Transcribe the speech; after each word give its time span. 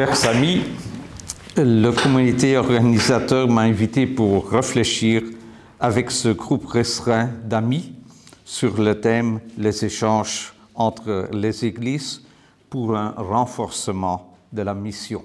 Chers 0.00 0.28
amis, 0.28 0.62
le 1.58 1.90
comité 1.90 2.56
organisateur 2.56 3.46
m'a 3.48 3.60
invité 3.60 4.06
pour 4.06 4.48
réfléchir 4.48 5.22
avec 5.78 6.10
ce 6.10 6.30
groupe 6.30 6.64
restreint 6.68 7.28
d'amis 7.44 7.92
sur 8.42 8.80
le 8.80 8.98
thème 8.98 9.40
les 9.58 9.84
échanges 9.84 10.54
entre 10.74 11.28
les 11.34 11.66
églises 11.66 12.22
pour 12.70 12.96
un 12.96 13.10
renforcement 13.10 14.34
de 14.50 14.62
la 14.62 14.72
mission. 14.72 15.22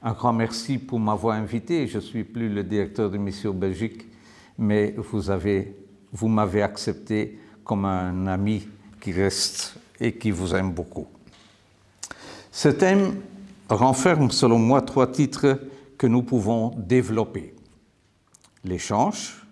Un 0.00 0.12
grand 0.12 0.32
merci 0.32 0.78
pour 0.78 1.00
m'avoir 1.00 1.34
invité. 1.34 1.88
Je 1.88 1.96
ne 1.96 2.02
suis 2.02 2.22
plus 2.22 2.48
le 2.48 2.62
directeur 2.62 3.10
de 3.10 3.18
mission 3.18 3.52
Belgique, 3.52 4.06
mais 4.56 4.94
vous, 4.96 5.22
vous 6.12 6.28
m'avez 6.28 6.62
accepté 6.62 7.36
comme 7.64 7.84
un 7.84 8.28
ami 8.28 8.68
qui 9.00 9.10
reste 9.10 9.74
et 9.98 10.12
qui 10.12 10.30
vous 10.30 10.54
aime 10.54 10.70
beaucoup. 10.70 11.08
Ce 12.52 12.68
thème 12.68 13.16
renferme 13.68 14.30
selon 14.30 14.58
moi 14.58 14.82
trois 14.82 15.10
titres 15.10 15.60
que 15.98 16.06
nous 16.06 16.22
pouvons 16.22 16.74
développer. 16.76 17.54
L'échange, 18.64 19.46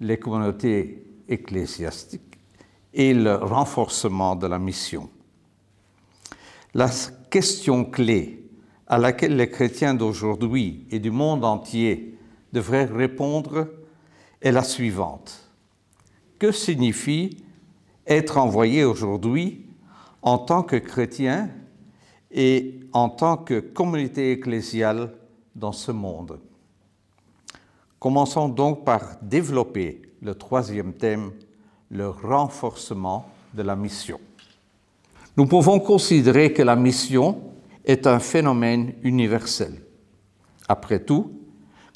les 0.00 0.18
communautés 0.18 1.04
ecclésiastiques 1.28 2.38
et 2.94 3.14
le 3.14 3.34
renforcement 3.36 4.36
de 4.36 4.46
la 4.46 4.58
mission. 4.58 5.10
La 6.74 6.88
question 7.30 7.84
clé 7.84 8.44
à 8.86 8.98
laquelle 8.98 9.36
les 9.36 9.50
chrétiens 9.50 9.94
d'aujourd'hui 9.94 10.86
et 10.90 10.98
du 10.98 11.10
monde 11.10 11.44
entier 11.44 12.18
devraient 12.52 12.86
répondre 12.86 13.68
est 14.40 14.52
la 14.52 14.62
suivante. 14.62 15.44
Que 16.38 16.52
signifie 16.52 17.36
être 18.06 18.38
envoyé 18.38 18.84
aujourd'hui 18.84 19.66
en 20.22 20.38
tant 20.38 20.62
que 20.62 20.76
chrétien 20.76 21.50
et 22.30 22.77
en 22.92 23.08
tant 23.08 23.36
que 23.36 23.60
communauté 23.60 24.32
ecclésiale 24.32 25.10
dans 25.54 25.72
ce 25.72 25.92
monde. 25.92 26.38
Commençons 27.98 28.48
donc 28.48 28.84
par 28.84 29.16
développer 29.22 30.02
le 30.22 30.34
troisième 30.34 30.92
thème, 30.92 31.32
le 31.90 32.08
renforcement 32.08 33.26
de 33.54 33.62
la 33.62 33.76
mission. 33.76 34.20
Nous 35.36 35.46
pouvons 35.46 35.80
considérer 35.80 36.52
que 36.52 36.62
la 36.62 36.76
mission 36.76 37.40
est 37.84 38.06
un 38.06 38.18
phénomène 38.18 38.94
universel. 39.02 39.82
Après 40.68 41.00
tout, 41.00 41.32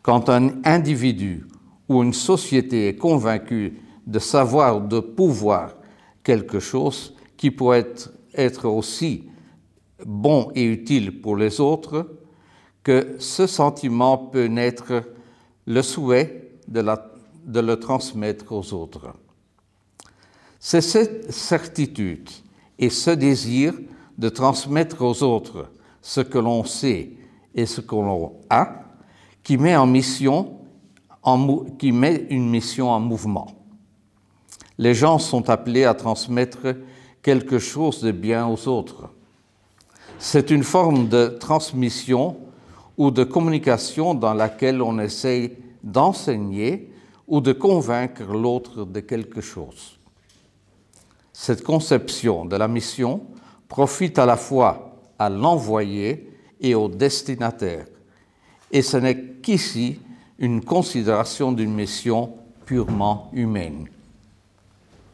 quand 0.02 0.28
un 0.28 0.62
individu 0.64 1.46
ou 1.88 2.02
une 2.02 2.14
société 2.14 2.88
est 2.88 2.96
convaincu 2.96 3.78
de 4.06 4.18
savoir, 4.18 4.80
de 4.80 5.00
pouvoir 5.00 5.74
quelque 6.22 6.58
chose 6.58 7.14
qui 7.36 7.50
pourrait 7.50 7.92
être 8.34 8.68
aussi 8.68 9.24
bon 10.06 10.50
et 10.54 10.64
utile 10.64 11.20
pour 11.20 11.36
les 11.36 11.60
autres, 11.60 12.18
que 12.82 13.16
ce 13.18 13.46
sentiment 13.46 14.18
peut 14.18 14.46
naître 14.46 15.02
le 15.66 15.82
souhait 15.82 16.58
de, 16.68 17.60
le 17.60 17.76
transmettre 17.76 18.52
aux 18.52 18.72
autres. 18.72 19.14
C'est 20.58 20.80
cette 20.80 21.32
certitude 21.32 22.28
et 22.78 22.90
ce 22.90 23.10
désir 23.10 23.74
de 24.18 24.28
transmettre 24.28 25.02
aux 25.02 25.22
autres 25.22 25.70
ce 26.00 26.20
que 26.20 26.38
l'on 26.38 26.64
sait 26.64 27.12
et 27.54 27.66
ce 27.66 27.80
que 27.80 27.94
l'on 27.94 28.40
a 28.50 28.82
qui 29.42 29.56
met, 29.56 29.76
en 29.76 29.86
mission, 29.86 30.58
qui 31.78 31.92
met 31.92 32.26
une 32.30 32.48
mission 32.48 32.90
en 32.90 33.00
mouvement. 33.00 33.48
Les 34.78 34.94
gens 34.94 35.18
sont 35.18 35.50
appelés 35.50 35.84
à 35.84 35.94
transmettre 35.94 36.76
quelque 37.22 37.58
chose 37.58 38.00
de 38.02 38.10
bien 38.10 38.46
aux 38.46 38.68
autres. 38.68 39.10
C'est 40.24 40.52
une 40.52 40.62
forme 40.62 41.08
de 41.08 41.26
transmission 41.26 42.36
ou 42.96 43.10
de 43.10 43.24
communication 43.24 44.14
dans 44.14 44.34
laquelle 44.34 44.80
on 44.80 45.00
essaye 45.00 45.50
d'enseigner 45.82 46.92
ou 47.26 47.40
de 47.40 47.52
convaincre 47.52 48.22
l'autre 48.32 48.84
de 48.84 49.00
quelque 49.00 49.40
chose. 49.40 49.98
Cette 51.32 51.64
conception 51.64 52.44
de 52.44 52.54
la 52.54 52.68
mission 52.68 53.22
profite 53.66 54.16
à 54.16 54.24
la 54.24 54.36
fois 54.36 54.96
à 55.18 55.28
l'envoyé 55.28 56.30
et 56.60 56.76
au 56.76 56.86
destinataire, 56.86 57.86
et 58.70 58.82
ce 58.82 58.98
n'est 58.98 59.20
qu'ici 59.42 59.98
une 60.38 60.64
considération 60.64 61.50
d'une 61.50 61.74
mission 61.74 62.30
purement 62.64 63.28
humaine. 63.32 63.88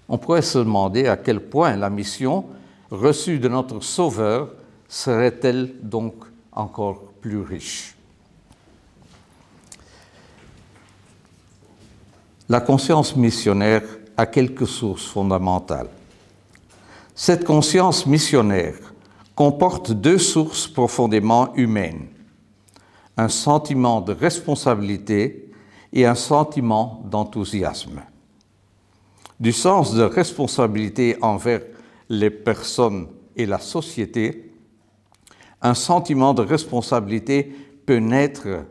On 0.06 0.18
pourrait 0.18 0.42
se 0.42 0.58
demander 0.58 1.06
à 1.06 1.16
quel 1.16 1.40
point 1.40 1.76
la 1.76 1.88
mission 1.88 2.44
reçue 2.90 3.38
de 3.38 3.48
notre 3.48 3.80
Sauveur 3.80 4.50
serait-elle 4.88 5.74
donc 5.82 6.14
encore 6.50 7.12
plus 7.20 7.40
riche? 7.40 7.94
La 12.48 12.60
conscience 12.60 13.14
missionnaire 13.14 13.82
a 14.16 14.24
quelques 14.24 14.66
sources 14.66 15.06
fondamentales. 15.06 15.90
Cette 17.14 17.44
conscience 17.44 18.06
missionnaire 18.06 18.76
comporte 19.34 19.92
deux 19.92 20.18
sources 20.18 20.66
profondément 20.66 21.54
humaines, 21.54 22.08
un 23.16 23.28
sentiment 23.28 24.00
de 24.00 24.12
responsabilité 24.12 25.52
et 25.92 26.06
un 26.06 26.14
sentiment 26.14 27.04
d'enthousiasme. 27.10 28.00
Du 29.38 29.52
sens 29.52 29.94
de 29.94 30.02
responsabilité 30.02 31.16
envers 31.20 31.62
les 32.08 32.30
personnes 32.30 33.08
et 33.36 33.46
la 33.46 33.58
société, 33.58 34.47
un 35.62 35.74
sentiment 35.74 36.34
de 36.34 36.42
responsabilité 36.42 37.52
peut 37.86 37.98
naître 37.98 38.64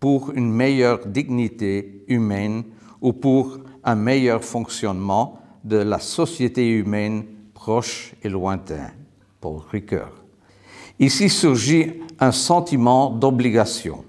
pour 0.00 0.32
une 0.32 0.50
meilleure 0.50 1.06
dignité 1.06 2.04
humaine 2.08 2.64
ou 3.00 3.12
pour 3.12 3.58
un 3.84 3.94
meilleur 3.94 4.44
fonctionnement 4.44 5.38
de 5.62 5.76
la 5.76 5.98
société 5.98 6.68
humaine 6.68 7.24
proche 7.54 8.14
et 8.22 8.28
lointaine. 8.28 8.92
Paul 9.40 9.60
Ricoeur. 9.70 10.12
Ici 10.98 11.28
surgit 11.28 12.00
un 12.20 12.32
sentiment 12.32 13.10
d'obligation. 13.10 14.04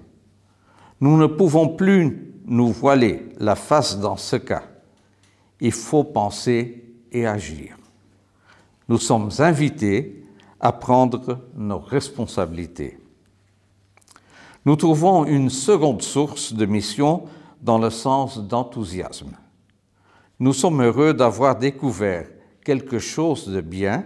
Nous 1.00 1.16
ne 1.16 1.26
pouvons 1.26 1.68
plus 1.68 2.32
nous 2.46 2.68
voiler 2.68 3.26
la 3.38 3.54
face 3.54 3.98
dans 3.98 4.16
ce 4.16 4.36
cas. 4.36 4.62
Il 5.60 5.72
faut 5.72 6.04
penser 6.04 6.84
et 7.10 7.26
agir. 7.26 7.76
Nous 8.88 8.98
sommes 8.98 9.30
invités 9.38 10.25
à 10.60 10.72
prendre 10.72 11.40
nos 11.54 11.78
responsabilités. 11.78 12.98
Nous 14.64 14.76
trouvons 14.76 15.24
une 15.24 15.50
seconde 15.50 16.02
source 16.02 16.52
de 16.52 16.66
mission 16.66 17.24
dans 17.62 17.78
le 17.78 17.90
sens 17.90 18.38
d'enthousiasme. 18.38 19.36
Nous 20.40 20.52
sommes 20.52 20.82
heureux 20.82 21.14
d'avoir 21.14 21.56
découvert 21.56 22.26
quelque 22.64 22.98
chose 22.98 23.46
de 23.46 23.60
bien 23.60 24.04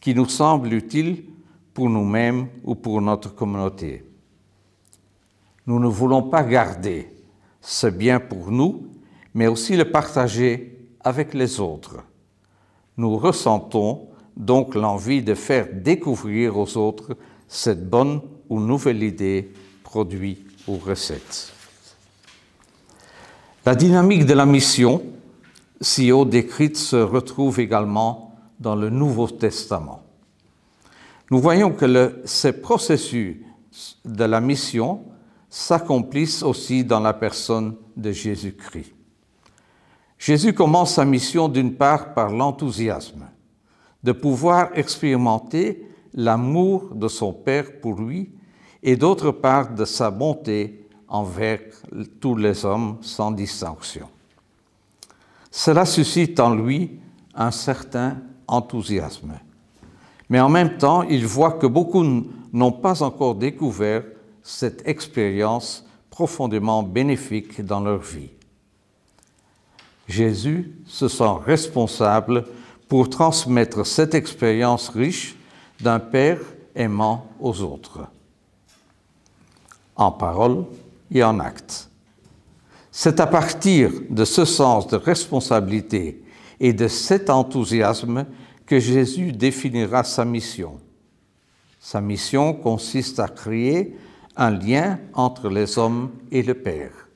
qui 0.00 0.14
nous 0.14 0.28
semble 0.28 0.72
utile 0.72 1.24
pour 1.72 1.88
nous-mêmes 1.88 2.48
ou 2.62 2.74
pour 2.74 3.00
notre 3.00 3.34
communauté. 3.34 4.04
Nous 5.66 5.80
ne 5.80 5.88
voulons 5.88 6.22
pas 6.22 6.42
garder 6.42 7.10
ce 7.60 7.86
bien 7.86 8.20
pour 8.20 8.50
nous, 8.50 8.88
mais 9.32 9.46
aussi 9.46 9.76
le 9.76 9.90
partager 9.90 10.78
avec 11.00 11.34
les 11.34 11.58
autres. 11.60 11.96
Nous 12.96 13.16
ressentons 13.16 14.08
donc 14.36 14.74
l'envie 14.74 15.22
de 15.22 15.34
faire 15.34 15.68
découvrir 15.72 16.58
aux 16.58 16.76
autres 16.76 17.16
cette 17.48 17.88
bonne 17.88 18.20
ou 18.48 18.60
nouvelle 18.60 19.02
idée, 19.02 19.52
produit 19.82 20.44
ou 20.66 20.76
recette. 20.76 21.52
La 23.64 23.74
dynamique 23.74 24.26
de 24.26 24.34
la 24.34 24.46
mission, 24.46 25.02
si 25.80 26.12
haut 26.12 26.24
décrite, 26.24 26.76
se 26.76 26.96
retrouve 26.96 27.60
également 27.60 28.34
dans 28.60 28.74
le 28.74 28.90
Nouveau 28.90 29.28
Testament. 29.28 30.02
Nous 31.30 31.40
voyons 31.40 31.70
que 31.70 32.20
ces 32.24 32.52
processus 32.52 33.36
de 34.04 34.24
la 34.24 34.40
mission 34.40 35.04
s'accomplissent 35.48 36.42
aussi 36.42 36.84
dans 36.84 37.00
la 37.00 37.12
personne 37.12 37.76
de 37.96 38.12
Jésus-Christ. 38.12 38.92
Jésus 40.18 40.52
commence 40.52 40.94
sa 40.94 41.04
mission 41.04 41.48
d'une 41.48 41.74
part 41.74 42.14
par 42.14 42.30
l'enthousiasme 42.30 43.28
de 44.04 44.12
pouvoir 44.12 44.68
expérimenter 44.74 45.86
l'amour 46.12 46.94
de 46.94 47.08
son 47.08 47.32
Père 47.32 47.80
pour 47.80 48.00
lui 48.00 48.30
et 48.82 48.96
d'autre 48.96 49.30
part 49.30 49.74
de 49.74 49.84
sa 49.84 50.10
bonté 50.10 50.86
envers 51.08 51.60
tous 52.20 52.36
les 52.36 52.64
hommes 52.64 52.98
sans 53.00 53.32
distinction. 53.32 54.06
Cela 55.50 55.86
suscite 55.86 56.38
en 56.38 56.54
lui 56.54 56.98
un 57.34 57.50
certain 57.50 58.18
enthousiasme. 58.46 59.32
Mais 60.28 60.40
en 60.40 60.48
même 60.48 60.76
temps, 60.76 61.02
il 61.02 61.26
voit 61.26 61.52
que 61.52 61.66
beaucoup 61.66 62.04
n'ont 62.52 62.72
pas 62.72 63.02
encore 63.02 63.34
découvert 63.34 64.04
cette 64.42 64.86
expérience 64.86 65.86
profondément 66.10 66.82
bénéfique 66.82 67.64
dans 67.64 67.80
leur 67.80 68.00
vie. 68.00 68.30
Jésus 70.06 70.72
se 70.86 71.08
sent 71.08 71.32
responsable 71.44 72.44
pour 72.94 73.10
transmettre 73.10 73.84
cette 73.84 74.14
expérience 74.14 74.88
riche 74.88 75.34
d'un 75.80 75.98
Père 75.98 76.38
aimant 76.76 77.26
aux 77.40 77.60
autres, 77.60 78.06
en 79.96 80.12
parole 80.12 80.66
et 81.10 81.24
en 81.24 81.40
acte. 81.40 81.90
C'est 82.92 83.18
à 83.18 83.26
partir 83.26 83.90
de 84.08 84.24
ce 84.24 84.44
sens 84.44 84.86
de 84.86 84.94
responsabilité 84.94 86.22
et 86.60 86.72
de 86.72 86.86
cet 86.86 87.30
enthousiasme 87.30 88.26
que 88.64 88.78
Jésus 88.78 89.32
définira 89.32 90.04
sa 90.04 90.24
mission. 90.24 90.78
Sa 91.80 92.00
mission 92.00 92.54
consiste 92.54 93.18
à 93.18 93.26
créer 93.26 93.98
un 94.36 94.50
lien 94.50 95.00
entre 95.14 95.48
les 95.48 95.78
hommes 95.78 96.12
et 96.30 96.44
le 96.44 96.54
Père. 96.54 97.08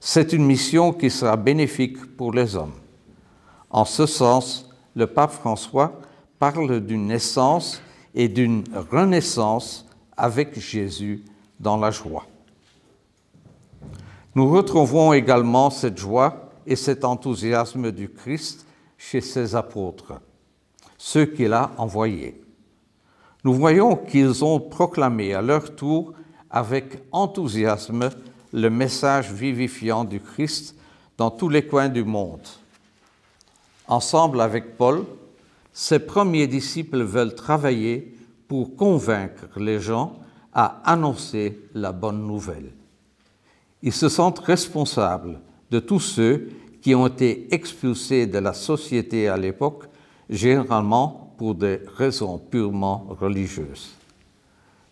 C'est 0.00 0.32
une 0.32 0.46
mission 0.46 0.94
qui 0.94 1.10
sera 1.10 1.36
bénéfique 1.36 2.16
pour 2.16 2.32
les 2.32 2.56
hommes. 2.56 2.80
En 3.68 3.84
ce 3.84 4.06
sens, 4.06 4.70
le 4.94 5.06
pape 5.06 5.32
François 5.32 6.00
parle 6.38 6.80
d'une 6.80 7.06
naissance 7.06 7.82
et 8.14 8.28
d'une 8.28 8.64
renaissance 8.90 9.86
avec 10.16 10.58
Jésus 10.58 11.24
dans 11.58 11.76
la 11.76 11.90
joie. 11.90 12.26
Nous 14.34 14.50
retrouvons 14.50 15.12
également 15.12 15.70
cette 15.70 15.98
joie 15.98 16.50
et 16.66 16.76
cet 16.76 17.04
enthousiasme 17.04 17.92
du 17.92 18.08
Christ 18.08 18.66
chez 18.98 19.20
ses 19.20 19.54
apôtres, 19.54 20.14
ceux 20.98 21.26
qu'il 21.26 21.52
a 21.52 21.70
envoyés. 21.76 22.40
Nous 23.44 23.54
voyons 23.54 23.96
qu'ils 23.96 24.44
ont 24.44 24.58
proclamé 24.58 25.34
à 25.34 25.42
leur 25.42 25.76
tour 25.76 26.14
avec 26.50 27.02
enthousiasme 27.12 28.10
le 28.52 28.70
message 28.70 29.32
vivifiant 29.32 30.04
du 30.04 30.20
Christ 30.20 30.76
dans 31.18 31.30
tous 31.30 31.48
les 31.48 31.66
coins 31.66 31.88
du 31.88 32.04
monde. 32.04 32.46
Ensemble 33.88 34.40
avec 34.40 34.76
Paul, 34.76 35.04
ses 35.72 35.98
premiers 35.98 36.46
disciples 36.46 37.02
veulent 37.02 37.34
travailler 37.34 38.16
pour 38.48 38.76
convaincre 38.76 39.48
les 39.56 39.80
gens 39.80 40.18
à 40.52 40.80
annoncer 40.84 41.58
la 41.74 41.92
bonne 41.92 42.26
nouvelle. 42.26 42.72
Ils 43.82 43.92
se 43.92 44.08
sentent 44.08 44.38
responsables 44.38 45.40
de 45.70 45.80
tous 45.80 46.00
ceux 46.00 46.48
qui 46.80 46.94
ont 46.94 47.06
été 47.06 47.52
expulsés 47.52 48.26
de 48.26 48.38
la 48.38 48.52
société 48.52 49.28
à 49.28 49.36
l'époque, 49.36 49.84
généralement 50.30 51.34
pour 51.36 51.54
des 51.54 51.80
raisons 51.96 52.38
purement 52.38 53.06
religieuses. 53.20 53.94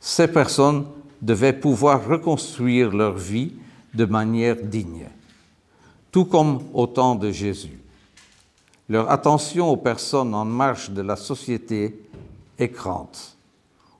Ces 0.00 0.26
personnes 0.26 0.86
devaient 1.20 1.52
pouvoir 1.52 2.06
reconstruire 2.06 2.90
leur 2.90 3.16
vie 3.16 3.52
de 3.94 4.04
manière 4.04 4.56
digne, 4.56 5.06
tout 6.10 6.24
comme 6.24 6.60
au 6.74 6.86
temps 6.86 7.14
de 7.14 7.30
Jésus. 7.30 7.81
Leur 8.92 9.10
attention 9.10 9.70
aux 9.70 9.78
personnes 9.78 10.34
en 10.34 10.44
marge 10.44 10.90
de 10.90 11.00
la 11.00 11.16
société 11.16 11.98
est 12.58 12.68
grande, 12.68 13.16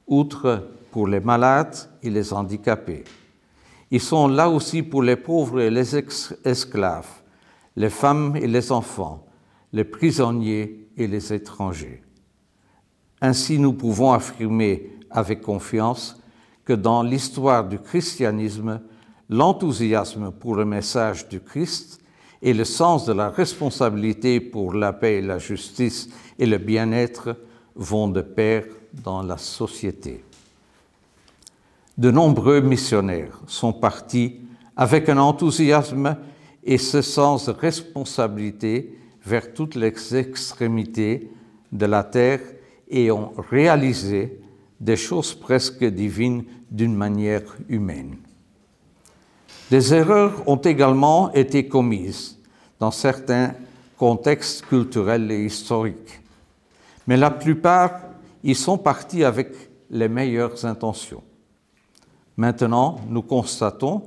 outre 0.07 0.69
pour 0.91 1.09
les 1.09 1.21
malades 1.21 1.75
et 2.03 2.11
les 2.11 2.35
handicapés. 2.35 3.05
Ils 3.91 4.03
sont 4.03 4.29
là 4.29 4.51
aussi 4.51 4.83
pour 4.83 5.03
les 5.03 5.17
pauvres 5.17 5.63
et 5.63 5.71
les 5.71 5.97
esclaves, 6.45 7.09
les 7.75 7.89
femmes 7.89 8.37
et 8.37 8.47
les 8.47 8.71
enfants, 8.71 9.25
les 9.73 9.85
prisonniers 9.85 10.91
et 10.99 11.07
les 11.07 11.33
étrangers. 11.33 12.03
Ainsi, 13.23 13.59
nous 13.59 13.73
pouvons 13.73 14.13
affirmer 14.13 14.91
avec 15.11 15.41
confiance 15.41 16.21
que 16.67 16.75
dans 16.75 17.03
l'histoire 17.03 17.67
du 17.67 17.79
christianisme, 17.79 18.83
l'enthousiasme 19.31 20.33
pour 20.33 20.55
le 20.55 20.67
message 20.67 21.31
du 21.31 21.41
Christ 21.41 22.02
et 22.43 22.53
le 22.53 22.65
sens 22.65 23.07
de 23.07 23.13
la 23.13 23.31
responsabilité 23.31 24.41
pour 24.41 24.75
la 24.75 24.93
paix 24.93 25.21
la 25.21 25.39
justice 25.39 26.09
et 26.39 26.47
le 26.47 26.59
bien-être 26.59 27.37
vont 27.77 28.09
de 28.09 28.21
pair 28.21 28.65
dans 28.93 29.23
la 29.23 29.39
société. 29.39 30.25
De 31.97 32.11
nombreux 32.11 32.61
missionnaires 32.61 33.41
sont 33.47 33.73
partis 33.73 34.41
avec 34.77 35.09
un 35.09 35.19
enthousiasme 35.19 36.17
et 36.65 36.79
ce 36.79 37.01
sens 37.01 37.47
de 37.47 37.53
responsabilité 37.53 38.99
vers 39.25 39.55
toutes 39.55 39.77
les 39.77 40.17
extrémités 40.17 41.31
de 41.71 41.87
la 41.87 42.03
terre 42.03 42.41
et 42.89 43.11
ont 43.11 43.33
réalisé 43.51 44.41
des 44.81 44.97
choses 44.97 45.35
presque 45.35 45.85
divines 45.85 46.45
d'une 46.71 46.95
manière 46.95 47.43
humaine. 47.69 48.17
Des 49.73 49.95
erreurs 49.95 50.47
ont 50.47 50.59
également 50.59 51.33
été 51.33 51.67
commises 51.67 52.39
dans 52.79 52.91
certains 52.91 53.55
contextes 53.97 54.67
culturels 54.67 55.31
et 55.33 55.47
historiques, 55.47 56.21
mais 57.07 57.17
la 57.17 57.31
plupart 57.31 58.03
y 58.45 58.55
sont 58.55 58.77
partis 58.77 59.25
avec 59.25 59.49
les 59.89 60.11
meilleures 60.11 60.63
intentions. 60.67 61.23
Maintenant, 62.37 63.01
nous 63.09 63.23
constatons 63.23 64.03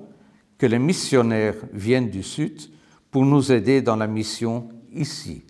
que 0.59 0.67
les 0.67 0.77
missionnaires 0.77 1.55
viennent 1.73 2.11
du 2.11 2.21
Sud 2.21 2.61
pour 3.09 3.25
nous 3.25 3.51
aider 3.51 3.81
dans 3.81 3.95
la 3.95 4.05
mission 4.05 4.69
ici. 4.93 5.45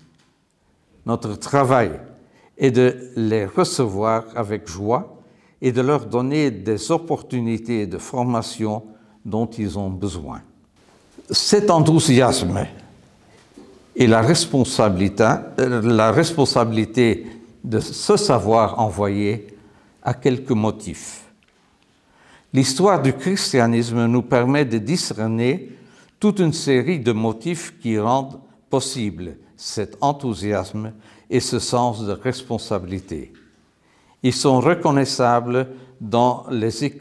Notre 1.06 1.36
travail 1.36 1.92
est 2.58 2.72
de 2.72 3.12
les 3.18 3.46
recevoir 3.46 4.24
avec 4.34 4.66
joie 4.70 5.22
et 5.62 5.74
de 5.74 5.82
leur 5.82 6.06
donner 6.06 6.52
des 6.52 6.90
opportunités 6.90 7.86
de 7.86 7.98
formation 7.98 8.95
dont 9.26 9.48
ils 9.48 9.78
ont 9.78 9.90
besoin. 9.90 10.42
Cet 11.32 11.72
enthousiasme 11.72 12.68
et 13.96 14.08
la 14.08 14.22
responsabilité, 14.22 15.28
la 15.58 16.12
responsabilité 16.12 17.26
de 17.64 17.80
ce 17.80 18.16
savoir 18.16 18.80
envoyer 18.80 19.48
a 20.04 20.14
quelques 20.14 20.52
motifs. 20.52 21.24
L'histoire 22.54 23.02
du 23.02 23.14
christianisme 23.14 24.06
nous 24.06 24.22
permet 24.22 24.64
de 24.64 24.78
discerner 24.78 25.72
toute 26.20 26.40
une 26.40 26.54
série 26.54 27.00
de 27.00 27.12
motifs 27.12 27.74
qui 27.82 27.98
rendent 28.00 28.40
possible 28.70 29.38
cet 29.58 29.98
enthousiasme 30.02 30.94
et 31.30 31.40
ce 31.40 31.60
sens 31.60 32.06
de 32.06 32.12
responsabilité. 32.12 33.34
Ils 34.22 34.34
sont 34.34 34.60
reconnaissables 34.60 35.68
dans 36.00 36.46
les 36.50 36.94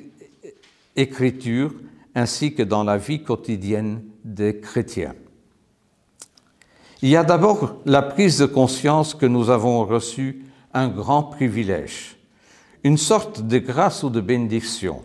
Écritures 0.97 1.73
ainsi 2.14 2.54
que 2.54 2.62
dans 2.62 2.85
la 2.85 2.97
vie 2.97 3.23
quotidienne 3.23 4.02
des 4.25 4.61
chrétiens. 4.61 5.14
Il 7.02 7.09
y 7.09 7.16
a 7.16 7.25
d'abord 7.25 7.76
la 7.85 8.02
prise 8.02 8.38
de 8.38 8.47
conscience 8.47 9.14
que 9.14 9.26
nous 9.26 9.50
avons 9.50 9.85
reçu 9.85 10.44
un 10.73 10.88
grand 10.88 11.25
privilège, 11.25 12.16
une 12.83 12.97
sorte 12.97 13.42
de 13.42 13.59
grâce 13.59 14.02
ou 14.02 14.11
de 14.11 14.21
bénédiction, 14.21 15.02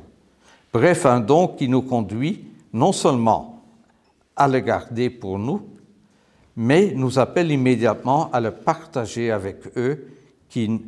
bref 0.71 1.05
un 1.05 1.19
don 1.19 1.47
qui 1.47 1.67
nous 1.67 1.81
conduit 1.81 2.45
non 2.73 2.91
seulement 2.91 3.63
à 4.35 4.47
le 4.47 4.59
garder 4.59 5.09
pour 5.09 5.39
nous, 5.39 5.67
mais 6.55 6.93
nous 6.95 7.19
appelle 7.19 7.51
immédiatement 7.51 8.31
à 8.31 8.39
le 8.39 8.51
partager 8.51 9.31
avec 9.31 9.77
eux 9.77 10.07
qui 10.49 10.81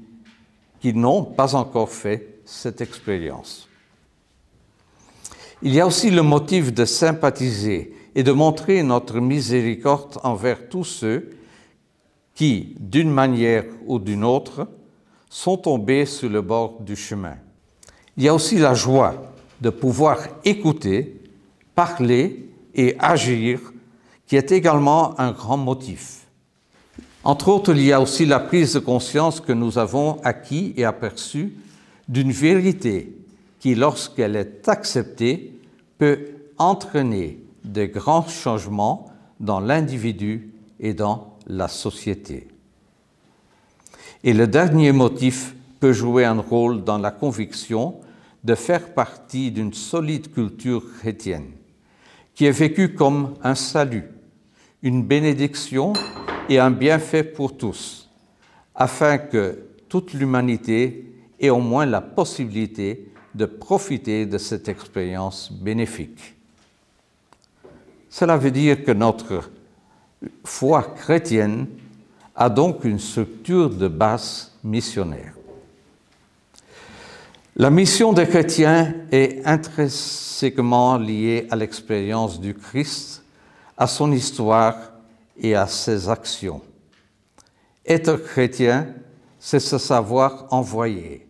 qui 0.81 0.93
n'ont 0.93 1.23
pas 1.23 1.55
encore 1.55 1.89
fait 1.89 2.41
cette 2.43 2.81
expérience. 2.81 3.69
Il 5.63 5.75
y 5.75 5.79
a 5.79 5.85
aussi 5.85 6.09
le 6.09 6.23
motif 6.23 6.73
de 6.73 6.85
sympathiser 6.85 7.93
et 8.15 8.23
de 8.23 8.31
montrer 8.31 8.81
notre 8.81 9.19
miséricorde 9.19 10.17
envers 10.23 10.67
tous 10.69 10.83
ceux 10.85 11.29
qui, 12.33 12.75
d'une 12.79 13.11
manière 13.11 13.65
ou 13.85 13.99
d'une 13.99 14.23
autre, 14.23 14.67
sont 15.29 15.57
tombés 15.57 16.07
sur 16.07 16.29
le 16.29 16.41
bord 16.41 16.81
du 16.81 16.95
chemin. 16.95 17.35
Il 18.17 18.23
y 18.23 18.27
a 18.27 18.33
aussi 18.33 18.57
la 18.57 18.73
joie 18.73 19.33
de 19.61 19.69
pouvoir 19.69 20.17
écouter, 20.43 21.21
parler 21.75 22.49
et 22.73 22.95
agir, 22.97 23.59
qui 24.25 24.37
est 24.37 24.51
également 24.51 25.19
un 25.19 25.31
grand 25.31 25.57
motif. 25.57 26.21
Entre 27.23 27.49
autres, 27.49 27.73
il 27.75 27.83
y 27.83 27.93
a 27.93 28.01
aussi 28.01 28.25
la 28.25 28.39
prise 28.39 28.73
de 28.73 28.79
conscience 28.79 29.39
que 29.39 29.53
nous 29.53 29.77
avons 29.77 30.19
acquis 30.23 30.73
et 30.75 30.85
aperçue 30.85 31.53
d'une 32.09 32.31
vérité 32.31 33.15
qui, 33.61 33.75
lorsqu'elle 33.75 34.35
est 34.35 34.67
acceptée, 34.67 35.53
peut 35.99 36.25
entraîner 36.57 37.39
de 37.63 37.85
grands 37.85 38.27
changements 38.27 39.11
dans 39.39 39.59
l'individu 39.59 40.49
et 40.79 40.95
dans 40.95 41.37
la 41.45 41.67
société. 41.67 42.47
Et 44.23 44.33
le 44.33 44.47
dernier 44.47 44.91
motif 44.91 45.55
peut 45.79 45.93
jouer 45.93 46.25
un 46.25 46.41
rôle 46.41 46.83
dans 46.83 46.97
la 46.97 47.11
conviction 47.11 47.99
de 48.43 48.55
faire 48.55 48.95
partie 48.95 49.51
d'une 49.51 49.73
solide 49.73 50.33
culture 50.33 50.83
chrétienne, 50.97 51.51
qui 52.33 52.45
est 52.45 52.51
vécue 52.51 52.95
comme 52.95 53.35
un 53.43 53.53
salut, 53.55 54.05
une 54.81 55.03
bénédiction 55.03 55.93
et 56.49 56.57
un 56.57 56.71
bienfait 56.71 57.23
pour 57.23 57.55
tous, 57.55 58.09
afin 58.73 59.19
que 59.19 59.67
toute 59.87 60.13
l'humanité 60.13 61.13
ait 61.39 61.51
au 61.51 61.59
moins 61.59 61.85
la 61.85 62.01
possibilité 62.01 63.10
de 63.33 63.45
profiter 63.45 64.25
de 64.25 64.37
cette 64.37 64.67
expérience 64.67 65.51
bénéfique. 65.51 66.35
Cela 68.09 68.37
veut 68.37 68.51
dire 68.51 68.83
que 68.83 68.91
notre 68.91 69.49
foi 70.43 70.83
chrétienne 70.83 71.67
a 72.35 72.49
donc 72.49 72.83
une 72.83 72.99
structure 72.99 73.69
de 73.69 73.87
base 73.87 74.51
missionnaire. 74.63 75.33
La 77.55 77.69
mission 77.69 78.13
des 78.13 78.27
chrétiens 78.27 78.93
est 79.11 79.45
intrinsèquement 79.45 80.97
liée 80.97 81.47
à 81.51 81.55
l'expérience 81.55 82.39
du 82.39 82.53
Christ, 82.53 83.23
à 83.77 83.87
son 83.87 84.11
histoire 84.11 84.75
et 85.37 85.55
à 85.55 85.67
ses 85.67 86.07
actions. 86.07 86.61
Être 87.85 88.15
chrétien, 88.15 88.87
c'est 89.39 89.59
se 89.59 89.77
savoir 89.77 90.45
envoyer, 90.51 91.27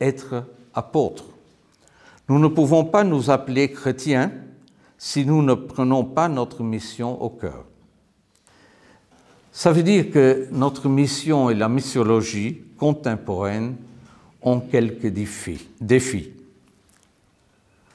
être 0.00 0.44
apôtre. 0.76 1.24
Nous 2.28 2.38
ne 2.38 2.48
pouvons 2.48 2.84
pas 2.84 3.02
nous 3.02 3.30
appeler 3.30 3.72
chrétiens 3.72 4.30
si 4.98 5.26
nous 5.26 5.42
ne 5.42 5.54
prenons 5.54 6.04
pas 6.04 6.28
notre 6.28 6.62
mission 6.62 7.20
au 7.20 7.30
cœur. 7.30 7.64
Ça 9.52 9.72
veut 9.72 9.82
dire 9.82 10.10
que 10.10 10.48
notre 10.52 10.88
mission 10.88 11.50
et 11.50 11.54
la 11.54 11.68
missiologie 11.68 12.62
contemporaine 12.76 13.76
ont 14.42 14.60
quelques 14.60 15.06
défis. 15.06 16.32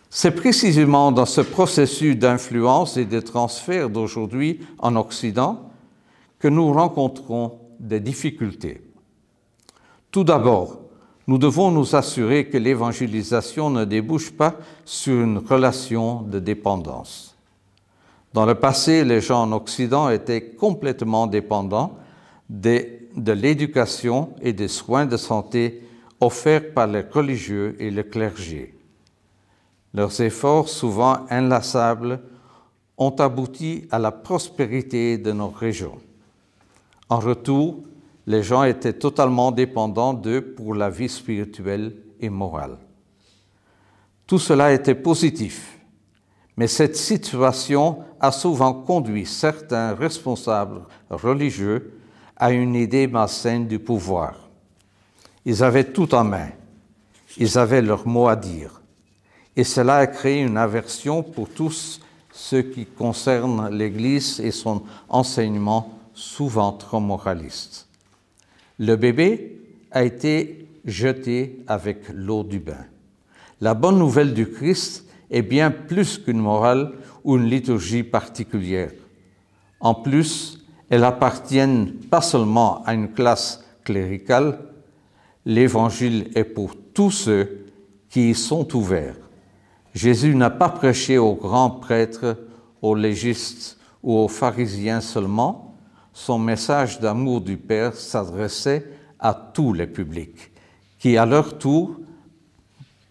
C'est 0.10 0.32
précisément 0.32 1.12
dans 1.12 1.26
ce 1.26 1.42
processus 1.42 2.18
d'influence 2.18 2.98
et 2.98 3.06
de 3.06 3.20
transfert 3.20 3.90
d'aujourd'hui 3.90 4.60
en 4.80 4.96
Occident 4.96 5.70
que 6.40 6.48
nous 6.48 6.74
rencontrons 6.74 7.60
des 7.80 8.00
difficultés. 8.00 8.82
Tout 10.10 10.24
d'abord, 10.24 10.81
nous 11.28 11.38
devons 11.38 11.72
nous 11.72 11.96
assurer 11.96 12.46
que 12.46 12.58
l'évangélisation 12.58 13.70
ne 13.70 13.86
débouche 13.86 14.32
pas 14.32 14.56
sur 14.86 15.22
une 15.22 15.38
relation 15.38 16.22
de 16.24 16.40
dépendance. 16.40 17.36
Dans 18.34 18.46
le 18.46 18.56
passé, 18.56 19.04
les 19.04 19.22
gens 19.22 19.44
en 19.44 19.52
Occident 19.52 20.10
étaient 20.10 20.42
complètement 20.42 21.28
dépendants 21.28 21.98
de, 22.50 22.86
l'éducation 23.18 24.30
et 24.42 24.54
des 24.54 24.68
soins 24.68 25.06
de 25.06 25.18
santé 25.18 25.84
offerts 26.20 26.74
par 26.74 26.88
les 26.88 27.02
religieux 27.02 27.76
et 27.80 27.92
le 27.92 28.04
clergé. 28.04 28.74
Leurs 29.94 30.22
efforts, 30.22 30.70
souvent 30.70 31.26
inlassables, 31.30 32.22
ont 32.98 33.16
abouti 33.18 33.88
à 33.92 34.00
la 34.00 34.12
prospérité 34.12 35.18
de 35.18 35.32
nos 35.32 35.50
régions. 35.50 35.98
En 37.10 37.20
retour, 37.20 37.80
les 38.32 38.44
gens 38.44 38.64
étaient 38.64 38.94
totalement 38.94 39.52
dépendants 39.52 40.14
d'eux 40.14 40.42
pour 40.42 40.74
la 40.74 40.90
vie 40.90 41.10
spirituelle 41.10 41.94
et 42.22 42.30
morale. 42.30 42.78
Tout 44.26 44.40
cela 44.40 44.72
était 44.72 44.96
positif, 44.96 45.78
mais 46.56 46.68
cette 46.68 46.96
situation 46.96 48.00
a 48.22 48.32
souvent 48.32 48.74
conduit 48.74 49.26
certains 49.26 49.94
responsables 49.94 50.84
religieux 51.10 52.00
à 52.38 52.52
une 52.52 52.76
idée 52.76 53.06
malsaine 53.06 53.68
du 53.68 53.80
pouvoir. 53.80 54.50
Ils 55.44 55.62
avaient 55.62 55.92
tout 55.92 56.16
en 56.16 56.24
main, 56.24 56.52
ils 57.38 57.58
avaient 57.58 57.82
leur 57.82 58.08
mot 58.08 58.30
à 58.30 58.38
dire, 58.38 58.82
et 59.58 59.66
cela 59.66 59.98
a 59.98 60.08
créé 60.08 60.42
une 60.42 60.56
aversion 60.56 61.22
pour 61.22 61.50
tous 61.50 62.00
ceux 62.32 62.62
qui 62.62 62.86
concernent 62.86 63.68
l'Église 63.70 64.40
et 64.40 64.52
son 64.52 64.84
enseignement 65.10 66.00
souvent 66.14 66.72
trop 66.72 67.02
moraliste. 67.02 67.91
Le 68.82 68.96
bébé 68.96 69.60
a 69.92 70.04
été 70.04 70.68
jeté 70.86 71.60
avec 71.68 72.10
l'eau 72.16 72.44
du 72.44 72.58
bain. 72.58 72.84
La 73.60 73.76
bonne 73.76 74.00
nouvelle 74.00 74.34
du 74.34 74.50
Christ 74.50 75.06
est 75.30 75.44
bien 75.44 75.70
plus 75.70 76.18
qu'une 76.18 76.40
morale 76.40 76.94
ou 77.24 77.38
une 77.38 77.46
liturgie 77.46 78.02
particulière. 78.02 78.92
En 79.82 79.94
plus, 79.94 80.66
elle 80.90 81.04
appartient 81.04 81.94
pas 82.10 82.22
seulement 82.22 82.84
à 82.84 82.96
une 82.96 83.12
classe 83.12 83.64
cléricale, 83.84 84.58
l'Évangile 85.46 86.32
est 86.34 86.44
pour 86.44 86.76
tous 86.92 87.12
ceux 87.12 87.68
qui 88.10 88.32
y 88.32 88.34
sont 88.34 88.76
ouverts. 88.76 89.18
Jésus 89.94 90.34
n'a 90.34 90.50
pas 90.50 90.70
prêché 90.70 91.20
aux 91.20 91.36
grands 91.36 91.70
prêtres, 91.70 92.36
aux 92.82 92.96
légistes 92.96 93.78
ou 94.02 94.18
aux 94.18 94.28
pharisiens 94.28 95.02
seulement, 95.02 95.71
son 96.14 96.40
message 96.40 97.00
d'amour 97.00 97.42
du 97.42 97.58
Père 97.58 97.96
s'adressait 97.96 98.86
à 99.20 99.34
tous 99.34 99.74
les 99.74 99.88
publics, 99.88 100.52
qui 101.00 101.18
à 101.18 101.26
leur 101.26 101.58
tour 101.58 101.98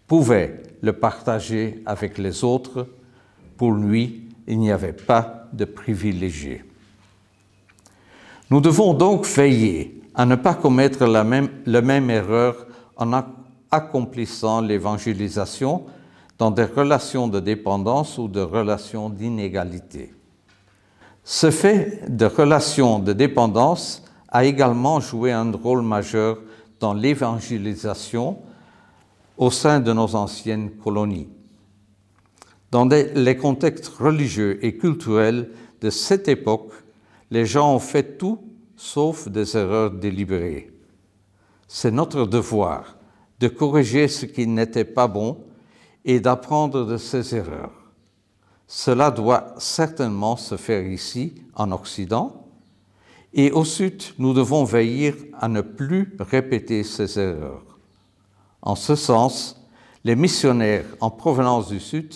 pouvaient 0.07 0.63
le 0.83 0.93
partager 0.93 1.83
avec 1.87 2.19
les 2.19 2.45
autres. 2.45 2.89
Pour 3.57 3.73
lui, 3.73 4.29
il 4.47 4.59
n'y 4.59 4.73
avait 4.73 4.93
pas 4.93 5.47
de 5.53 5.65
privilégiés. 5.65 6.65
Nous 8.51 8.61
devons 8.61 8.95
donc 8.95 9.27
veiller 9.27 10.03
à 10.15 10.27
ne 10.27 10.35
pas 10.35 10.55
commettre 10.55 11.07
la 11.07 11.23
même, 11.23 11.49
la 11.67 11.83
même 11.83 12.11
erreur 12.11 12.67
en 12.97 13.13
accomplissant 13.71 14.61
l'évangélisation 14.61 15.87
dans 16.39 16.51
des 16.51 16.65
relations 16.65 17.29
de 17.29 17.39
dépendance 17.39 18.19
ou 18.19 18.27
de 18.27 18.41
relations 18.41 19.11
d'inégalité. 19.11 20.13
Ce 21.33 21.53
fait 21.53 22.03
de 22.09 22.27
relation 22.27 22.99
de 22.99 23.13
dépendance 23.13 24.03
a 24.31 24.45
également 24.45 24.99
joué 24.99 25.31
un 25.31 25.53
rôle 25.53 25.83
majeur 25.83 26.41
dans 26.81 26.93
l'évangélisation 26.93 28.39
au 29.37 29.53
sein 29.53 29.79
de 29.79 29.93
nos 29.93 30.17
anciennes 30.17 30.73
colonies. 30.73 31.29
Dans 32.73 32.85
les 32.85 33.37
contextes 33.37 33.87
religieux 33.87 34.59
et 34.67 34.77
culturels 34.77 35.51
de 35.81 35.89
cette 35.89 36.27
époque, 36.27 36.73
les 37.31 37.47
gens 37.47 37.77
ont 37.77 37.79
fait 37.79 38.19
tout 38.19 38.41
sauf 38.75 39.29
des 39.29 39.57
erreurs 39.57 39.93
délibérées. 39.93 40.73
C'est 41.69 41.93
notre 41.93 42.27
devoir 42.27 42.97
de 43.39 43.47
corriger 43.47 44.09
ce 44.09 44.27
qui 44.27 44.49
n'était 44.49 44.85
pas 44.85 45.07
bon 45.07 45.45
et 46.05 46.19
d'apprendre 46.19 46.85
de 46.87 46.97
ces 46.97 47.37
erreurs. 47.37 47.80
Cela 48.73 49.11
doit 49.11 49.57
certainement 49.59 50.37
se 50.37 50.57
faire 50.57 50.87
ici, 50.87 51.35
en 51.57 51.73
Occident, 51.73 52.47
et 53.33 53.51
au 53.51 53.65
Sud, 53.65 54.01
nous 54.17 54.33
devons 54.33 54.63
veiller 54.63 55.13
à 55.41 55.49
ne 55.49 55.61
plus 55.61 56.15
répéter 56.21 56.85
ces 56.85 57.19
erreurs. 57.19 57.81
En 58.63 58.77
ce 58.77 58.95
sens, 58.95 59.61
les 60.05 60.15
missionnaires 60.15 60.85
en 61.01 61.11
provenance 61.11 61.67
du 61.67 61.81
Sud 61.81 62.15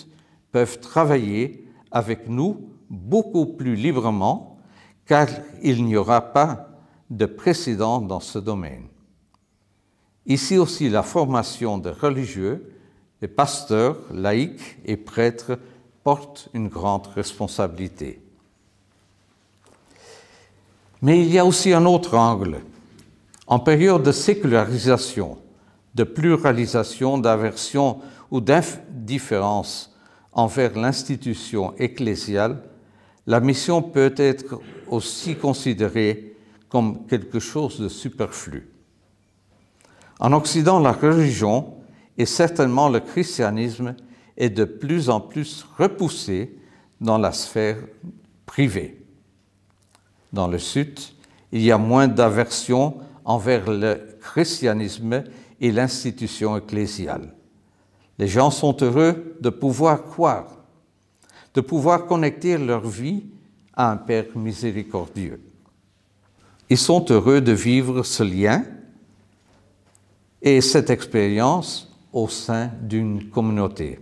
peuvent 0.53 0.79
travailler 0.79 1.67
avec 1.91 2.29
nous 2.29 2.69
beaucoup 2.89 3.47
plus 3.47 3.75
librement, 3.75 4.57
car 5.05 5.27
il 5.61 5.83
n'y 5.83 5.97
aura 5.97 6.21
pas 6.21 6.69
de 7.09 7.25
précédent 7.25 7.99
dans 7.99 8.21
ce 8.21 8.39
domaine. 8.39 8.87
Ici 10.25 10.57
aussi, 10.57 10.87
la 10.87 11.03
formation 11.03 11.77
des 11.79 11.89
religieux, 11.91 12.71
des 13.19 13.27
pasteurs, 13.27 13.97
laïcs 14.13 14.77
et 14.85 14.95
prêtres 14.95 15.59
porte 16.05 16.49
une 16.53 16.67
grande 16.67 17.07
responsabilité. 17.15 18.21
Mais 21.01 21.19
il 21.19 21.33
y 21.33 21.39
a 21.39 21.45
aussi 21.45 21.73
un 21.73 21.83
autre 21.85 22.15
angle. 22.15 22.61
En 23.47 23.57
période 23.57 24.03
de 24.03 24.11
sécularisation, 24.11 25.39
de 25.95 26.03
pluralisation, 26.03 27.17
d'aversion 27.17 28.01
ou 28.29 28.39
d'indifférence 28.39 29.95
envers 30.31 30.77
l'institution 30.77 31.73
ecclésiale, 31.79 32.61
la 33.25 33.39
mission 33.39 33.81
peut 33.81 34.13
être 34.15 34.59
aussi 34.87 35.35
considérée 35.35 36.37
comme 36.69 37.07
quelque 37.07 37.39
chose 37.39 37.79
de 37.79 37.89
superflu. 37.89 38.69
En 40.19 40.33
Occident, 40.33 40.77
la 40.77 40.91
religion, 40.91 41.73
et 42.15 42.27
certainement 42.27 42.89
le 42.89 42.99
christianisme, 42.99 43.95
est 44.37 44.49
de 44.49 44.65
plus 44.65 45.09
en 45.09 45.19
plus 45.19 45.65
repoussé 45.77 46.57
dans 46.99 47.17
la 47.17 47.31
sphère 47.31 47.77
privée. 48.45 49.01
Dans 50.33 50.47
le 50.47 50.59
Sud, 50.59 50.99
il 51.51 51.61
y 51.61 51.71
a 51.71 51.77
moins 51.77 52.07
d'aversion 52.07 52.97
envers 53.23 53.69
le 53.71 54.17
christianisme 54.19 55.23
et 55.61 55.71
l'institution 55.71 56.57
ecclésiale. 56.57 57.33
Les 58.17 58.27
gens 58.27 58.51
sont 58.51 58.75
heureux 58.81 59.37
de 59.39 59.49
pouvoir 59.49 60.03
croire, 60.03 60.57
de 61.53 61.61
pouvoir 61.61 62.05
connecter 62.05 62.57
leur 62.57 62.87
vie 62.87 63.23
à 63.73 63.91
un 63.91 63.97
Père 63.97 64.25
miséricordieux. 64.35 65.41
Ils 66.69 66.77
sont 66.77 67.05
heureux 67.11 67.41
de 67.41 67.51
vivre 67.51 68.03
ce 68.03 68.23
lien 68.23 68.63
et 70.41 70.61
cette 70.61 70.89
expérience 70.89 71.91
au 72.11 72.27
sein 72.27 72.71
d'une 72.81 73.29
communauté. 73.29 73.99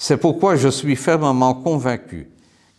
C'est 0.00 0.16
pourquoi 0.16 0.54
je 0.54 0.68
suis 0.68 0.94
fermement 0.94 1.54
convaincu 1.54 2.30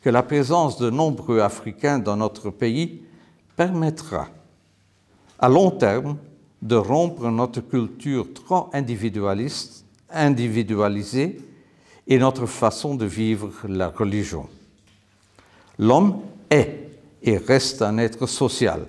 que 0.01 0.09
la 0.09 0.23
présence 0.23 0.77
de 0.77 0.89
nombreux 0.89 1.41
Africains 1.41 1.99
dans 1.99 2.15
notre 2.15 2.49
pays 2.49 3.01
permettra 3.57 4.29
à 5.37 5.49
long 5.49 5.69
terme 5.69 6.15
de 6.61 6.77
rompre 6.77 7.29
notre 7.29 7.59
culture 7.59 8.33
trop 8.33 8.69
individualiste, 8.71 9.83
individualisée 10.09 11.41
et 12.07 12.17
notre 12.17 12.45
façon 12.45 12.95
de 12.95 13.05
vivre 13.05 13.51
la 13.67 13.89
religion. 13.89 14.47
L'homme 15.77 16.21
est 16.49 16.89
et 17.21 17.35
reste 17.35 17.81
un 17.81 17.97
être 17.97 18.27
social, 18.27 18.87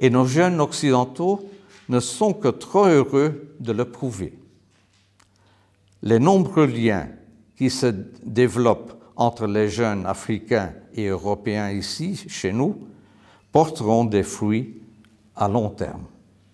et 0.00 0.10
nos 0.10 0.26
jeunes 0.26 0.60
occidentaux 0.60 1.48
ne 1.88 2.00
sont 2.00 2.32
que 2.32 2.48
trop 2.48 2.86
heureux 2.86 3.54
de 3.60 3.70
le 3.70 3.84
prouver. 3.84 4.36
les 6.02 6.18
nombreux 6.18 6.66
liens 6.66 7.08
qui 7.56 7.70
se 7.70 7.86
développent 8.24 9.00
entre 9.16 9.46
les 9.46 9.68
jeunes 9.68 10.06
africains 10.06 10.72
et 10.94 11.06
européens 11.06 11.70
ici, 11.70 12.24
chez 12.28 12.52
nous, 12.52 12.86
porteront 13.52 14.04
des 14.04 14.24
fruits 14.24 14.80
à 15.36 15.48
long 15.48 15.70
terme. 15.70 16.04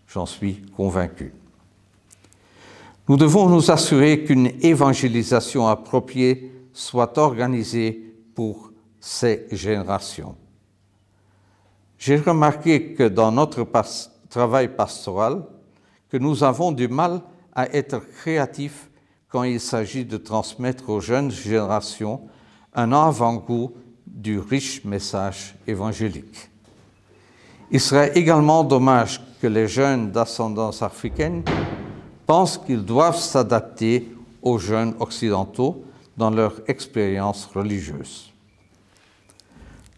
J'en 0.07 0.27
suis 0.27 0.63
convaincu. 0.77 1.33
Nous 3.09 3.17
devons 3.17 3.49
nous 3.49 3.71
assurer 3.71 4.25
qu'une 4.25 4.53
évangélisation 4.61 5.67
appropriée 5.67 6.53
soit 6.73 7.17
organisée 7.19 8.15
pour 8.35 8.71
ces 9.01 9.47
générations. 9.51 10.37
J'ai 11.99 12.17
remarqué 12.17 12.93
que 12.95 13.05
dans 13.09 13.33
notre 13.33 13.67
travail 14.29 14.69
pastoral, 14.69 15.45
que 16.09 16.17
nous 16.17 16.45
avons 16.45 16.73
du 16.73 16.89
mal 16.89 17.21
à 17.55 17.69
être 17.75 18.01
créatifs 18.01 18.90
quand 19.31 19.45
il 19.45 19.61
s'agit 19.61 20.05
de 20.05 20.17
transmettre 20.17 20.91
aux 20.91 21.01
jeunes 21.01 21.31
générations 21.31 22.21
un 22.75 22.93
avant-goût 22.93 23.73
du 24.07 24.39
riche 24.39 24.85
message 24.85 25.55
évangélique. 25.67 26.51
Il 27.71 27.81
serait 27.81 28.13
également 28.17 28.65
dommage 28.65 29.21
que 29.41 29.47
les 29.47 29.69
jeunes 29.69 30.11
d'ascendance 30.11 30.83
africaine 30.83 31.45
pensent 32.27 32.59
qu'ils 32.59 32.85
doivent 32.85 33.19
s'adapter 33.19 34.09
aux 34.43 34.59
jeunes 34.59 34.95
occidentaux 34.99 35.85
dans 36.17 36.31
leur 36.31 36.61
expérience 36.67 37.49
religieuse. 37.55 38.33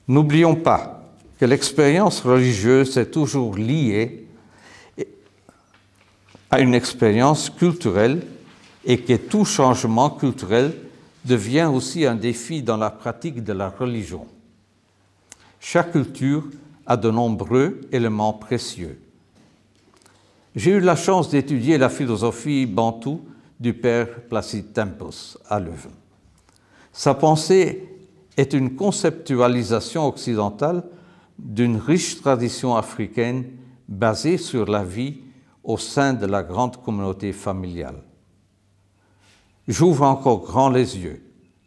N'oublions 0.06 0.54
pas 0.54 1.02
que 1.38 1.46
l'expérience 1.46 2.20
religieuse 2.20 2.96
est 2.98 3.10
toujours 3.10 3.56
liée 3.56 4.26
à 6.50 6.60
une 6.60 6.74
expérience 6.74 7.48
culturelle 7.48 8.22
et 8.84 9.00
que 9.00 9.16
tout 9.16 9.44
changement 9.44 10.10
culturel 10.10 10.74
devient 11.24 11.70
aussi 11.72 12.04
un 12.04 12.16
défi 12.16 12.62
dans 12.62 12.76
la 12.76 12.90
pratique 12.90 13.44
de 13.44 13.52
la 13.52 13.68
religion. 13.68 14.26
Chaque 15.60 15.92
culture 15.92 16.44
a 16.86 16.96
de 16.96 17.10
nombreux 17.10 17.80
éléments 17.92 18.32
précieux. 18.32 19.00
J'ai 20.54 20.72
eu 20.72 20.80
la 20.80 20.96
chance 20.96 21.30
d'étudier 21.30 21.78
la 21.78 21.88
philosophie 21.88 22.66
bantoue 22.66 23.22
du 23.58 23.72
père 23.72 24.08
Placide 24.28 24.72
Tempos 24.72 25.38
à 25.48 25.60
Leuven. 25.60 25.92
Sa 26.92 27.14
pensée 27.14 27.88
est 28.36 28.52
une 28.52 28.74
conceptualisation 28.74 30.06
occidentale 30.06 30.82
d'une 31.38 31.76
riche 31.76 32.20
tradition 32.20 32.76
africaine 32.76 33.44
basée 33.88 34.36
sur 34.36 34.66
la 34.66 34.84
vie 34.84 35.18
au 35.64 35.78
sein 35.78 36.12
de 36.12 36.26
la 36.26 36.42
grande 36.42 36.82
communauté 36.82 37.32
familiale. 37.32 38.02
J'ouvre 39.69 40.04
encore 40.04 40.40
grand 40.40 40.69
les 40.69 40.99
yeux 40.99 41.23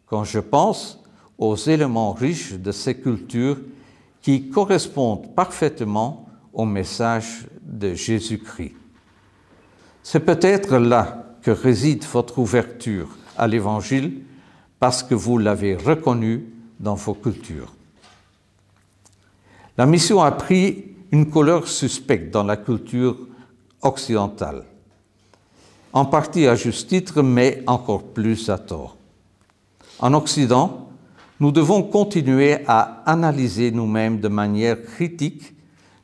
quand 0.06 0.24
je 0.24 0.40
pense 0.40 1.02
aux 1.38 1.56
éléments 1.56 2.14
riches 2.14 2.54
de 2.54 2.72
ces 2.72 2.96
cultures 2.96 3.58
qui 4.22 4.50
correspondent 4.50 5.34
parfaitement 5.36 6.28
au 6.54 6.66
message 6.66 7.48
de 7.62 7.94
Jésus-Christ. 7.94 8.74
C'est 10.04 10.20
peut-être 10.20 10.78
là 10.78 11.36
que 11.42 11.52
réside 11.52 12.04
votre 12.06 12.40
ouverture 12.40 13.10
à 13.38 13.48
l'Évangile 13.48 14.22
parce 14.80 15.04
que 15.04 15.16
vous 15.16 15.38
l'avez 15.38 15.76
reconnu 15.76 16.46
dans 16.80 16.96
vos 16.96 17.14
cultures. 17.14 17.74
La 19.78 19.86
mission 19.86 20.22
a 20.22 20.32
pris 20.32 20.86
une 21.12 21.30
couleur 21.30 21.68
suspecte 21.68 22.32
dans 22.32 22.44
la 22.44 22.58
culture 22.58 23.18
occidentale, 23.82 24.64
en 25.96 26.04
partie 26.04 26.46
à 26.46 26.56
juste 26.56 26.90
titre, 26.90 27.22
mais 27.22 27.64
encore 27.68 28.04
plus 28.04 28.50
à 28.50 28.58
tort. 28.58 28.98
En 30.00 30.14
Occident, 30.14 30.90
nous 31.40 31.54
devons 31.54 31.84
continuer 31.84 32.58
à 32.68 33.02
analyser 33.06 33.72
nous-mêmes 33.72 34.20
de 34.20 34.28
manière 34.28 34.84
critique 34.84 35.56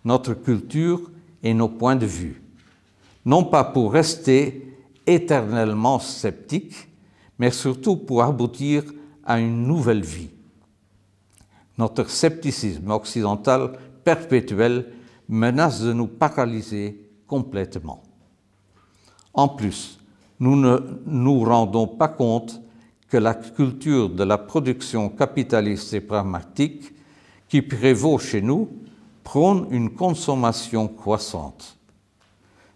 notre 0.05 0.33
culture 0.33 1.11
et 1.43 1.53
nos 1.53 1.67
points 1.67 1.97
de 1.97 2.05
vue, 2.05 2.41
non 3.25 3.43
pas 3.43 3.65
pour 3.65 3.91
rester 3.91 4.77
éternellement 5.05 5.99
sceptiques, 5.99 6.87
mais 7.37 7.51
surtout 7.51 7.97
pour 7.97 8.23
aboutir 8.23 8.83
à 9.25 9.41
une 9.41 9.67
nouvelle 9.67 10.05
vie. 10.05 10.29
Notre 11.77 12.09
scepticisme 12.09 12.91
occidental 12.91 13.73
perpétuel 14.05 14.85
menace 15.27 15.81
de 15.81 15.91
nous 15.91 16.07
paralyser 16.07 17.09
complètement. 17.27 18.03
En 19.33 19.47
plus, 19.47 19.99
nous 20.39 20.55
ne 20.55 20.79
nous 21.05 21.43
rendons 21.43 21.87
pas 21.87 22.07
compte 22.07 22.61
que 23.09 23.17
la 23.17 23.33
culture 23.33 24.09
de 24.09 24.23
la 24.23 24.37
production 24.37 25.09
capitaliste 25.09 25.93
et 25.93 26.01
pragmatique 26.01 26.93
qui 27.47 27.61
prévaut 27.61 28.17
chez 28.17 28.41
nous 28.41 28.69
prône 29.23 29.67
une 29.69 29.93
consommation 29.93 30.87
croissante. 30.87 31.77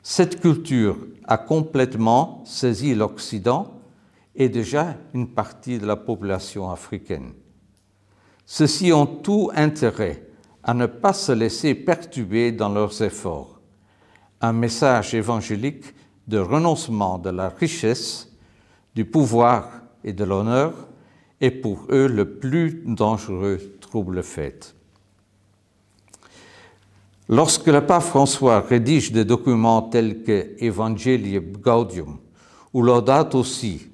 Cette 0.04 0.40
culture 0.40 0.98
a 1.24 1.38
complètement 1.38 2.44
saisi 2.46 2.94
l'Occident 2.94 3.80
et 4.36 4.50
déjà 4.50 4.96
une 5.14 5.28
partie 5.28 5.80
de 5.80 5.86
la 5.86 5.96
population 5.96 6.70
africaine. 6.70 7.34
Ceux-ci 8.46 8.94
ont 8.94 9.08
tout 9.08 9.50
intérêt 9.56 10.28
à 10.64 10.74
ne 10.74 10.86
pas 10.86 11.14
se 11.14 11.32
laisser 11.32 11.74
perturber 11.74 12.52
dans 12.52 12.70
leurs 12.70 13.02
efforts. 13.02 13.60
Un 14.42 14.54
message 14.54 15.14
évangélique 15.14 15.86
de 16.28 16.40
renoncement 16.40 17.18
de 17.18 17.30
la 17.30 17.50
richesse, 17.50 18.32
du 18.96 19.06
pouvoir 19.06 19.70
et 20.04 20.14
de 20.14 20.24
l'honneur 20.24 20.74
est 21.42 21.52
pour 21.52 21.86
eux 21.90 22.08
le 22.08 22.38
plus 22.38 22.84
dangereux 22.86 23.60
trouble 23.82 24.24
fait. 24.24 24.76
Lorsque 27.28 27.68
le 27.68 27.86
pape 27.86 28.04
François 28.04 28.62
rédige 28.62 29.12
des 29.12 29.26
documents 29.26 29.82
tels 29.82 30.22
que 30.24 30.56
Evangelii 30.60 31.40
Gaudium 31.40 32.18
ou 32.74 32.82
Laudato 32.84 33.44
Si 33.44 33.88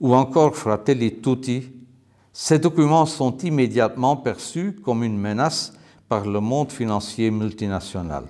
ou 0.00 0.14
encore 0.14 0.56
Fratelli 0.56 1.20
Tutti, 1.20 1.70
ces 2.32 2.58
documents 2.58 3.06
sont 3.06 3.36
immédiatement 3.38 4.16
perçus 4.16 4.72
comme 4.84 5.02
une 5.02 5.18
menace 5.18 5.72
par 6.08 6.26
le 6.26 6.40
monde 6.40 6.70
financier 6.70 7.30
multinational. 7.30 8.24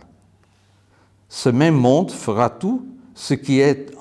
Ce 1.28 1.48
même 1.48 1.76
monde 1.76 2.10
fera 2.10 2.50
tout 2.50 2.86
ce 3.20 3.34
qui 3.34 3.60
est 3.60 3.92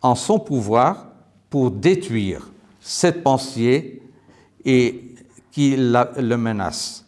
en 0.00 0.14
son 0.14 0.38
pouvoir 0.38 1.06
pour 1.50 1.72
détruire 1.72 2.48
cette 2.80 3.24
pensée 3.24 4.00
et 4.64 5.16
qui 5.50 5.74
le 5.76 6.36
menace. 6.36 7.04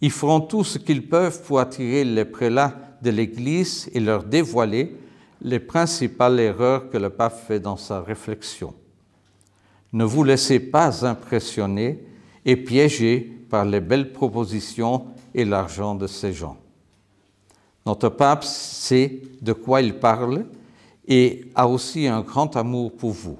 Ils 0.00 0.12
feront 0.12 0.40
tout 0.40 0.62
ce 0.62 0.78
qu'ils 0.78 1.08
peuvent 1.08 1.42
pour 1.42 1.58
attirer 1.58 2.04
les 2.04 2.24
prélats 2.24 2.76
de 3.02 3.10
l'Église 3.10 3.90
et 3.92 3.98
leur 3.98 4.22
dévoiler 4.22 4.96
les 5.42 5.58
principales 5.58 6.38
erreurs 6.38 6.88
que 6.90 6.98
le 6.98 7.10
pape 7.10 7.44
fait 7.48 7.58
dans 7.58 7.76
sa 7.76 8.00
réflexion. 8.00 8.72
Ne 9.92 10.04
vous 10.04 10.22
laissez 10.22 10.60
pas 10.60 11.04
impressionner 11.04 12.04
et 12.44 12.54
piéger 12.54 13.36
par 13.50 13.64
les 13.64 13.80
belles 13.80 14.12
propositions 14.12 15.06
et 15.34 15.44
l'argent 15.44 15.96
de 15.96 16.06
ces 16.06 16.32
gens. 16.32 16.56
Notre 17.86 18.08
pape 18.08 18.44
sait 18.44 19.22
de 19.40 19.52
quoi 19.52 19.80
il 19.80 19.94
parle 19.94 20.44
et 21.08 21.50
a 21.54 21.66
aussi 21.66 22.06
un 22.06 22.20
grand 22.20 22.56
amour 22.56 22.92
pour 22.92 23.10
vous, 23.10 23.38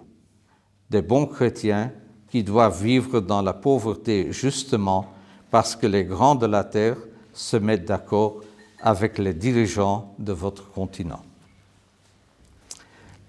des 0.89 1.03
bons 1.03 1.27
chrétiens 1.27 1.93
qui 2.31 2.43
doivent 2.43 2.83
vivre 2.83 3.21
dans 3.21 3.43
la 3.43 3.53
pauvreté 3.53 4.33
justement 4.33 5.07
parce 5.51 5.77
que 5.77 5.87
les 5.87 6.05
grands 6.05 6.37
de 6.37 6.47
la 6.47 6.65
terre 6.65 6.97
se 7.33 7.57
mettent 7.57 7.87
d'accord 7.87 8.41
avec 8.81 9.19
les 9.19 9.35
dirigeants 9.35 10.15
de 10.19 10.33
votre 10.33 10.71
continent. 10.71 11.23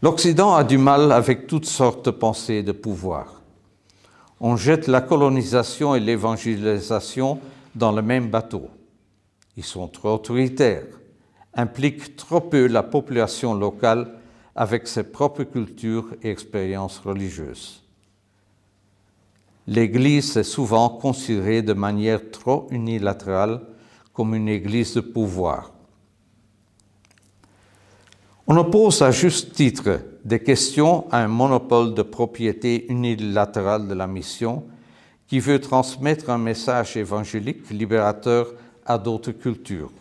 L'Occident 0.01 0.55
a 0.55 0.63
du 0.63 0.77
mal 0.77 1.11
avec 1.11 1.45
toutes 1.45 1.65
sortes 1.65 2.05
de 2.05 2.11
pensées 2.11 2.63
de 2.63 2.71
pouvoir. 2.71 3.41
On 4.39 4.55
jette 4.55 4.87
la 4.87 5.01
colonisation 5.01 5.93
et 5.93 5.99
l'évangélisation 5.99 7.39
dans 7.75 7.91
le 7.91 8.01
même 8.01 8.29
bateau. 8.29 8.69
Ils 9.57 9.63
sont 9.63 9.87
trop 9.87 10.15
autoritaires, 10.15 10.85
impliquent 11.53 12.15
trop 12.15 12.41
peu 12.41 12.67
la 12.67 12.83
population 12.83 13.53
locale 13.53 14.15
avec 14.55 14.87
ses 14.87 15.03
propres 15.03 15.43
cultures 15.43 16.07
et 16.21 16.29
expériences 16.29 16.99
religieuses. 16.99 17.83
L'Église 19.67 20.37
est 20.37 20.43
souvent 20.43 20.89
considérée 20.89 21.61
de 21.61 21.73
manière 21.73 22.31
trop 22.31 22.67
unilatérale 22.71 23.61
comme 24.13 24.35
une 24.35 24.49
Église 24.49 24.95
de 24.95 25.01
pouvoir. 25.01 25.71
On 28.47 28.57
oppose 28.57 29.01
à 29.01 29.11
juste 29.11 29.53
titre 29.53 30.01
des 30.25 30.43
questions 30.43 31.09
à 31.11 31.19
un 31.19 31.27
monopole 31.27 31.93
de 31.93 32.01
propriété 32.01 32.91
unilatérale 32.91 33.87
de 33.87 33.93
la 33.93 34.07
mission 34.07 34.65
qui 35.27 35.39
veut 35.39 35.61
transmettre 35.61 36.29
un 36.29 36.37
message 36.37 36.97
évangélique 36.97 37.69
libérateur 37.69 38.53
à 38.85 38.97
d'autres 38.97 39.31
cultures. 39.31 39.91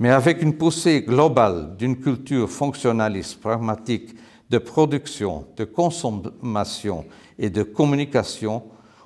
Mais 0.00 0.08
avec 0.08 0.40
une 0.40 0.54
poussée 0.54 1.02
globale 1.02 1.76
d'une 1.76 2.00
culture 2.00 2.48
fonctionnaliste, 2.48 3.38
pragmatique, 3.38 4.14
de 4.48 4.56
production, 4.56 5.44
de 5.58 5.64
consommation 5.64 7.04
et 7.38 7.50
de 7.50 7.62
communication, 7.62 8.62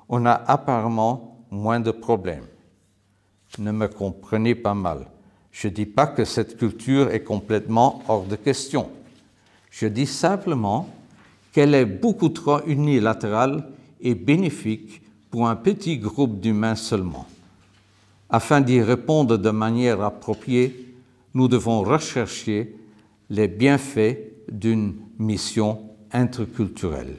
on 0.08 0.24
a 0.24 0.32
apparemment 0.32 1.44
moins 1.50 1.80
de 1.80 1.90
problèmes. 1.90 2.46
Ne 3.58 3.72
me 3.72 3.88
comprenez 3.88 4.54
pas 4.54 4.74
mal. 4.74 5.08
Je 5.50 5.66
ne 5.66 5.72
dis 5.72 5.86
pas 5.86 6.06
que 6.06 6.24
cette 6.24 6.56
culture 6.56 7.10
est 7.10 7.24
complètement 7.24 8.02
hors 8.06 8.24
de 8.24 8.36
question. 8.36 8.88
Je 9.70 9.88
dis 9.88 10.06
simplement 10.06 10.88
qu'elle 11.52 11.74
est 11.74 11.86
beaucoup 11.86 12.28
trop 12.28 12.60
unilatérale 12.66 13.68
et 14.00 14.14
bénéfique 14.14 15.02
pour 15.30 15.48
un 15.48 15.56
petit 15.56 15.98
groupe 15.98 16.38
d'humains 16.38 16.76
seulement. 16.76 17.26
Afin 18.34 18.60
d'y 18.60 18.82
répondre 18.82 19.36
de 19.36 19.50
manière 19.50 20.02
appropriée, 20.02 20.96
nous 21.34 21.46
devons 21.46 21.82
rechercher 21.82 22.74
les 23.30 23.46
bienfaits 23.46 24.18
d'une 24.50 24.96
mission 25.20 25.90
interculturelle. 26.10 27.18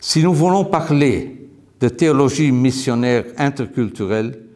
Si 0.00 0.24
nous 0.24 0.34
voulons 0.34 0.64
parler 0.64 1.48
de 1.78 1.88
théologie 1.88 2.50
missionnaire 2.50 3.24
interculturelle, 3.38 4.46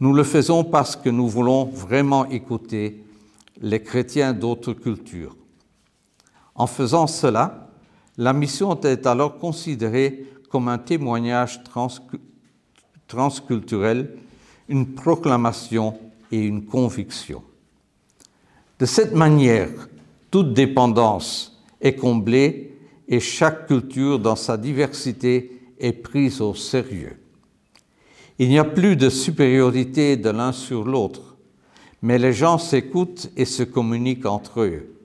nous 0.00 0.14
le 0.14 0.24
faisons 0.24 0.64
parce 0.64 0.96
que 0.96 1.10
nous 1.10 1.28
voulons 1.28 1.66
vraiment 1.66 2.24
écouter 2.30 3.04
les 3.60 3.82
chrétiens 3.82 4.32
d'autres 4.32 4.72
cultures. 4.72 5.36
En 6.54 6.66
faisant 6.66 7.06
cela, 7.06 7.68
la 8.16 8.32
mission 8.32 8.80
est 8.80 9.06
alors 9.06 9.36
considérée 9.36 10.24
comme 10.48 10.68
un 10.68 10.78
témoignage 10.78 11.60
transculturel, 13.06 14.21
une 14.68 14.94
proclamation 14.94 15.98
et 16.30 16.40
une 16.40 16.64
conviction. 16.64 17.42
De 18.78 18.86
cette 18.86 19.14
manière, 19.14 19.70
toute 20.30 20.54
dépendance 20.54 21.62
est 21.80 21.94
comblée 21.94 22.76
et 23.08 23.20
chaque 23.20 23.66
culture 23.66 24.18
dans 24.18 24.36
sa 24.36 24.56
diversité 24.56 25.60
est 25.78 25.92
prise 25.92 26.40
au 26.40 26.54
sérieux. 26.54 27.16
Il 28.38 28.48
n'y 28.48 28.58
a 28.58 28.64
plus 28.64 28.96
de 28.96 29.08
supériorité 29.08 30.16
de 30.16 30.30
l'un 30.30 30.52
sur 30.52 30.84
l'autre, 30.84 31.36
mais 32.00 32.18
les 32.18 32.32
gens 32.32 32.58
s'écoutent 32.58 33.30
et 33.36 33.44
se 33.44 33.62
communiquent 33.62 34.26
entre 34.26 34.62
eux. 34.62 34.96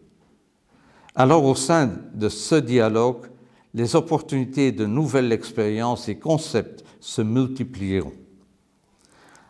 Alors 1.13 1.43
au 1.45 1.55
sein 1.55 1.91
de 2.13 2.29
ce 2.29 2.55
dialogue, 2.55 3.27
les 3.73 3.95
opportunités 3.95 4.71
de 4.71 4.85
nouvelles 4.85 5.31
expériences 5.31 6.09
et 6.09 6.17
concepts 6.17 6.83
se 6.99 7.21
multiplieront. 7.21 8.13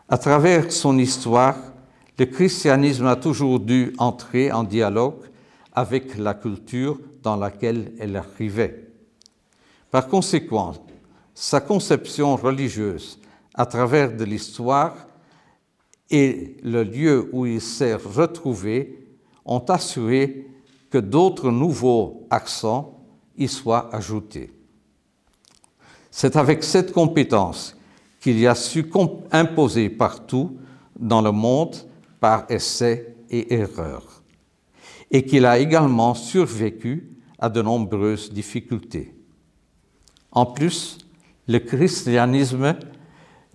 À 0.10 0.18
travers 0.18 0.72
son 0.72 0.98
histoire, 0.98 1.58
le 2.18 2.26
christianisme 2.26 3.06
a 3.08 3.18
toujours 3.18 3.60
dû 3.60 3.94
entrer 3.98 4.52
en 4.52 4.64
dialogue 4.64 5.20
avec 5.74 6.18
la 6.18 6.34
culture 6.34 6.98
dans 7.22 7.36
laquelle 7.36 7.92
elle 8.00 8.16
arrivait. 8.16 8.88
Par 9.92 10.08
conséquent, 10.08 10.74
sa 11.36 11.60
conception 11.60 12.36
religieuse 12.36 13.20
à 13.54 13.66
travers 13.66 14.16
de 14.16 14.24
l'histoire 14.24 14.96
et 16.10 16.56
le 16.64 16.84
lieu 16.84 17.30
où 17.34 17.46
il 17.46 17.62
s'est 17.62 17.96
retrouvé 17.96 19.08
ont 19.46 19.64
assuré 19.68 20.48
que 20.90 20.98
d'autres 20.98 21.52
nouveaux 21.52 22.26
accents 22.30 23.06
y 23.38 23.48
soient 23.48 23.94
ajoutés. 23.94 24.52
C'est 26.10 26.38
avec 26.38 26.64
cette 26.64 26.94
compétence 26.94 27.77
qu'il 28.20 28.46
a 28.48 28.56
su 28.56 28.86
imposer 29.32 29.90
partout 29.90 30.58
dans 31.00 31.22
le 31.22 31.32
monde 31.32 31.76
par 32.20 32.46
essai 32.50 33.16
et 33.30 33.54
erreur, 33.54 34.24
et 35.12 35.24
qu'il 35.24 35.46
a 35.46 35.60
également 35.60 36.14
survécu 36.14 37.12
à 37.40 37.50
de 37.50 37.62
nombreuses 37.62 38.32
difficultés. 38.32 39.14
En 40.32 40.46
plus, 40.46 40.98
le 41.48 41.60
christianisme 41.60 42.76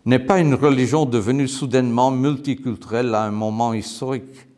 n'est 0.05 0.19
pas 0.19 0.41
une 0.41 0.55
religion 0.55 1.05
devenue 1.05 1.49
soudainement 1.49 2.11
multiculturelle 2.11 3.15
à 3.15 3.25
un 3.25 3.31
moment 3.31 3.73
historique. 3.73 4.49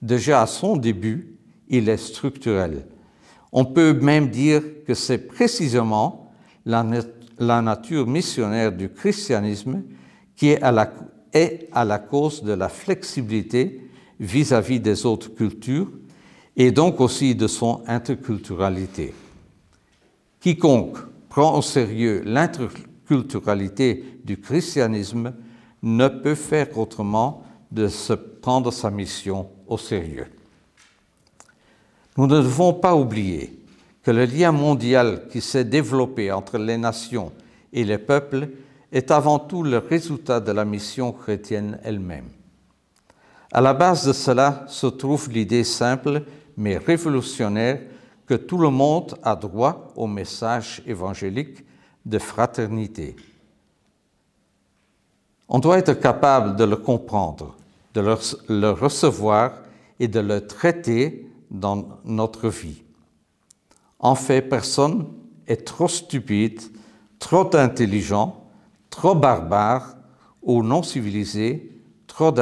Déjà 0.00 0.42
à 0.42 0.46
son 0.46 0.76
début, 0.76 1.36
il 1.68 1.88
est 1.88 1.96
structurel. 1.96 2.86
On 3.52 3.64
peut 3.64 3.92
même 3.92 4.28
dire 4.28 4.62
que 4.86 4.94
c'est 4.94 5.26
précisément 5.26 6.32
la, 6.64 6.84
nature 7.38 8.06
missionnaire 8.06 8.72
du 8.72 8.88
christianisme 8.88 9.82
qui 10.36 10.48
est 10.50 10.62
à 10.62 10.72
la, 10.72 10.92
est 11.32 11.68
à 11.72 11.84
la 11.84 11.98
cause 11.98 12.42
de 12.42 12.52
la 12.52 12.68
flexibilité 12.68 13.80
vis-à-vis 14.20 14.78
-vis 14.78 14.82
des 14.82 15.06
autres 15.06 15.34
cultures 15.34 15.90
et 16.56 16.70
donc 16.70 17.00
aussi 17.00 17.34
de 17.34 17.46
son 17.46 17.82
interculturalité. 17.86 19.14
Quiconque 20.40 20.98
prend 21.28 21.56
au 21.56 21.62
sérieux 21.62 22.22
l'interculturalité 22.24 24.04
du 24.24 24.38
christianisme 24.40 25.32
ne 25.82 26.08
peut 26.08 26.34
faire 26.34 26.76
autrement 26.78 27.42
de 27.70 27.88
se 27.88 28.12
prendre 28.12 28.70
sa 28.70 28.90
mission 28.90 29.48
au 29.66 29.78
sérieux. 29.78 30.26
Nous 32.16 32.26
ne 32.26 32.36
devons 32.36 32.74
pas 32.74 32.94
oublier 32.94 33.61
que 34.02 34.10
le 34.10 34.24
lien 34.24 34.52
mondial 34.52 35.28
qui 35.30 35.40
s'est 35.40 35.64
développé 35.64 36.32
entre 36.32 36.58
les 36.58 36.76
nations 36.76 37.32
et 37.72 37.84
les 37.84 37.98
peuples 37.98 38.48
est 38.90 39.10
avant 39.10 39.38
tout 39.38 39.62
le 39.62 39.78
résultat 39.78 40.40
de 40.40 40.52
la 40.52 40.64
mission 40.64 41.12
chrétienne 41.12 41.78
elle-même. 41.82 42.28
À 43.52 43.60
la 43.60 43.74
base 43.74 44.06
de 44.06 44.12
cela 44.12 44.64
se 44.68 44.86
trouve 44.86 45.30
l'idée 45.30 45.64
simple 45.64 46.22
mais 46.56 46.76
révolutionnaire 46.76 47.80
que 48.26 48.34
tout 48.34 48.58
le 48.58 48.70
monde 48.70 49.16
a 49.22 49.36
droit 49.36 49.92
au 49.96 50.06
message 50.06 50.82
évangélique 50.86 51.64
de 52.04 52.18
fraternité. 52.18 53.16
On 55.48 55.58
doit 55.58 55.78
être 55.78 55.94
capable 55.94 56.56
de 56.56 56.64
le 56.64 56.76
comprendre, 56.76 57.56
de 57.94 58.00
le 58.00 58.70
recevoir 58.70 59.52
et 60.00 60.08
de 60.08 60.20
le 60.20 60.46
traiter 60.46 61.26
dans 61.50 62.00
notre 62.04 62.48
vie. 62.48 62.82
En 64.02 64.16
fait, 64.16 64.42
personne 64.42 65.06
est 65.46 65.64
trop 65.64 65.86
stupide, 65.86 66.60
trop 67.20 67.54
intelligent, 67.54 68.44
trop 68.90 69.14
barbare 69.14 69.96
ou 70.42 70.64
non 70.64 70.82
civilisé, 70.82 71.70
trop, 72.08 72.32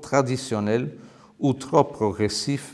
traditionnel 0.00 0.96
ou 1.40 1.52
trop 1.52 1.82
progressiste 1.82 2.72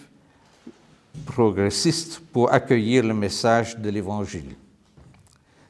pour 2.30 2.52
accueillir 2.52 3.04
le 3.04 3.14
message 3.14 3.78
de 3.78 3.88
l'Évangile. 3.88 4.54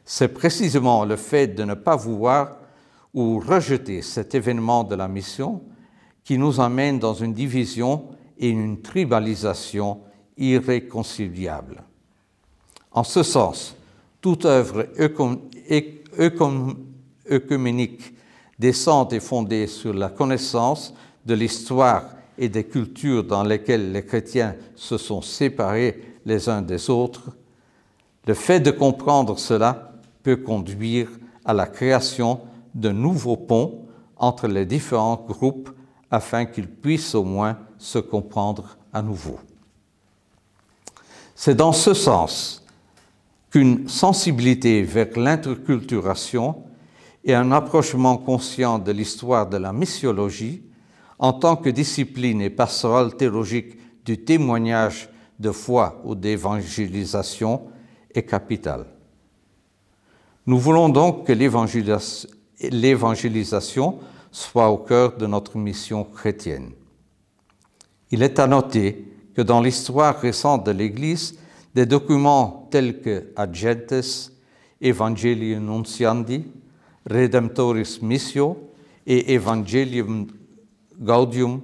C'est 0.04 0.28
précisément 0.28 1.04
le 1.04 1.16
fait 1.16 1.46
de 1.46 1.62
ne 1.62 1.74
pas 1.74 1.96
vouloir 1.96 2.56
ou 3.14 3.38
rejeter 3.38 4.02
cet 4.02 4.34
événement 4.34 4.82
de 4.82 4.96
la 4.96 5.06
mission 5.06 5.62
qui 6.24 6.36
nous 6.36 6.60
amène 6.60 6.98
dans 6.98 7.14
une 7.14 7.32
division 7.32 8.08
et 8.38 8.48
une 8.48 8.82
tribalisation 8.82 10.00
irréconciliable. 10.36 11.84
En 12.94 13.02
ce 13.02 13.22
sens, 13.24 13.74
toute 14.20 14.44
œuvre 14.44 14.86
œcuménique 17.28 18.14
décente 18.58 19.12
et 19.12 19.20
fondée 19.20 19.66
sur 19.66 19.92
la 19.92 20.08
connaissance 20.08 20.94
de 21.26 21.34
l'histoire 21.34 22.04
et 22.38 22.48
des 22.48 22.64
cultures 22.64 23.24
dans 23.24 23.42
lesquelles 23.42 23.92
les 23.92 24.04
chrétiens 24.04 24.54
se 24.76 24.96
sont 24.96 25.22
séparés 25.22 26.16
les 26.24 26.48
uns 26.48 26.62
des 26.62 26.88
autres, 26.88 27.30
le 28.26 28.34
fait 28.34 28.60
de 28.60 28.70
comprendre 28.70 29.38
cela 29.38 29.92
peut 30.22 30.36
conduire 30.36 31.10
à 31.44 31.52
la 31.52 31.66
création 31.66 32.40
de 32.74 32.90
nouveaux 32.90 33.36
ponts 33.36 33.86
entre 34.16 34.46
les 34.46 34.64
différents 34.64 35.22
groupes 35.28 35.70
afin 36.10 36.46
qu'ils 36.46 36.68
puissent 36.68 37.14
au 37.14 37.24
moins 37.24 37.58
se 37.76 37.98
comprendre 37.98 38.78
à 38.92 39.02
nouveau. 39.02 39.38
C'est 41.34 41.56
dans 41.56 41.72
ce 41.72 41.92
sens 41.92 42.63
qu'une 43.54 43.88
sensibilité 43.88 44.82
vers 44.82 45.16
l'interculturation 45.16 46.64
et 47.22 47.36
un 47.36 47.52
approchement 47.52 48.16
conscient 48.16 48.80
de 48.80 48.90
l'histoire 48.90 49.48
de 49.48 49.56
la 49.56 49.72
missiologie 49.72 50.64
en 51.20 51.32
tant 51.32 51.54
que 51.54 51.70
discipline 51.70 52.40
et 52.40 52.50
passerelle 52.50 53.14
théologique 53.14 53.78
du 54.04 54.24
témoignage 54.24 55.08
de 55.38 55.52
foi 55.52 56.02
ou 56.02 56.16
d'évangélisation 56.16 57.68
est 58.12 58.24
capital. 58.24 58.86
Nous 60.46 60.58
voulons 60.58 60.88
donc 60.88 61.24
que 61.24 61.32
l'évangélisation 61.32 64.00
soit 64.32 64.68
au 64.68 64.78
cœur 64.78 65.16
de 65.16 65.28
notre 65.28 65.58
mission 65.58 66.02
chrétienne. 66.02 66.72
Il 68.10 68.24
est 68.24 68.40
à 68.40 68.48
noter 68.48 69.14
que 69.32 69.42
dans 69.42 69.60
l'histoire 69.60 70.18
récente 70.18 70.66
de 70.66 70.72
l'Église, 70.72 71.38
des 71.74 71.86
documents 71.86 72.68
tels 72.70 73.00
que 73.00 73.32
Agentes, 73.36 74.30
Evangelii 74.80 75.56
Nunciandi, 75.56 76.44
Redemptoris 77.08 78.00
Missio 78.00 78.70
et 79.06 79.34
Evangelium 79.34 80.26
Gaudium 80.98 81.60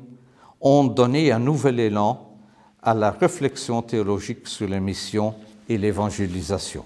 ont 0.61 0.85
donné 0.85 1.33
un 1.33 1.39
nouvel 1.39 1.81
élan 1.81 2.37
à 2.83 2.93
la 2.95 3.11
réflexion 3.11 3.83
théologique 3.83 4.49
sur 4.49 4.69
les 4.69 4.81
missions 4.81 5.35
et 5.69 5.79
l'évangélisation. 5.79 6.85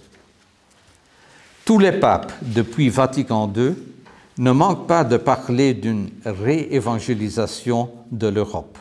Tous 1.64 1.78
les 1.78 1.92
papes 1.92 2.32
depuis 2.42 2.90
Vatican 2.90 3.50
II 3.56 3.74
ne 4.36 4.50
manquent 4.50 4.86
pas 4.86 5.04
de 5.04 5.16
parler 5.16 5.72
d'une 5.72 6.10
réévangélisation 6.24 7.90
de 8.10 8.26
l'Europe. 8.28 8.76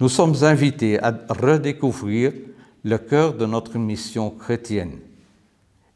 Nous 0.00 0.08
sommes 0.08 0.36
invités 0.42 1.02
à 1.02 1.12
redécouvrir 1.28 2.32
le 2.84 2.98
cœur 2.98 3.34
de 3.34 3.46
notre 3.46 3.78
mission 3.78 4.30
chrétienne. 4.30 4.98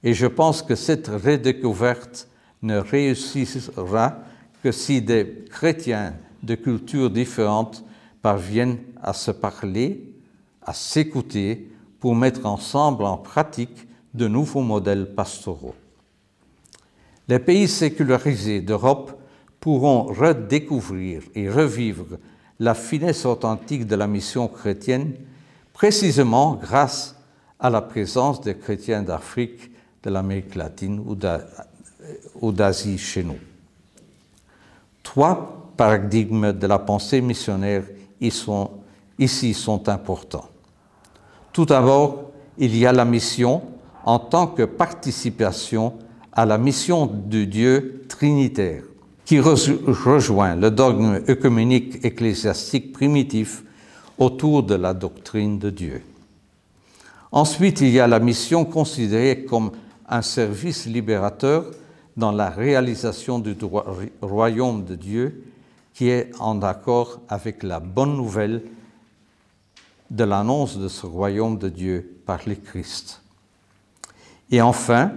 Et 0.03 0.14
je 0.14 0.27
pense 0.27 0.62
que 0.62 0.74
cette 0.74 1.09
redécouverte 1.09 2.29
ne 2.62 2.79
réussira 2.79 4.18
que 4.62 4.72
si 4.72 5.03
des 5.03 5.44
chrétiens 5.51 6.14
de 6.42 6.55
cultures 6.55 7.11
différentes 7.11 7.85
parviennent 8.22 8.79
à 9.03 9.12
se 9.12 9.31
parler, 9.31 10.12
à 10.62 10.72
s'écouter 10.72 11.70
pour 12.01 12.14
mettre 12.14 12.46
ensemble 12.46 13.05
en 13.05 13.18
pratique 13.18 13.87
de 14.14 14.27
nouveaux 14.27 14.62
modèles 14.62 15.14
pastoraux. 15.14 15.74
Les 17.29 17.38
pays 17.38 17.68
sécularisés 17.68 18.61
d'Europe 18.61 19.20
pourront 19.61 20.05
redécouvrir 20.05 21.22
et 21.35 21.51
revivre 21.51 22.18
la 22.59 22.74
finesse 22.74 23.27
authentique 23.27 23.87
de 23.87 23.96
la 23.96 24.07
mission 24.07 24.48
chrétienne 24.48 25.12
précisément 25.79 26.59
grâce 26.61 27.14
à 27.61 27.71
la 27.71 27.81
présence 27.81 28.41
des 28.41 28.57
chrétiens 28.57 29.01
d'Afrique, 29.01 29.71
de 30.03 30.11
l'Amérique 30.11 30.57
latine 30.57 31.01
ou 32.41 32.53
d'Asie 32.53 32.99
chez 32.99 33.23
nous. 33.23 33.38
Trois 35.05 35.71
paradigmes 35.77 36.53
de 36.53 36.67
la 36.67 36.81
pensée 36.81 37.21
missionnaire 37.21 37.85
ici 38.21 39.55
sont 39.55 39.88
importants. 39.88 40.49
Tout 41.53 41.64
d'abord, 41.64 42.33
il 42.59 42.77
y 42.77 42.85
a 42.85 42.93
la 42.93 43.05
mission 43.05 43.62
en 44.05 44.19
tant 44.19 44.49
que 44.49 44.64
participation 44.64 45.95
à 46.33 46.45
la 46.45 46.59
mission 46.59 47.07
du 47.07 47.47
Dieu 47.47 48.05
trinitaire, 48.09 48.83
qui 49.25 49.38
rejoint 49.38 50.57
le 50.57 50.73
dogme 50.73 51.21
œcuménique 51.29 52.05
ecclésiastique 52.05 52.93
primitif 52.93 53.62
autour 54.18 54.64
de 54.64 54.74
la 54.74 54.92
doctrine 54.92 55.59
de 55.59 55.70
Dieu. 55.70 56.02
Ensuite, 57.31 57.81
il 57.81 57.90
y 57.90 58.00
a 58.00 58.07
la 58.07 58.18
mission 58.18 58.64
considérée 58.64 59.44
comme 59.44 59.72
un 60.09 60.22
service 60.22 60.87
libérateur 60.87 61.66
dans 62.16 62.33
la 62.33 62.50
réalisation 62.50 63.38
du 63.38 63.54
royaume 64.20 64.85
de 64.85 64.94
Dieu 64.96 65.44
qui 65.94 66.09
est 66.09 66.31
en 66.38 66.62
accord 66.62 67.20
avec 67.28 67.62
la 67.62 67.81
bonne 67.81 68.16
nouvelle 68.16 68.62
de 70.11 70.24
l'annonce 70.24 70.78
de 70.78 70.88
ce 70.88 71.07
royaume 71.07 71.59
de 71.59 71.68
Dieu 71.68 72.20
par 72.24 72.40
le 72.46 72.54
Christ. 72.54 73.22
Et 74.50 74.62
enfin, 74.62 75.12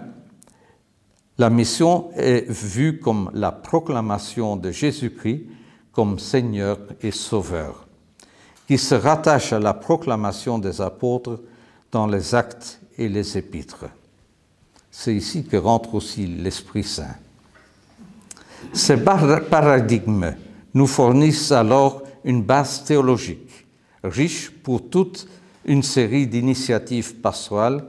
la 1.37 1.49
mission 1.49 2.11
est 2.15 2.49
vue 2.49 2.99
comme 2.99 3.31
la 3.33 3.51
proclamation 3.51 4.57
de 4.57 4.71
Jésus-Christ 4.71 5.45
comme 5.91 6.19
Seigneur 6.19 6.77
et 7.01 7.11
Sauveur 7.11 7.87
qui 8.71 8.77
se 8.77 8.95
rattache 8.95 9.51
à 9.51 9.59
la 9.59 9.73
proclamation 9.73 10.57
des 10.57 10.79
apôtres 10.79 11.41
dans 11.91 12.07
les 12.07 12.33
actes 12.33 12.79
et 12.97 13.09
les 13.09 13.37
épîtres. 13.37 13.83
C'est 14.89 15.13
ici 15.13 15.43
que 15.43 15.57
rentre 15.57 15.93
aussi 15.93 16.25
l'Esprit 16.25 16.85
Saint. 16.85 17.17
Ces 18.71 18.95
paradigmes 18.95 20.35
nous 20.73 20.87
fournissent 20.87 21.51
alors 21.51 22.03
une 22.23 22.43
base 22.43 22.85
théologique 22.85 23.67
riche 24.05 24.49
pour 24.49 24.89
toute 24.89 25.27
une 25.65 25.83
série 25.83 26.25
d'initiatives 26.25 27.15
pastorales 27.15 27.83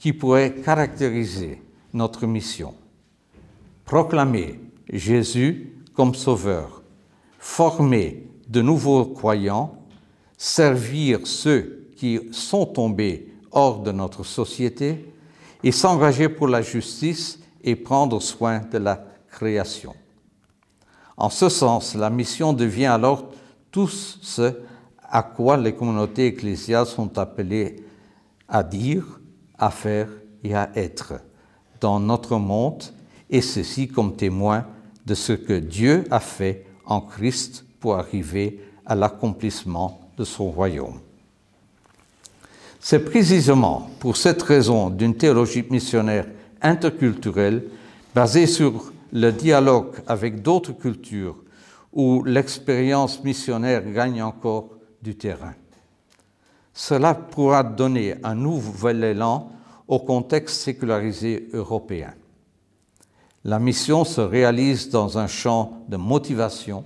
qui 0.00 0.12
pourraient 0.12 0.56
caractériser 0.64 1.62
notre 1.92 2.26
mission. 2.26 2.74
Proclamer 3.84 4.58
Jésus 4.92 5.74
comme 5.94 6.16
Sauveur, 6.16 6.82
former 7.38 8.26
de 8.48 8.62
nouveaux 8.62 9.04
croyants 9.04 9.78
servir 10.44 11.20
ceux 11.26 11.88
qui 11.96 12.20
sont 12.30 12.66
tombés 12.66 13.32
hors 13.50 13.82
de 13.82 13.90
notre 13.92 14.24
société 14.24 15.10
et 15.62 15.72
s'engager 15.72 16.28
pour 16.28 16.48
la 16.48 16.60
justice 16.60 17.40
et 17.62 17.74
prendre 17.74 18.20
soin 18.20 18.58
de 18.58 18.76
la 18.76 19.02
création. 19.30 19.94
En 21.16 21.30
ce 21.30 21.48
sens, 21.48 21.94
la 21.94 22.10
mission 22.10 22.52
devient 22.52 22.84
alors 22.92 23.30
tout 23.70 23.88
ce 23.88 24.52
à 25.08 25.22
quoi 25.22 25.56
les 25.56 25.74
communautés 25.74 26.26
ecclésiales 26.26 26.84
sont 26.84 27.16
appelées 27.18 27.82
à 28.46 28.62
dire, 28.62 29.18
à 29.56 29.70
faire 29.70 30.10
et 30.42 30.54
à 30.54 30.70
être 30.74 31.14
dans 31.80 31.98
notre 31.98 32.36
monde, 32.36 32.82
et 33.30 33.40
ceci 33.40 33.88
comme 33.88 34.14
témoin 34.14 34.66
de 35.06 35.14
ce 35.14 35.32
que 35.32 35.58
Dieu 35.58 36.04
a 36.10 36.20
fait 36.20 36.66
en 36.84 37.00
Christ 37.00 37.64
pour 37.80 37.94
arriver 37.94 38.60
à 38.84 38.94
l'accomplissement 38.94 40.03
de 40.16 40.24
son 40.24 40.50
royaume. 40.50 41.00
C'est 42.80 43.04
précisément 43.04 43.88
pour 43.98 44.16
cette 44.16 44.42
raison 44.42 44.90
d'une 44.90 45.16
théologie 45.16 45.64
missionnaire 45.70 46.26
interculturelle 46.60 47.64
basée 48.14 48.46
sur 48.46 48.92
le 49.12 49.32
dialogue 49.32 49.94
avec 50.06 50.42
d'autres 50.42 50.72
cultures 50.72 51.36
où 51.92 52.22
l'expérience 52.24 53.22
missionnaire 53.24 53.82
gagne 53.90 54.22
encore 54.22 54.68
du 55.00 55.16
terrain. 55.16 55.54
Cela 56.74 57.14
pourra 57.14 57.62
donner 57.62 58.16
un 58.24 58.34
nouvel 58.34 59.04
élan 59.04 59.50
au 59.86 60.00
contexte 60.00 60.62
sécularisé 60.62 61.48
européen. 61.52 62.12
La 63.44 63.58
mission 63.58 64.04
se 64.04 64.20
réalise 64.20 64.88
dans 64.88 65.18
un 65.18 65.26
champ 65.26 65.84
de 65.88 65.96
motivation, 65.96 66.84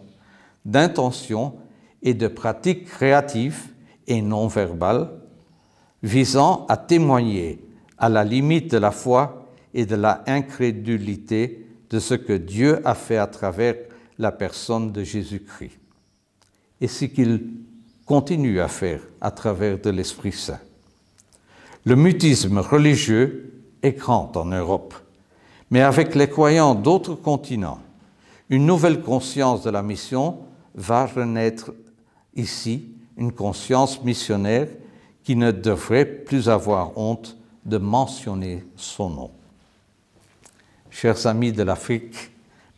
d'intention 0.65 1.55
et 2.03 2.15
de 2.15 2.29
pratiques 2.29 2.87
créatives 2.87 3.69
et 4.07 4.23
non 4.23 4.47
verbales 4.47 5.11
visant 6.03 6.67
à 6.69 6.77
témoigner 6.77 7.65
à 7.99 8.09
la 8.09 8.25
limite 8.25 8.71
de 8.71 8.79
la 8.79 8.91
foi 8.91 9.49
et 9.75 9.87
de 9.87 9.97
la 9.97 10.23
incrédulité 10.27 11.67
de 11.91 11.99
ce 11.99 12.15
que 12.15 12.33
Dieu 12.33 12.81
a 12.87 12.95
fait 12.95 13.17
à 13.17 13.27
travers 13.27 13.75
la 14.19 14.33
personne 14.33 14.93
de 14.93 15.03
Jésus-Christ 15.03 15.79
et 16.81 16.89
ce 16.89 17.07
qu'il 17.07 17.43
continue 18.07 18.61
à 18.61 18.69
faire 18.69 19.01
à 19.21 19.31
travers 19.31 19.79
de 19.79 19.91
l'Esprit 19.91 20.33
Saint. 20.33 20.61
Le 21.85 21.97
mutisme 21.97 22.59
religieux 22.59 23.63
est 23.83 23.93
grand 23.93 24.37
en 24.37 24.47
Europe, 24.47 24.95
mais 25.71 25.83
avec 25.83 26.15
les 26.15 26.29
croyants 26.29 26.75
d'autres 26.75 27.15
continents, 27.15 27.81
une 28.51 28.67
nouvelle 28.67 29.03
conscience 29.03 29.63
de 29.63 29.71
la 29.71 29.83
mission 29.83 30.39
va 30.75 31.07
renaître 31.07 31.73
ici 32.39 32.87
une 33.17 33.33
conscience 33.33 34.03
missionnaire 34.03 34.69
qui 35.25 35.37
ne 35.37 35.51
devrait 35.51 36.07
plus 36.07 36.49
avoir 36.49 36.97
honte 36.97 37.37
de 37.67 37.77
mentionner 37.77 38.65
son 38.77 39.11
nom. 39.11 39.31
Chers 40.91 41.27
amis 41.27 41.53
de 41.53 41.63
l'Afrique, 41.63 42.31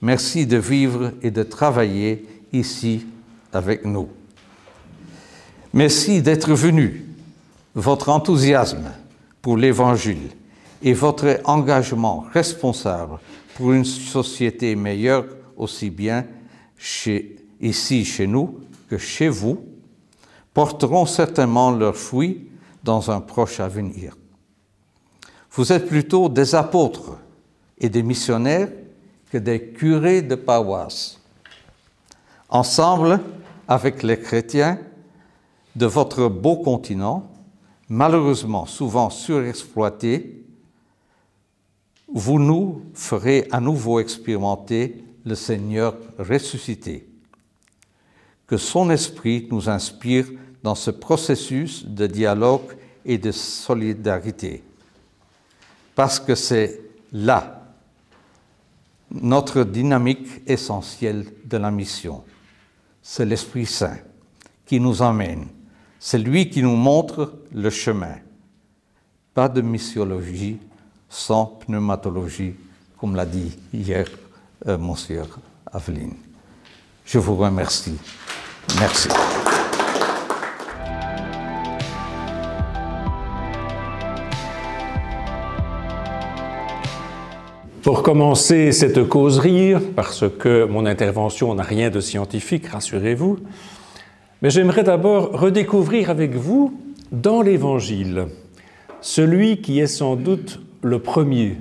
merci 0.02 0.46
de 0.46 0.56
vivre 0.56 1.12
et 1.22 1.30
de 1.30 1.42
travailler 1.42 2.26
ici 2.52 3.06
avec 3.52 3.84
nous. 3.84 4.08
Merci 5.72 6.22
d'être 6.22 6.52
venus. 6.54 7.02
Votre 7.74 8.08
enthousiasme 8.08 8.90
pour 9.40 9.56
l'Évangile 9.56 10.30
et 10.82 10.92
votre 10.92 11.38
engagement 11.44 12.26
responsable 12.32 13.18
pour 13.54 13.72
une 13.72 13.84
société 13.84 14.74
meilleure 14.74 15.26
aussi 15.56 15.90
bien 15.90 16.26
ici 17.60 18.04
chez 18.04 18.26
nous 18.26 18.58
chez 18.98 19.28
vous 19.28 19.64
porteront 20.54 21.06
certainement 21.06 21.70
leurs 21.70 21.96
fruits 21.96 22.48
dans 22.82 23.10
un 23.10 23.20
proche 23.20 23.60
avenir. 23.60 24.16
Vous 25.52 25.72
êtes 25.72 25.86
plutôt 25.86 26.28
des 26.28 26.54
apôtres 26.54 27.16
et 27.78 27.88
des 27.88 28.02
missionnaires 28.02 28.68
que 29.30 29.38
des 29.38 29.72
curés 29.72 30.22
de 30.22 30.34
paroisse. 30.34 31.20
Ensemble, 32.48 33.20
avec 33.68 34.02
les 34.02 34.18
chrétiens 34.18 34.78
de 35.76 35.86
votre 35.86 36.28
beau 36.28 36.56
continent, 36.56 37.30
malheureusement 37.88 38.66
souvent 38.66 39.10
surexploité, 39.10 40.44
vous 42.12 42.40
nous 42.40 42.82
ferez 42.92 43.46
à 43.52 43.60
nouveau 43.60 44.00
expérimenter 44.00 45.04
le 45.24 45.36
Seigneur 45.36 45.96
ressuscité 46.18 47.09
que 48.50 48.56
son 48.56 48.90
esprit 48.90 49.46
nous 49.52 49.68
inspire 49.68 50.26
dans 50.64 50.74
ce 50.74 50.90
processus 50.90 51.86
de 51.86 52.08
dialogue 52.08 52.76
et 53.04 53.16
de 53.16 53.30
solidarité. 53.30 54.64
Parce 55.94 56.18
que 56.18 56.34
c'est 56.34 56.80
là 57.12 57.62
notre 59.12 59.62
dynamique 59.62 60.42
essentielle 60.48 61.26
de 61.44 61.56
la 61.58 61.70
mission. 61.70 62.24
C'est 63.00 63.24
l'Esprit 63.24 63.66
Saint 63.66 63.98
qui 64.66 64.80
nous 64.80 65.00
emmène 65.00 65.46
C'est 66.00 66.18
lui 66.18 66.50
qui 66.50 66.60
nous 66.60 66.74
montre 66.74 67.38
le 67.54 67.70
chemin. 67.70 68.16
Pas 69.32 69.48
de 69.48 69.60
missiologie 69.60 70.58
sans 71.08 71.46
pneumatologie, 71.46 72.56
comme 72.98 73.14
l'a 73.14 73.26
dit 73.26 73.56
hier 73.72 74.08
euh, 74.66 74.76
Monsieur 74.76 75.22
Aveline. 75.72 76.29
Je 77.12 77.18
vous 77.18 77.34
remercie. 77.34 77.98
Merci. 78.78 79.08
Pour 87.82 88.04
commencer 88.04 88.70
cette 88.70 89.08
causerie, 89.08 89.74
parce 89.96 90.22
que 90.38 90.66
mon 90.66 90.86
intervention 90.86 91.52
n'a 91.56 91.64
rien 91.64 91.90
de 91.90 91.98
scientifique, 91.98 92.68
rassurez-vous, 92.68 93.38
mais 94.40 94.50
j'aimerais 94.50 94.84
d'abord 94.84 95.32
redécouvrir 95.32 96.10
avec 96.10 96.36
vous 96.36 96.80
dans 97.10 97.42
l'Évangile 97.42 98.26
celui 99.00 99.60
qui 99.60 99.80
est 99.80 99.88
sans 99.88 100.14
doute 100.14 100.60
le 100.82 101.00
premier 101.00 101.56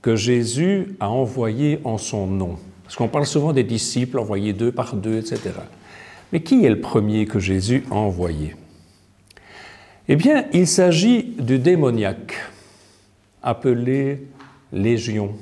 que 0.00 0.16
Jésus 0.16 0.96
a 0.98 1.10
envoyé 1.10 1.78
en 1.84 1.98
son 1.98 2.26
nom. 2.26 2.56
Parce 2.92 2.98
qu'on 2.98 3.08
parle 3.08 3.24
souvent 3.24 3.54
des 3.54 3.64
disciples 3.64 4.18
envoyés 4.18 4.52
deux 4.52 4.70
par 4.70 4.96
deux, 4.96 5.16
etc. 5.16 5.40
Mais 6.30 6.42
qui 6.42 6.66
est 6.66 6.68
le 6.68 6.82
premier 6.82 7.24
que 7.24 7.38
Jésus 7.38 7.84
a 7.90 7.94
envoyé? 7.94 8.54
Eh 10.08 10.16
bien, 10.16 10.44
il 10.52 10.66
s'agit 10.66 11.22
du 11.38 11.58
démoniaque 11.58 12.34
appelé 13.42 14.26
Légion. 14.74 15.32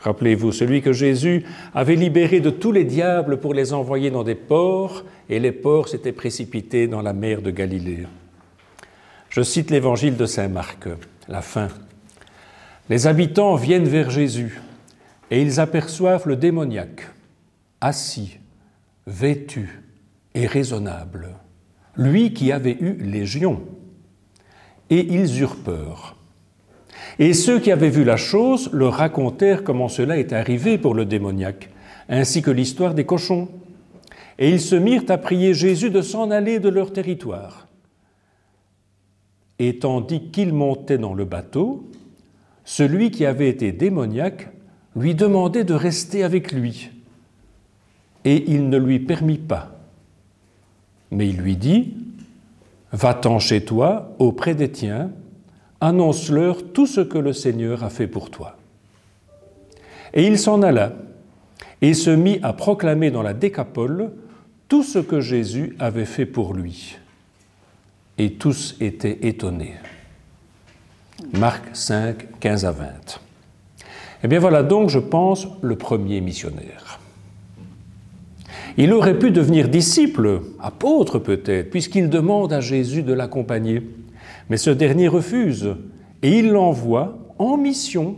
Rappelez-vous, 0.00 0.50
celui 0.50 0.82
que 0.82 0.92
Jésus 0.92 1.44
avait 1.72 1.94
libéré 1.94 2.40
de 2.40 2.50
tous 2.50 2.72
les 2.72 2.82
diables 2.82 3.38
pour 3.38 3.54
les 3.54 3.72
envoyer 3.72 4.10
dans 4.10 4.24
des 4.24 4.34
ports, 4.34 5.04
et 5.28 5.38
les 5.38 5.52
ports 5.52 5.88
s'étaient 5.88 6.10
précipités 6.10 6.88
dans 6.88 7.00
la 7.00 7.12
mer 7.12 7.42
de 7.42 7.52
Galilée. 7.52 8.08
Je 9.28 9.42
cite 9.42 9.70
l'évangile 9.70 10.16
de 10.16 10.26
Saint 10.26 10.48
Marc, 10.48 10.88
la 11.28 11.42
fin. 11.42 11.68
Les 12.88 13.06
habitants 13.06 13.54
viennent 13.54 13.86
vers 13.86 14.10
Jésus, 14.10 14.60
et 15.30 15.42
ils 15.42 15.60
aperçoivent 15.60 16.26
le 16.26 16.36
démoniaque, 16.36 17.08
assis, 17.80 18.38
vêtu 19.06 19.82
et 20.34 20.46
raisonnable, 20.46 21.28
lui 21.96 22.32
qui 22.32 22.52
avait 22.52 22.76
eu 22.80 22.94
légion, 22.94 23.62
et 24.90 25.00
ils 25.00 25.40
eurent 25.40 25.62
peur. 25.62 26.16
Et 27.18 27.32
ceux 27.32 27.60
qui 27.60 27.70
avaient 27.70 27.90
vu 27.90 28.04
la 28.04 28.16
chose 28.16 28.70
leur 28.72 28.94
racontèrent 28.94 29.64
comment 29.64 29.88
cela 29.88 30.18
est 30.18 30.32
arrivé 30.32 30.78
pour 30.78 30.94
le 30.94 31.04
démoniaque, 31.04 31.70
ainsi 32.08 32.42
que 32.42 32.50
l'histoire 32.50 32.94
des 32.94 33.06
cochons. 33.06 33.48
Et 34.38 34.50
ils 34.50 34.60
se 34.60 34.74
mirent 34.74 35.04
à 35.08 35.18
prier 35.18 35.54
Jésus 35.54 35.90
de 35.90 36.02
s'en 36.02 36.30
aller 36.30 36.58
de 36.58 36.68
leur 36.68 36.92
territoire. 36.92 37.68
Et 39.58 39.78
tandis 39.78 40.30
qu'il 40.30 40.54
montait 40.54 40.98
dans 40.98 41.14
le 41.14 41.26
bateau, 41.26 41.90
celui 42.64 43.10
qui 43.10 43.26
avait 43.26 43.48
été 43.48 43.72
démoniaque 43.72 44.48
lui 44.96 45.14
demandait 45.14 45.64
de 45.64 45.74
rester 45.74 46.24
avec 46.24 46.52
lui. 46.52 46.90
Et 48.24 48.50
il 48.50 48.68
ne 48.68 48.78
lui 48.78 48.98
permit 48.98 49.38
pas. 49.38 49.72
Mais 51.10 51.28
il 51.28 51.38
lui 51.38 51.56
dit, 51.56 51.94
Va-t'en 52.92 53.38
chez 53.38 53.64
toi, 53.64 54.14
auprès 54.18 54.54
des 54.54 54.70
tiens, 54.70 55.10
annonce-leur 55.80 56.72
tout 56.72 56.86
ce 56.86 57.00
que 57.00 57.18
le 57.18 57.32
Seigneur 57.32 57.84
a 57.84 57.90
fait 57.90 58.08
pour 58.08 58.30
toi. 58.30 58.56
Et 60.12 60.26
il 60.26 60.38
s'en 60.38 60.62
alla 60.62 60.92
et 61.82 61.94
se 61.94 62.10
mit 62.10 62.40
à 62.42 62.52
proclamer 62.52 63.10
dans 63.10 63.22
la 63.22 63.32
décapole 63.32 64.10
tout 64.68 64.82
ce 64.82 64.98
que 64.98 65.20
Jésus 65.20 65.76
avait 65.78 66.04
fait 66.04 66.26
pour 66.26 66.52
lui. 66.52 66.98
Et 68.18 68.32
tous 68.32 68.76
étaient 68.80 69.18
étonnés. 69.22 69.74
Marc 71.32 71.74
5, 71.74 72.40
15 72.40 72.64
à 72.64 72.72
20. 72.72 72.86
Eh 74.22 74.28
bien 74.28 74.38
voilà 74.38 74.62
donc, 74.62 74.90
je 74.90 74.98
pense, 74.98 75.48
le 75.62 75.76
premier 75.76 76.20
missionnaire. 76.20 77.00
Il 78.76 78.92
aurait 78.92 79.18
pu 79.18 79.30
devenir 79.30 79.68
disciple, 79.68 80.42
apôtre 80.60 81.18
peut-être, 81.18 81.70
puisqu'il 81.70 82.08
demande 82.08 82.52
à 82.52 82.60
Jésus 82.60 83.02
de 83.02 83.12
l'accompagner. 83.12 83.82
Mais 84.48 84.56
ce 84.56 84.70
dernier 84.70 85.08
refuse 85.08 85.74
et 86.22 86.38
il 86.38 86.50
l'envoie 86.50 87.18
en 87.38 87.56
mission 87.56 88.16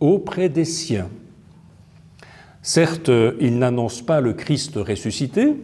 auprès 0.00 0.48
des 0.48 0.64
siens. 0.64 1.08
Certes, 2.62 3.10
il 3.40 3.58
n'annonce 3.58 4.00
pas 4.00 4.20
le 4.20 4.32
Christ 4.32 4.76
ressuscité, 4.76 5.54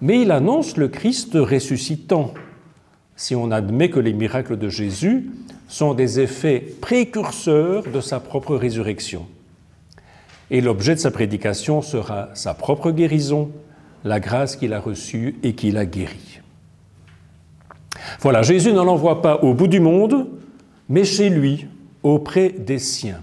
mais 0.00 0.20
il 0.20 0.30
annonce 0.30 0.76
le 0.76 0.88
Christ 0.88 1.32
ressuscitant, 1.34 2.34
si 3.16 3.34
on 3.34 3.50
admet 3.50 3.88
que 3.88 4.00
les 4.00 4.12
miracles 4.12 4.58
de 4.58 4.68
Jésus 4.68 5.30
sont 5.74 5.92
des 5.92 6.20
effets 6.20 6.60
précurseurs 6.80 7.82
de 7.82 8.00
sa 8.00 8.20
propre 8.20 8.54
résurrection. 8.54 9.26
Et 10.52 10.60
l'objet 10.60 10.94
de 10.94 11.00
sa 11.00 11.10
prédication 11.10 11.82
sera 11.82 12.28
sa 12.34 12.54
propre 12.54 12.92
guérison, 12.92 13.50
la 14.04 14.20
grâce 14.20 14.54
qu'il 14.54 14.72
a 14.72 14.78
reçue 14.78 15.34
et 15.42 15.54
qu'il 15.54 15.76
a 15.76 15.84
guérie. 15.84 16.38
Voilà, 18.20 18.42
Jésus 18.42 18.72
ne 18.72 18.82
l'envoie 18.82 19.20
pas 19.20 19.42
au 19.42 19.52
bout 19.52 19.66
du 19.66 19.80
monde, 19.80 20.28
mais 20.88 21.02
chez 21.02 21.28
lui, 21.28 21.66
auprès 22.04 22.50
des 22.50 22.78
siens. 22.78 23.20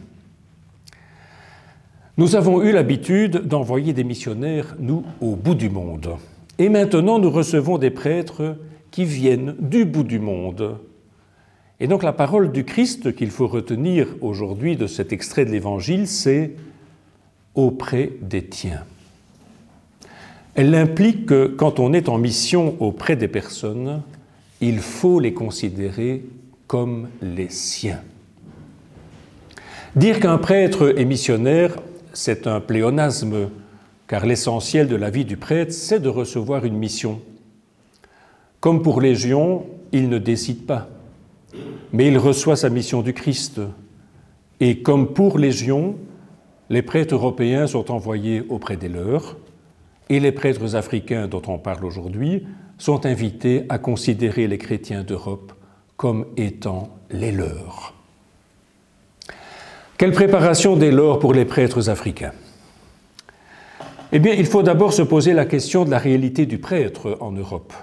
Nous 2.18 2.36
avons 2.36 2.62
eu 2.64 2.74
l'habitude 2.74 3.48
d'envoyer 3.48 3.94
des 3.94 4.04
missionnaires, 4.04 4.76
nous, 4.78 5.06
au 5.22 5.38
bout 5.38 5.56
du 5.56 5.70
monde. 5.70 6.18
Et 6.60 6.68
maintenant, 6.68 7.18
nous 7.18 7.32
recevons 7.32 7.78
des 7.78 7.92
prêtres 7.92 8.58
qui 8.92 9.06
viennent 9.06 9.56
du 9.58 9.86
bout 9.86 10.04
du 10.04 10.20
monde. 10.20 10.76
Et 11.82 11.88
donc 11.88 12.04
la 12.04 12.13
parole 12.13 12.52
du 12.52 12.63
Christ 12.63 13.15
qu'il 13.15 13.32
faut 13.32 13.48
retenir 13.48 14.06
aujourd'hui 14.22 14.76
de 14.76 14.86
cet 14.86 15.12
extrait 15.12 15.46
de 15.46 15.50
l'Évangile, 15.50 16.08
c'est 16.08 16.52
auprès 17.56 18.12
des 18.22 18.46
tiens. 18.46 18.84
Elle 20.54 20.76
implique 20.76 21.26
que 21.26 21.48
quand 21.48 21.80
on 21.80 21.91
est 21.94 22.08
en 22.08 22.20
mission 22.20 22.76
auprès 22.80 23.15
des 23.15 23.28
personnes, 23.28 24.04
il 24.62 24.78
faut 24.78 25.20
les 25.20 25.34
considérer 25.34 26.24
comme 26.67 27.10
les 27.20 27.50
siens. 27.50 28.02
Dire 29.96 30.20
qu'un 30.20 30.38
prêtre 30.38 30.94
est 31.00 31.06
missionnaire, 31.06 31.78
c'est 32.13 32.46
un 32.46 32.60
pléonasme, 32.60 33.50
car 34.08 34.28
l'essentiel 34.28 34.88
de 34.88 34.96
la 34.96 35.10
vie 35.10 35.26
du 35.26 35.36
prêtre, 35.36 35.74
c'est 35.74 36.00
de 36.00 36.10
recevoir 36.10 36.63
une 36.63 36.78
mission. 36.78 37.22
Comme 38.60 38.84
pour 38.84 39.02
Légion, 39.02 39.65
il 39.91 40.10
ne 40.10 40.20
décide 40.20 40.67
pas, 40.67 40.88
mais 41.92 42.08
il 42.08 42.18
reçoit 42.18 42.56
sa 42.56 42.70
mission 42.70 43.02
du 43.02 43.14
Christ. 43.14 43.62
Et 44.60 44.82
comme 44.82 45.14
pour 45.14 45.38
Légion, 45.38 45.96
les 46.70 46.82
prêtres 46.82 47.14
européens 47.14 47.68
sont 47.68 47.92
envoyés 47.92 48.44
auprès 48.50 48.78
des 48.78 48.90
leurs, 48.90 49.38
et 50.10 50.20
les 50.20 50.32
prêtres 50.32 50.76
africains 50.76 51.28
dont 51.28 51.42
on 51.48 51.58
parle 51.58 51.86
aujourd'hui 51.86 52.46
sont 52.78 53.06
invités 53.06 53.64
à 53.70 53.78
considérer 53.78 54.48
les 54.48 54.58
chrétiens 54.58 55.04
d'Europe 55.04 55.54
comme 55.96 56.26
étant 56.36 56.90
les 57.12 57.32
leurs. 57.32 57.94
Quelle 59.98 60.12
préparation 60.12 60.76
dès 60.76 60.92
lors 60.92 61.20
pour 61.20 61.34
les 61.34 61.46
prêtres 61.46 61.90
africains? 61.90 62.34
Eh 64.12 64.19
bien, 64.19 64.34
il 64.34 64.48
faut 64.48 64.63
d'abord 64.63 64.94
se 64.94 65.04
poser 65.04 65.32
la 65.34 65.46
question 65.46 65.86
de 65.86 65.92
la 65.92 66.00
réalité 66.00 66.46
du 66.46 66.58
prêtre 66.58 67.17
en 67.21 67.32
Europe, 67.32 67.73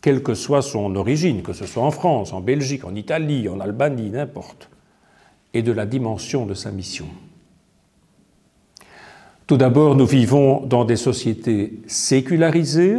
quelle 0.00 0.22
que 0.22 0.34
soit 0.34 0.62
son 0.62 0.94
origine, 0.96 1.42
que 1.42 1.52
ce 1.52 1.66
soit 1.66 1.82
en 1.82 1.90
France, 1.90 2.32
en 2.32 2.40
Belgique, 2.40 2.84
en 2.84 2.94
Italie, 2.94 3.48
en 3.48 3.60
Albanie, 3.60 4.10
n'importe, 4.10 4.70
et 5.54 5.62
de 5.62 5.72
la 5.72 5.86
dimension 5.86 6.46
de 6.46 6.54
sa 6.54 6.70
mission. 6.70 7.06
Tout 9.46 9.56
d'abord, 9.56 9.96
nous 9.96 10.06
vivons 10.06 10.60
dans 10.66 10.84
des 10.84 10.96
sociétés 10.96 11.80
sécularisées 11.86 12.98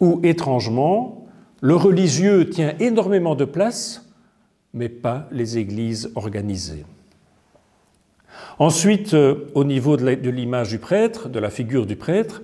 où, 0.00 0.20
étrangement, 0.22 1.26
le 1.60 1.74
religieux 1.74 2.48
tient 2.48 2.74
énormément 2.78 3.34
de 3.34 3.44
place, 3.44 4.08
mais 4.72 4.88
pas 4.88 5.28
les 5.32 5.58
églises 5.58 6.12
organisées. 6.14 6.84
Ensuite, 8.60 9.14
euh, 9.14 9.50
au 9.54 9.64
niveau 9.64 9.96
de 9.96 10.30
l'image 10.30 10.68
du 10.68 10.78
prêtre, 10.78 11.28
de 11.28 11.38
la 11.38 11.50
figure 11.50 11.86
du 11.86 11.96
prêtre, 11.96 12.42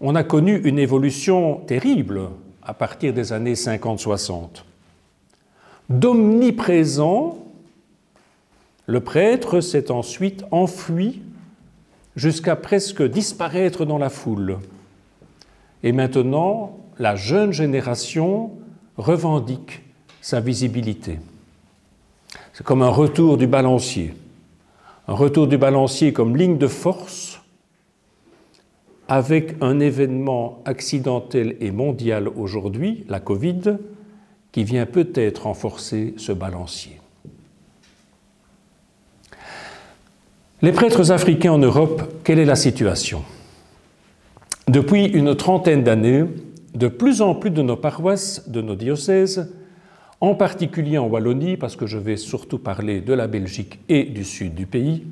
on 0.00 0.14
a 0.14 0.24
connu 0.24 0.60
une 0.64 0.78
évolution 0.78 1.56
terrible 1.66 2.28
à 2.64 2.74
partir 2.74 3.12
des 3.12 3.32
années 3.32 3.54
50-60. 3.54 4.64
D'omniprésent, 5.88 7.38
le 8.86 9.00
prêtre 9.00 9.60
s'est 9.60 9.90
ensuite 9.90 10.44
enfui 10.50 11.22
jusqu'à 12.16 12.56
presque 12.56 13.02
disparaître 13.02 13.84
dans 13.84 13.98
la 13.98 14.10
foule. 14.10 14.58
Et 15.82 15.92
maintenant, 15.92 16.78
la 16.98 17.16
jeune 17.16 17.52
génération 17.52 18.52
revendique 18.96 19.82
sa 20.20 20.40
visibilité. 20.40 21.18
C'est 22.52 22.64
comme 22.64 22.82
un 22.82 22.88
retour 22.88 23.36
du 23.36 23.46
balancier. 23.46 24.14
Un 25.08 25.14
retour 25.14 25.48
du 25.48 25.58
balancier 25.58 26.12
comme 26.12 26.36
ligne 26.36 26.58
de 26.58 26.68
force 26.68 27.41
avec 29.12 29.56
un 29.60 29.78
événement 29.78 30.62
accidentel 30.64 31.56
et 31.60 31.70
mondial 31.70 32.28
aujourd'hui, 32.28 33.04
la 33.10 33.20
Covid, 33.20 33.76
qui 34.52 34.64
vient 34.64 34.86
peut-être 34.86 35.42
renforcer 35.42 36.14
ce 36.16 36.32
balancier. 36.32 36.98
Les 40.62 40.72
prêtres 40.72 41.12
africains 41.12 41.52
en 41.52 41.58
Europe, 41.58 42.04
quelle 42.24 42.38
est 42.38 42.46
la 42.46 42.56
situation? 42.56 43.22
Depuis 44.66 45.04
une 45.04 45.36
trentaine 45.36 45.84
d'années, 45.84 46.24
de 46.74 46.88
plus 46.88 47.20
en 47.20 47.34
plus 47.34 47.50
de 47.50 47.60
nos 47.60 47.76
paroisses, 47.76 48.48
de 48.48 48.62
nos 48.62 48.76
diocèses, 48.76 49.52
en 50.22 50.34
particulier 50.34 50.96
en 50.96 51.08
Wallonie, 51.08 51.58
parce 51.58 51.76
que 51.76 51.86
je 51.86 51.98
vais 51.98 52.16
surtout 52.16 52.58
parler 52.58 53.02
de 53.02 53.12
la 53.12 53.26
Belgique 53.26 53.78
et 53.90 54.04
du 54.04 54.24
sud 54.24 54.54
du 54.54 54.64
pays, 54.64 55.04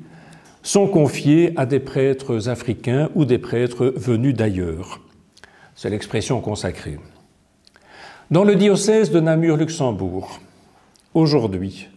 sont 0.63 0.87
confiés 0.87 1.53
à 1.55 1.65
des 1.65 1.79
prêtres 1.79 2.49
africains 2.49 3.09
ou 3.15 3.25
des 3.25 3.37
prêtres 3.37 3.93
venus 3.95 4.35
d'ailleurs. 4.35 5.01
C'est 5.75 5.89
l'expression 5.89 6.41
consacrée. 6.41 6.99
Dans 8.29 8.43
le 8.43 8.55
diocèse 8.55 9.11
de 9.11 9.19
Namur-Luxembourg, 9.19 10.39
aujourd'hui, 11.13 11.89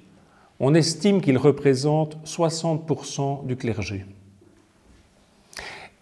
on 0.58 0.74
estime 0.74 1.20
qu'il 1.20 1.38
représente 1.38 2.16
60% 2.24 3.46
du 3.46 3.56
clergé. 3.56 4.04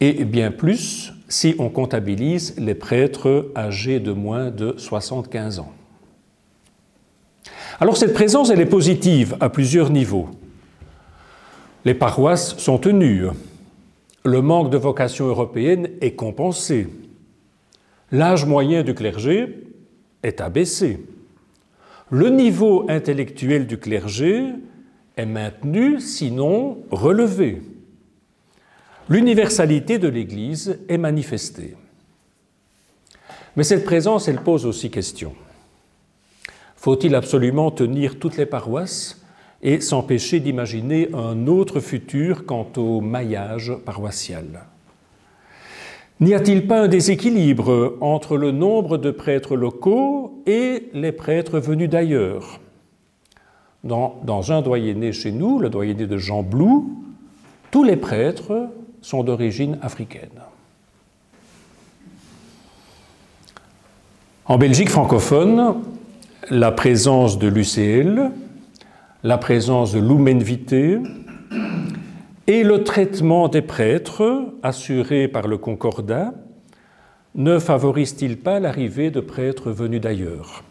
Et 0.00 0.24
bien 0.24 0.50
plus 0.50 1.12
si 1.28 1.54
on 1.58 1.68
comptabilise 1.68 2.54
les 2.58 2.74
prêtres 2.74 3.50
âgés 3.56 4.00
de 4.00 4.12
moins 4.12 4.50
de 4.50 4.74
75 4.76 5.60
ans. 5.60 5.72
Alors 7.80 7.96
cette 7.96 8.12
présence, 8.12 8.50
elle 8.50 8.60
est 8.60 8.66
positive 8.66 9.36
à 9.40 9.48
plusieurs 9.48 9.90
niveaux. 9.90 10.28
Les 11.84 11.94
paroisses 11.94 12.56
sont 12.58 12.78
tenues. 12.78 13.26
Le 14.24 14.40
manque 14.40 14.70
de 14.70 14.76
vocation 14.76 15.26
européenne 15.26 15.88
est 16.00 16.14
compensé. 16.14 16.86
L'âge 18.12 18.44
moyen 18.46 18.82
du 18.82 18.94
clergé 18.94 19.64
est 20.22 20.40
abaissé. 20.40 21.04
Le 22.10 22.28
niveau 22.28 22.84
intellectuel 22.88 23.66
du 23.66 23.78
clergé 23.78 24.44
est 25.16 25.26
maintenu, 25.26 25.98
sinon 26.00 26.78
relevé. 26.90 27.62
L'universalité 29.08 29.98
de 29.98 30.08
l'Église 30.08 30.78
est 30.88 30.98
manifestée. 30.98 31.74
Mais 33.56 33.64
cette 33.64 33.84
présence, 33.84 34.28
elle 34.28 34.40
pose 34.40 34.66
aussi 34.66 34.90
question. 34.90 35.34
Faut-il 36.76 37.14
absolument 37.14 37.70
tenir 37.70 38.18
toutes 38.18 38.36
les 38.36 38.46
paroisses 38.46 39.21
et 39.62 39.80
s'empêcher 39.80 40.40
d'imaginer 40.40 41.08
un 41.14 41.46
autre 41.46 41.80
futur 41.80 42.46
quant 42.46 42.66
au 42.76 43.00
maillage 43.00 43.72
paroissial 43.84 44.66
N'y 46.22 46.34
a-t-il 46.34 46.68
pas 46.68 46.82
un 46.82 46.88
déséquilibre 46.88 47.96
entre 48.00 48.36
le 48.36 48.52
nombre 48.52 48.96
de 48.96 49.10
prêtres 49.10 49.56
locaux 49.56 50.40
et 50.46 50.88
les 50.94 51.10
prêtres 51.10 51.58
venus 51.58 51.90
d'ailleurs? 51.90 52.60
Dans, 53.82 54.52
un 54.52 54.62
doyenné 54.62 55.10
chez 55.10 55.32
nous, 55.32 55.58
le 55.58 55.68
doyenné 55.68 56.06
de 56.06 56.16
Jean 56.16 56.44
Blou, 56.44 57.02
tous 57.72 57.82
les 57.82 57.96
prêtres 57.96 58.68
sont 59.00 59.24
d'origine 59.24 59.78
africaine. 59.82 60.30
En 64.44 64.58
Belgique 64.58 64.90
francophone, 64.90 65.82
la 66.50 66.70
présence 66.70 67.36
de 67.36 67.48
l'UCL, 67.48 68.30
la 69.24 69.38
présence 69.38 69.92
de 69.92 70.00
Lumen 70.00 70.42
et 72.48 72.64
le 72.64 72.82
traitement 72.82 73.46
des 73.48 73.62
prêtres 73.62 74.46
assuré 74.64 75.28
par 75.28 75.46
le 75.46 75.58
Concordat 75.58 76.34
ne 77.36 77.58
favorisent-ils 77.58 78.36
pas 78.36 78.58
l'arrivée 78.58 79.10
de 79.10 79.20
prêtres 79.20 79.70
venus 79.70 80.00
d'ailleurs? 80.00 80.64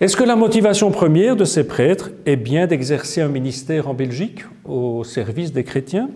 Est-ce 0.00 0.16
que 0.16 0.22
la 0.22 0.36
motivation 0.36 0.92
première 0.92 1.34
de 1.34 1.44
ces 1.44 1.66
prêtres 1.66 2.10
est 2.24 2.36
bien 2.36 2.68
d'exercer 2.68 3.20
un 3.20 3.28
ministère 3.28 3.88
en 3.88 3.94
Belgique 3.94 4.44
au 4.64 5.02
service 5.02 5.52
des 5.52 5.64
chrétiens? 5.64 6.10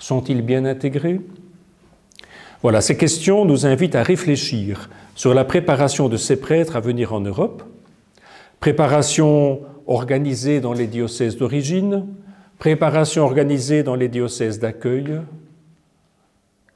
Sont-ils 0.00 0.42
bien 0.42 0.64
intégrés? 0.64 1.20
Voilà, 2.60 2.80
ces 2.80 2.96
questions 2.96 3.44
nous 3.44 3.66
invitent 3.66 3.94
à 3.94 4.02
réfléchir 4.02 4.90
sur 5.14 5.32
la 5.32 5.44
préparation 5.44 6.08
de 6.08 6.16
ces 6.16 6.40
prêtres 6.40 6.74
à 6.74 6.80
venir 6.80 7.12
en 7.12 7.20
Europe, 7.20 7.62
préparation 8.60 9.60
organisée 9.86 10.60
dans 10.60 10.72
les 10.72 10.86
diocèses 10.86 11.36
d'origine, 11.36 12.06
préparation 12.58 13.24
organisée 13.24 13.82
dans 13.82 13.94
les 13.94 14.08
diocèses 14.08 14.58
d'accueil, 14.58 15.20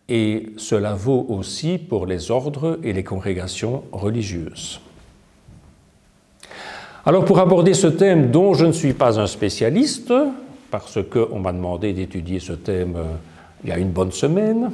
et 0.09 0.53
cela 0.57 0.95
vaut 0.95 1.27
aussi 1.29 1.79
pour 1.79 2.07
les 2.07 2.31
ordres 2.31 2.79
et 2.83 2.93
les 2.93 3.05
congrégations 3.05 3.85
religieuses. 3.93 4.81
Alors 7.05 7.25
pour 7.25 7.41
aborder 7.41 7.75
ce 7.75 7.89
thème 7.89 8.31
dont 8.31 8.55
je 8.55 8.67
ne 8.67 8.73
suis 8.73 8.93
pas 8.93 9.19
un 9.19 9.27
spécialiste, 9.27 10.13
parce 10.71 10.99
qu'on 11.03 11.41
m'a 11.41 11.53
demandé 11.53 11.93
d'étudier 11.93 12.41
ce 12.41 12.53
thème 12.53 12.95
euh, 12.97 13.05
il 13.65 13.71
y 13.71 13.73
a 13.73 13.79
une 13.79 13.91
bonne 13.91 14.13
semaine, 14.13 14.71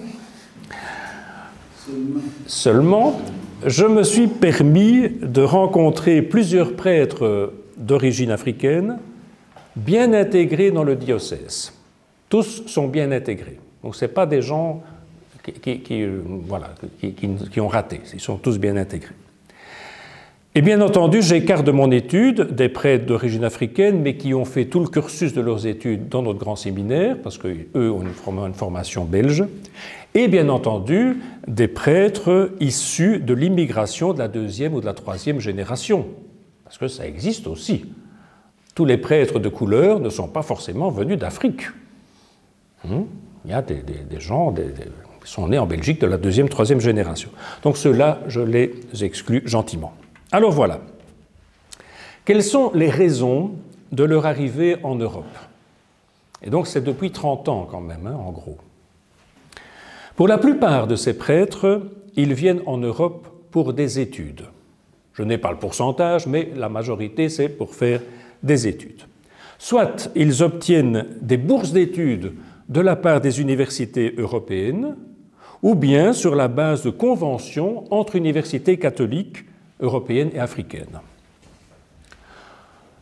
seulement 2.46 3.20
je 3.66 3.84
me 3.84 4.02
suis 4.02 4.28
permis 4.28 5.08
de 5.08 5.42
rencontrer 5.42 6.22
plusieurs 6.22 6.74
prêtres 6.74 7.52
d'origine 7.76 8.30
africaine 8.30 8.98
bien 9.76 10.12
intégrés 10.12 10.70
dans 10.70 10.84
le 10.84 10.96
diocèse. 10.96 11.72
Tous 12.28 12.62
sont 12.66 12.88
bien 12.88 13.12
intégrés. 13.12 13.58
Donc 13.82 13.96
ce 13.96 14.06
pas 14.06 14.26
des 14.26 14.42
gens 14.42 14.82
qui, 15.62 16.06
voilà, 16.46 16.74
qui, 17.00 17.60
ont 17.60 17.68
raté, 17.68 18.00
ils 18.12 18.20
sont 18.20 18.36
tous 18.36 18.58
bien 18.58 18.76
intégrés. 18.76 19.14
Et 20.58 20.60
bien 20.60 20.80
entendu, 20.80 21.22
j'écarte 21.22 21.64
de 21.64 21.70
mon 21.70 21.92
étude 21.92 22.52
des 22.52 22.68
prêtres 22.68 23.06
d'origine 23.06 23.44
africaine, 23.44 24.00
mais 24.00 24.16
qui 24.16 24.34
ont 24.34 24.44
fait 24.44 24.64
tout 24.64 24.80
le 24.80 24.88
cursus 24.88 25.32
de 25.32 25.40
leurs 25.40 25.68
études 25.68 26.08
dans 26.08 26.20
notre 26.20 26.40
grand 26.40 26.56
séminaire, 26.56 27.16
parce 27.22 27.38
qu'eux 27.38 27.68
ont 27.76 28.02
une 28.44 28.54
formation 28.54 29.04
belge, 29.04 29.44
et 30.14 30.26
bien 30.26 30.48
entendu 30.48 31.18
des 31.46 31.68
prêtres 31.68 32.50
issus 32.58 33.20
de 33.20 33.34
l'immigration 33.34 34.12
de 34.12 34.18
la 34.18 34.26
deuxième 34.26 34.74
ou 34.74 34.80
de 34.80 34.86
la 34.86 34.94
troisième 34.94 35.38
génération, 35.38 36.08
parce 36.64 36.76
que 36.76 36.88
ça 36.88 37.06
existe 37.06 37.46
aussi. 37.46 37.84
Tous 38.74 38.84
les 38.84 38.98
prêtres 38.98 39.38
de 39.38 39.48
couleur 39.48 40.00
ne 40.00 40.10
sont 40.10 40.26
pas 40.26 40.42
forcément 40.42 40.90
venus 40.90 41.18
d'Afrique. 41.18 41.68
Hmm? 42.84 43.02
Il 43.44 43.52
y 43.52 43.54
a 43.54 43.62
des, 43.62 43.84
gens 44.18 44.52
qui 44.52 45.30
sont 45.30 45.46
nés 45.46 45.58
en 45.60 45.66
Belgique 45.66 46.00
de 46.00 46.08
la 46.08 46.16
deuxième, 46.16 46.48
troisième 46.48 46.80
génération. 46.80 47.30
Donc 47.62 47.76
ceux-là, 47.76 48.18
je 48.26 48.40
les 48.40 48.72
exclus 49.02 49.42
gentiment. 49.46 49.92
Alors 50.30 50.52
voilà. 50.52 50.80
Quelles 52.24 52.42
sont 52.42 52.70
les 52.74 52.90
raisons 52.90 53.52
de 53.92 54.04
leur 54.04 54.26
arrivée 54.26 54.76
en 54.82 54.94
Europe? 54.94 55.24
Et 56.42 56.50
donc 56.50 56.66
c'est 56.66 56.84
depuis 56.84 57.10
30 57.10 57.48
ans 57.48 57.66
quand 57.70 57.80
même, 57.80 58.06
hein, 58.06 58.14
en 58.14 58.30
gros. 58.30 58.58
Pour 60.16 60.28
la 60.28 60.38
plupart 60.38 60.86
de 60.86 60.96
ces 60.96 61.16
prêtres, 61.16 61.82
ils 62.16 62.34
viennent 62.34 62.62
en 62.66 62.76
Europe 62.76 63.28
pour 63.50 63.72
des 63.72 64.00
études. 64.00 64.44
Je 65.14 65.22
n'ai 65.22 65.38
pas 65.38 65.50
le 65.50 65.58
pourcentage, 65.58 66.26
mais 66.26 66.50
la 66.54 66.68
majorité, 66.68 67.28
c'est 67.28 67.48
pour 67.48 67.74
faire 67.74 68.02
des 68.42 68.68
études. 68.68 69.02
Soit 69.58 70.10
ils 70.14 70.42
obtiennent 70.42 71.06
des 71.20 71.38
bourses 71.38 71.72
d'études 71.72 72.34
de 72.68 72.80
la 72.80 72.96
part 72.96 73.20
des 73.20 73.40
universités 73.40 74.14
européennes, 74.18 74.96
ou 75.62 75.74
bien 75.74 76.12
sur 76.12 76.36
la 76.36 76.46
base 76.46 76.82
de 76.82 76.90
conventions 76.90 77.84
entre 77.92 78.14
universités 78.14 78.78
catholiques 78.78 79.44
européennes 79.80 80.30
et 80.34 80.38
africaines. 80.38 81.00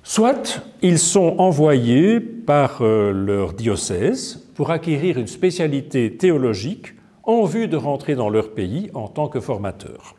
Soit 0.03 0.63
ils 0.83 1.01
sont 1.01 1.35
envoyés 1.39 2.21
par 2.21 2.81
euh, 2.81 3.11
leur 3.13 3.53
diocèse 3.55 4.47
pour 4.55 4.71
acquérir 4.71 5.19
une 5.19 5.27
spécialité 5.27 6.17
théologique 6.17 6.95
en 7.25 7.45
vue 7.45 7.67
de 7.67 7.77
rentrer 7.77 8.15
dans 8.15 8.29
leur 8.29 8.55
pays 8.55 8.91
en 8.95 9.09
tant 9.09 9.29
que 9.29 9.41
formateurs. 9.41 10.15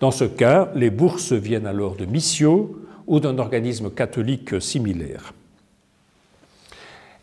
Dans 0.00 0.10
ce 0.10 0.24
cas, 0.24 0.70
les 0.74 0.88
bourses 0.88 1.32
viennent 1.32 1.66
alors 1.66 1.96
de 1.96 2.06
Missio 2.06 2.80
ou 3.06 3.20
d'un 3.20 3.38
organisme 3.38 3.90
catholique 3.90 4.60
similaire. 4.60 5.34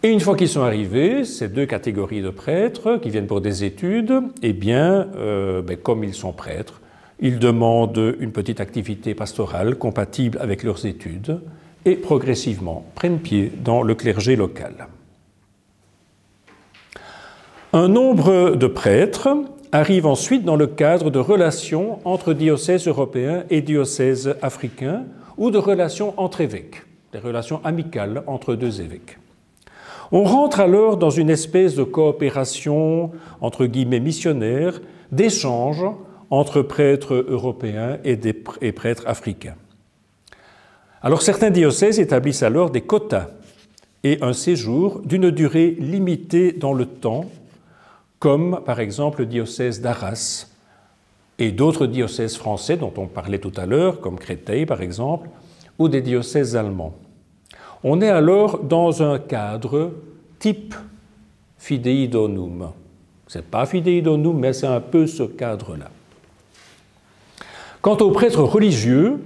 Et 0.03 0.09
une 0.09 0.19
fois 0.19 0.35
qu'ils 0.35 0.49
sont 0.49 0.61
arrivés, 0.61 1.25
ces 1.25 1.49
deux 1.49 1.65
catégories 1.65 2.21
de 2.21 2.29
prêtres 2.29 2.97
qui 2.97 3.09
viennent 3.09 3.25
pour 3.25 3.41
des 3.41 3.63
études, 3.63 4.21
eh 4.43 4.53
bien, 4.53 5.07
euh, 5.15 5.63
ben, 5.63 5.75
comme 5.75 6.03
ils 6.03 6.13
sont 6.13 6.33
prêtres, 6.33 6.81
ils 7.19 7.39
demandent 7.39 8.15
une 8.19 8.31
petite 8.31 8.59
activité 8.59 9.15
pastorale 9.15 9.75
compatible 9.75 10.37
avec 10.41 10.63
leurs 10.63 10.85
études 10.85 11.39
et 11.85 11.95
progressivement 11.95 12.85
prennent 12.95 13.19
pied 13.19 13.51
dans 13.63 13.81
le 13.81 13.95
clergé 13.95 14.35
local. 14.35 14.87
Un 17.73 17.87
nombre 17.87 18.55
de 18.55 18.67
prêtres 18.67 19.29
arrive 19.71 20.05
ensuite 20.05 20.43
dans 20.43 20.55
le 20.55 20.67
cadre 20.67 21.09
de 21.09 21.19
relations 21.19 21.99
entre 22.05 22.33
diocèses 22.33 22.87
européens 22.87 23.43
et 23.49 23.61
diocèses 23.61 24.35
africains 24.41 25.03
ou 25.37 25.51
de 25.51 25.57
relations 25.57 26.13
entre 26.17 26.41
évêques, 26.41 26.83
des 27.11 27.19
relations 27.19 27.61
amicales 27.63 28.23
entre 28.27 28.55
deux 28.55 28.81
évêques. 28.81 29.17
On 30.11 30.23
rentre 30.23 30.61
alors 30.61 30.97
dans 30.97 31.09
une 31.09 31.29
espèce 31.29 31.75
de 31.75 31.83
coopération, 31.83 33.11
entre 33.41 33.65
guillemets 33.65 33.99
missionnaire, 33.99 34.79
d'échange 35.11 35.83
entre 36.29 36.61
prêtres 36.61 37.25
européens 37.27 37.97
et, 38.03 38.71
prêtres 38.71 39.07
africains. 39.07 39.55
Alors 41.01 41.21
certains 41.21 41.51
diocèses 41.51 41.99
établissent 41.99 42.43
alors 42.43 42.69
des 42.69 42.81
quotas 42.81 43.27
et 44.03 44.17
un 44.21 44.33
séjour 44.33 45.01
d'une 45.05 45.31
durée 45.31 45.71
limitée 45.79 46.51
dans 46.51 46.73
le 46.73 46.85
temps, 46.85 47.25
comme 48.19 48.61
par 48.65 48.79
exemple 48.79 49.19
le 49.19 49.25
diocèse 49.25 49.81
d'Arras 49.81 50.47
et 51.39 51.51
d'autres 51.51 51.87
diocèses 51.87 52.35
français 52.35 52.77
dont 52.77 52.93
on 52.97 53.05
parlait 53.05 53.39
tout 53.39 53.53
à 53.55 53.65
l'heure, 53.65 54.01
comme 54.01 54.17
Créteil 54.17 54.65
par 54.65 54.81
exemple, 54.81 55.29
ou 55.77 55.87
des 55.87 56.01
diocèses 56.01 56.55
allemands. 56.55 56.95
On 57.83 58.01
est 58.01 58.09
alors 58.09 58.59
dans 58.59 59.03
un 59.03 59.19
cadre 59.19 59.93
type 60.39 60.73
fidei 61.57 62.07
donum. 62.07 62.71
Ce 63.27 63.37
n'est 63.37 63.43
pas 63.43 63.65
fidei 63.65 64.01
donum, 64.01 64.39
mais 64.39 64.53
c'est 64.53 64.67
un 64.67 64.79
peu 64.79 65.05
ce 65.05 65.23
cadre-là. 65.23 65.89
Quant 67.81 67.97
aux 67.97 68.11
prêtres 68.11 68.43
religieux, 68.43 69.19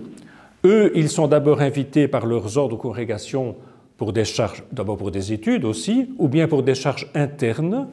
eux, 0.66 0.92
ils 0.96 1.10
sont 1.10 1.28
d'abord 1.28 1.62
invités 1.62 2.08
par 2.08 2.26
leurs 2.26 2.58
ordres 2.58 2.78
de 2.78 2.82
congrégation 2.82 3.56
pour 3.98 4.14
des 4.14 4.26
charges, 4.26 4.64
d'abord 4.72 4.98
pour 4.98 5.12
des 5.12 5.34
études 5.34 5.66
aussi, 5.66 6.10
ou 6.18 6.28
bien 6.28 6.48
pour 6.48 6.64
des 6.64 6.76
charges 6.76 7.10
internes, 7.14 7.88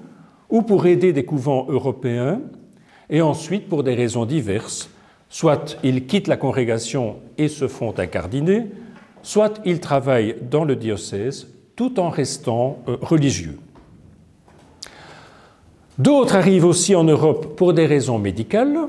ou 0.50 0.62
pour 0.62 0.86
aider 0.86 1.12
des 1.12 1.24
couvents 1.24 1.66
européens, 1.68 2.40
et 3.11 3.20
ensuite 3.20 3.68
pour 3.68 3.82
des 3.82 3.94
raisons 3.94 4.24
diverses. 4.24 4.90
Soit 5.28 5.78
ils 5.82 6.06
quittent 6.06 6.28
la 6.28 6.36
congrégation 6.36 7.16
et 7.36 7.48
se 7.48 7.68
font 7.68 7.94
incardiner, 7.98 8.66
soit 9.22 9.61
ils 9.64 9.80
travaillent 9.80 10.36
dans 10.50 10.64
le 10.64 10.76
diocèse 10.76 11.48
tout 11.76 12.00
en 12.00 12.09
restant 12.09 12.78
euh, 12.88 12.96
religieux. 13.00 13.59
D'autres 15.98 16.36
arrivent 16.36 16.64
aussi 16.64 16.94
en 16.94 17.04
Europe 17.04 17.56
pour 17.56 17.72
des 17.72 17.86
raisons 17.86 18.18
médicales. 18.18 18.88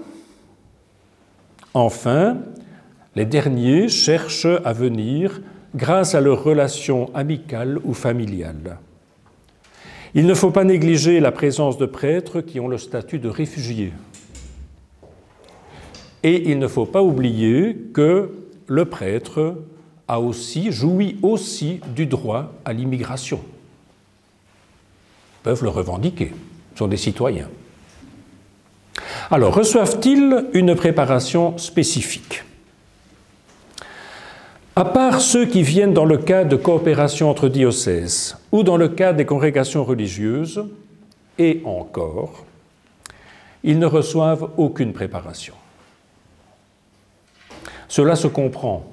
Enfin, 1.74 2.38
les 3.16 3.26
derniers 3.26 3.90
cherchent 3.90 4.48
à 4.64 4.74
venir 4.74 5.42
grâce 5.76 6.16
à 6.16 6.22
leurs 6.22 6.44
relations 6.44 7.14
amicales 7.14 7.80
ou 7.84 7.94
familiales. 7.94 8.78
Il 10.16 10.26
ne 10.26 10.34
faut 10.34 10.50
pas 10.50 10.64
négliger 10.64 11.20
la 11.20 11.32
présence 11.32 11.78
de 11.78 11.86
prêtres 11.86 12.42
qui 12.42 12.60
ont 12.60 12.68
le 12.68 12.80
statut 12.80 13.20
de 13.20 13.30
réfugiés. 13.30 13.94
Et 16.24 16.50
il 16.50 16.58
ne 16.58 16.68
faut 16.68 16.88
pas 16.88 17.04
oublier 17.04 17.76
que 17.94 18.32
le 18.68 18.86
prêtre 18.86 19.56
a 20.08 20.20
aussi, 20.20 20.72
jouit 20.72 21.18
aussi 21.22 21.80
du 21.96 22.08
droit 22.08 22.52
à 22.66 22.74
l'immigration. 22.74 23.40
Ils 25.40 25.44
peuvent 25.44 25.64
le 25.64 25.70
revendiquer, 25.70 26.34
ils 26.74 26.78
sont 26.78 26.88
des 26.88 26.98
citoyens. 26.98 27.48
Alors, 29.32 29.54
reçoivent-ils 29.54 30.46
une 30.54 30.74
préparation 30.74 31.56
spécifique? 31.60 32.44
À 34.76 34.86
part 34.86 35.22
ceux 35.22 35.46
qui 35.46 35.62
viennent 35.62 35.94
dans 35.94 36.06
le 36.06 36.18
cadre 36.18 36.50
de 36.50 36.56
coopération 36.56 37.30
entre 37.30 37.48
diocèses 37.48 38.38
ou 38.52 38.64
dans 38.64 38.78
le 38.78 38.88
cadre 38.88 39.18
des 39.18 39.26
congrégations 39.26 39.84
religieuses, 39.84 40.66
et 41.38 41.62
encore, 41.64 42.44
ils 43.64 43.78
ne 43.78 43.86
reçoivent 43.86 44.50
aucune 44.58 44.94
préparation. 44.94 45.54
Cela 47.88 48.16
se 48.16 48.28
comprend 48.28 48.84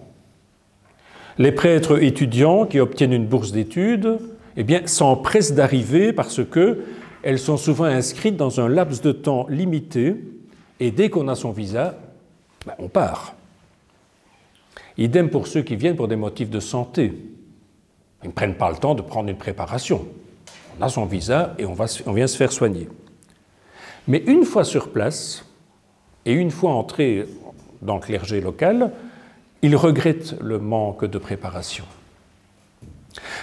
les 1.38 1.52
prêtres 1.52 2.02
étudiants 2.02 2.66
qui 2.66 2.78
obtiennent 2.78 3.12
une 3.12 3.26
bourse 3.26 3.52
d'études 3.52 4.18
eh 4.56 4.86
s'empressent 4.86 5.52
d'arriver 5.52 6.12
parce 6.12 6.40
qu'elles 7.26 7.40
sont 7.40 7.56
souvent 7.56 7.86
inscrites 7.86 8.36
dans 8.36 8.60
un 8.60 8.68
laps 8.68 9.02
de 9.02 9.10
temps 9.10 9.48
limité 9.48 10.14
et 10.78 10.92
dès 10.92 11.10
qu'on 11.10 11.26
a 11.26 11.34
son 11.34 11.50
visa, 11.50 11.98
ben, 12.64 12.74
on 12.78 12.86
part. 12.86 13.34
Idem 14.96 15.28
pour 15.28 15.48
ceux 15.48 15.62
qui 15.62 15.74
viennent 15.74 15.96
pour 15.96 16.06
des 16.06 16.14
motifs 16.14 16.50
de 16.50 16.60
santé. 16.60 17.12
Ils 18.22 18.28
ne 18.28 18.32
prennent 18.32 18.54
pas 18.54 18.70
le 18.70 18.76
temps 18.76 18.94
de 18.94 19.02
prendre 19.02 19.28
une 19.28 19.36
préparation. 19.36 20.06
On 20.78 20.84
a 20.84 20.88
son 20.88 21.04
visa 21.04 21.56
et 21.58 21.66
on, 21.66 21.74
on 22.06 22.12
vient 22.12 22.28
se 22.28 22.36
faire 22.36 22.52
soigner. 22.52 22.88
Mais 24.06 24.22
une 24.28 24.44
fois 24.44 24.62
sur 24.62 24.90
place 24.90 25.44
et 26.26 26.32
une 26.32 26.52
fois 26.52 26.74
entré 26.74 27.26
dans 27.82 27.96
le 27.96 28.02
clergé 28.02 28.40
local, 28.40 28.92
il 29.62 29.74
regrette 29.74 30.36
le 30.40 30.60
manque 30.60 31.04
de 31.04 31.18
préparation. 31.18 31.86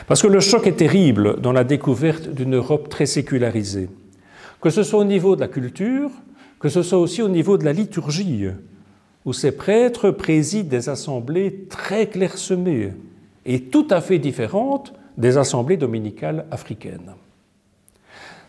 Parce 0.07 0.21
que 0.21 0.28
le 0.28 0.39
choc 0.39 0.67
est 0.67 0.78
terrible 0.78 1.39
dans 1.41 1.51
la 1.51 1.63
découverte 1.63 2.30
d'une 2.30 2.55
Europe 2.55 2.89
très 2.89 3.05
sécularisée, 3.05 3.89
que 4.61 4.69
ce 4.69 4.84
soit 4.84 4.99
au 4.99 5.05
niveau 5.05 5.36
de 5.36 5.41
la 5.41 5.47
culture, 5.47 6.09
que 6.59 6.69
ce 6.69 6.84
soit 6.84 6.99
aussi 6.99 7.21
au 7.21 7.30
niveau 7.30 7.57
de 7.57 7.65
la 7.65 7.74
liturgie, 7.74 8.47
où 9.26 9.34
ces 9.34 9.51
prêtres 9.51 10.11
président 10.11 10.69
des 10.69 10.89
assemblées 10.89 11.65
très 11.69 12.07
clairsemées 12.07 12.93
et 13.45 13.61
tout 13.63 13.88
à 13.89 14.01
fait 14.01 14.19
différentes 14.19 14.93
des 15.17 15.38
assemblées 15.38 15.78
dominicales 15.78 16.45
africaines. 16.51 17.13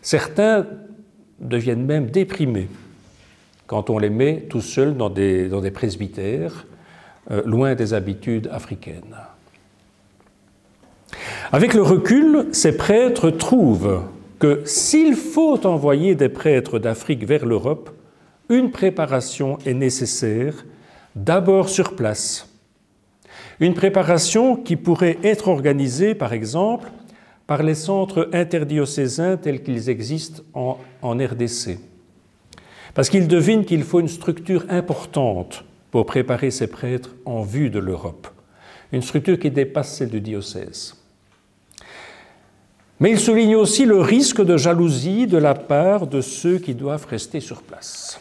Certains 0.01 0.65
deviennent 1.39 1.85
même 1.85 2.09
déprimés 2.09 2.69
quand 3.67 3.89
on 3.89 3.97
les 3.97 4.09
met 4.09 4.45
tout 4.49 4.61
seuls 4.61 4.95
dans 4.95 5.09
des, 5.09 5.71
presbytères 5.73 6.65
euh, 7.31 7.41
loin 7.45 7.75
des 7.75 7.93
habitudes 7.93 8.47
africaines. 8.51 9.15
Avec 11.51 11.73
le 11.73 11.83
recul, 11.83 12.47
ces 12.51 12.75
prêtres 12.75 13.29
trouvent 13.29 14.01
que 14.39 14.63
s'il 14.65 15.15
faut 15.15 15.65
envoyer 15.65 16.15
des 16.15 16.29
prêtres 16.29 16.79
d'Afrique 16.79 17.25
vers 17.25 17.45
l'Europe, 17.45 17.91
une 18.49 18.71
préparation 18.71 19.57
est 19.65 19.73
nécessaire, 19.73 20.65
d'abord 21.15 21.69
sur 21.69 21.95
place. 21.95 22.49
Une 23.59 23.73
préparation 23.73 24.55
qui 24.55 24.75
pourrait 24.75 25.17
être 25.23 25.47
organisée, 25.47 26.15
par 26.15 26.33
exemple, 26.33 26.89
par 27.47 27.63
les 27.63 27.75
centres 27.75 28.29
interdiocésains 28.33 29.37
tels 29.37 29.61
qu'ils 29.61 29.89
existent 29.89 30.43
en, 30.53 30.77
en 31.01 31.15
RDC. 31.15 31.77
Parce 32.95 33.09
qu'ils 33.09 33.27
devinent 33.27 33.65
qu'il 33.65 33.83
faut 33.83 33.99
une 33.99 34.07
structure 34.07 34.65
importante 34.69 35.63
pour 35.91 36.05
préparer 36.05 36.49
ses 36.49 36.67
prêtres 36.67 37.15
en 37.25 37.43
vue 37.43 37.69
de 37.69 37.79
l'Europe, 37.79 38.27
une 38.91 39.03
structure 39.03 39.37
qui 39.37 39.51
dépasse 39.51 39.95
celle 39.95 40.09
du 40.09 40.21
diocèse. 40.21 41.04
Mais 42.99 43.11
il 43.11 43.19
souligne 43.19 43.55
aussi 43.55 43.85
le 43.85 43.99
risque 43.99 44.41
de 44.41 44.57
jalousie 44.57 45.27
de 45.27 45.37
la 45.37 45.53
part 45.53 46.07
de 46.07 46.21
ceux 46.21 46.59
qui 46.59 46.73
doivent 46.73 47.07
rester 47.07 47.41
sur 47.41 47.61
place. 47.61 48.19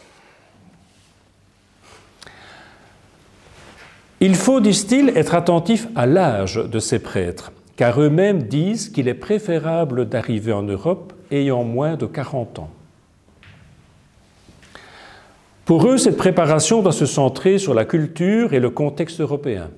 Il 4.20 4.34
faut, 4.34 4.60
disent-ils, 4.60 5.10
être 5.16 5.34
attentif 5.34 5.86
à 5.94 6.06
l'âge 6.06 6.56
de 6.56 6.78
ces 6.78 6.98
prêtres, 6.98 7.52
car 7.76 8.00
eux-mêmes 8.00 8.44
disent 8.44 8.88
qu'il 8.88 9.06
est 9.06 9.14
préférable 9.14 10.08
d'arriver 10.08 10.52
en 10.52 10.62
Europe 10.62 11.12
ayant 11.30 11.62
moins 11.62 11.96
de 11.96 12.06
40 12.06 12.58
ans. 12.60 12.70
Pour 15.64 15.86
eux, 15.88 15.98
cette 15.98 16.16
préparation 16.16 16.82
doit 16.82 16.92
se 16.92 17.06
centrer 17.06 17.58
sur 17.58 17.74
la 17.74 17.84
culture 17.84 18.54
et 18.54 18.60
le 18.60 18.70
contexte 18.70 19.20
européen, 19.20 19.70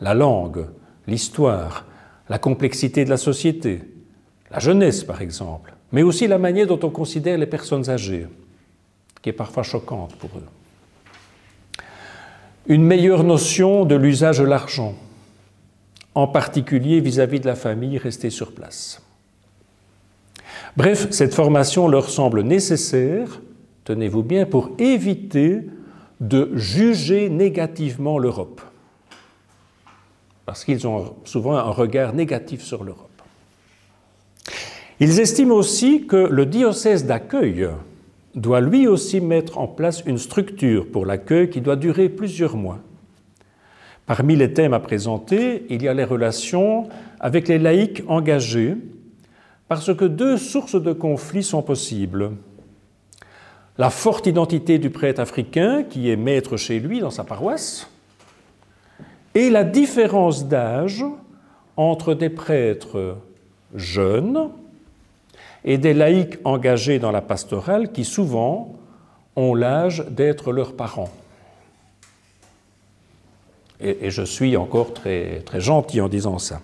la 0.00 0.14
langue, 0.14 0.66
l'histoire, 1.06 1.84
la 2.28 2.38
complexité 2.38 3.04
de 3.04 3.10
la 3.10 3.16
société, 3.16 3.82
la 4.50 4.58
jeunesse 4.58 5.04
par 5.04 5.22
exemple, 5.22 5.74
mais 5.92 6.02
aussi 6.02 6.26
la 6.26 6.38
manière 6.38 6.66
dont 6.66 6.80
on 6.82 6.90
considère 6.90 7.38
les 7.38 7.46
personnes 7.46 7.88
âgées, 7.90 8.26
qui 9.22 9.28
est 9.28 9.32
parfois 9.32 9.62
choquante 9.62 10.14
pour 10.16 10.30
eux. 10.38 11.82
Une 12.66 12.82
meilleure 12.82 13.24
notion 13.24 13.84
de 13.84 13.94
l'usage 13.94 14.38
de 14.38 14.44
l'argent, 14.44 14.94
en 16.14 16.26
particulier 16.26 17.00
vis-à-vis 17.00 17.40
de 17.40 17.46
la 17.46 17.54
famille 17.54 17.98
restée 17.98 18.30
sur 18.30 18.52
place. 18.52 19.02
Bref, 20.76 21.08
cette 21.10 21.34
formation 21.34 21.88
leur 21.88 22.10
semble 22.10 22.42
nécessaire 22.42 23.40
tenez-vous 23.86 24.24
bien, 24.24 24.44
pour 24.44 24.70
éviter 24.78 25.62
de 26.20 26.50
juger 26.54 27.30
négativement 27.30 28.18
l'Europe. 28.18 28.60
Parce 30.44 30.64
qu'ils 30.64 30.86
ont 30.86 31.14
souvent 31.24 31.56
un 31.56 31.70
regard 31.70 32.12
négatif 32.12 32.62
sur 32.62 32.84
l'Europe. 32.84 33.05
Ils 35.00 35.20
estiment 35.20 35.54
aussi 35.54 36.06
que 36.06 36.16
le 36.16 36.46
diocèse 36.46 37.04
d'accueil 37.04 37.68
doit 38.34 38.60
lui 38.60 38.86
aussi 38.86 39.20
mettre 39.20 39.58
en 39.58 39.66
place 39.66 40.02
une 40.06 40.18
structure 40.18 40.86
pour 40.90 41.06
l'accueil 41.06 41.50
qui 41.50 41.60
doit 41.60 41.76
durer 41.76 42.08
plusieurs 42.08 42.56
mois. 42.56 42.78
Parmi 44.06 44.36
les 44.36 44.52
thèmes 44.52 44.74
à 44.74 44.80
présenter, 44.80 45.66
il 45.68 45.82
y 45.82 45.88
a 45.88 45.94
les 45.94 46.04
relations 46.04 46.88
avec 47.18 47.48
les 47.48 47.58
laïcs 47.58 48.04
engagés, 48.06 48.76
parce 49.68 49.92
que 49.94 50.04
deux 50.04 50.36
sources 50.36 50.80
de 50.80 50.92
conflits 50.92 51.42
sont 51.42 51.62
possibles 51.62 52.30
la 53.78 53.90
forte 53.90 54.26
identité 54.26 54.78
du 54.78 54.90
prêtre 54.90 55.20
africain 55.20 55.82
qui 55.82 56.10
est 56.10 56.16
maître 56.16 56.56
chez 56.56 56.80
lui 56.80 57.00
dans 57.00 57.10
sa 57.10 57.24
paroisse, 57.24 57.90
et 59.34 59.50
la 59.50 59.64
différence 59.64 60.46
d'âge 60.46 61.04
entre 61.76 62.14
des 62.14 62.30
prêtres 62.30 63.18
jeunes 63.76 64.50
et 65.64 65.78
des 65.78 65.94
laïcs 65.94 66.38
engagés 66.44 66.98
dans 66.98 67.12
la 67.12 67.20
pastorale 67.20 67.92
qui 67.92 68.04
souvent 68.04 68.74
ont 69.34 69.54
l'âge 69.54 70.04
d'être 70.10 70.52
leurs 70.52 70.74
parents. 70.74 71.10
Et, 73.80 74.10
je 74.10 74.22
suis 74.22 74.56
encore 74.56 74.94
très, 74.94 75.40
très 75.44 75.60
gentil 75.60 76.00
en 76.00 76.08
disant 76.08 76.38
ça. 76.38 76.60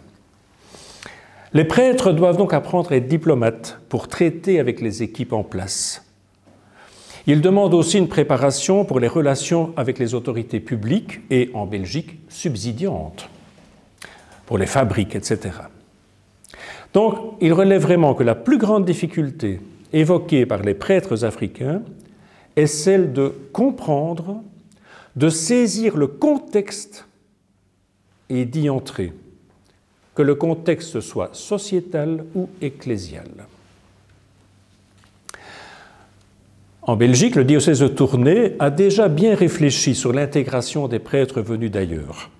Les 1.52 1.64
prêtres 1.64 2.12
doivent 2.12 2.38
donc 2.38 2.54
apprendre 2.54 2.92
à 2.92 2.96
être 2.96 3.08
diplomates 3.08 3.78
pour 3.90 4.08
traiter 4.08 4.58
avec 4.58 4.80
les 4.80 5.02
équipes 5.02 5.34
en 5.34 5.42
place. 5.42 6.06
Ils 7.26 7.42
demandent 7.42 7.74
aussi 7.74 7.98
une 7.98 8.08
préparation 8.08 8.86
pour 8.86 8.98
les 8.98 9.08
relations 9.08 9.74
avec 9.76 9.98
les 9.98 10.14
autorités 10.14 10.60
publiques 10.60 11.20
et, 11.30 11.50
en 11.52 11.66
Belgique, 11.66 12.18
subsidiantes, 12.28 13.28
pour 14.46 14.56
les 14.56 14.66
fabriques, 14.66 15.14
etc. 15.14 15.50
Donc, 16.92 17.36
il 17.40 17.52
relève 17.52 17.82
vraiment 17.82 18.14
que 18.14 18.22
la 18.22 18.34
plus 18.34 18.58
grande 18.58 18.84
difficulté 18.84 19.60
évoquée 19.92 20.46
par 20.46 20.62
les 20.62 20.74
prêtres 20.74 21.24
africains 21.24 21.82
est 22.56 22.66
celle 22.66 23.12
de 23.12 23.32
comprendre, 23.52 24.42
de 25.16 25.28
saisir 25.28 25.96
le 25.96 26.06
contexte 26.06 27.06
et 28.28 28.44
d'y 28.44 28.68
entrer, 28.68 29.12
que 30.14 30.22
le 30.22 30.34
contexte 30.34 31.00
soit 31.00 31.34
sociétal 31.34 32.24
ou 32.34 32.48
ecclésial. 32.60 33.28
En 36.82 36.96
Belgique, 36.96 37.36
le 37.36 37.44
diocèse 37.44 37.78
de 37.78 37.88
Tournai 37.88 38.56
a 38.58 38.70
déjà 38.70 39.08
bien 39.08 39.34
réfléchi 39.34 39.94
sur 39.94 40.12
l'intégration 40.12 40.88
des 40.88 40.98
prêtres 40.98 41.40
venus 41.40 41.70
d'ailleurs. 41.70 42.30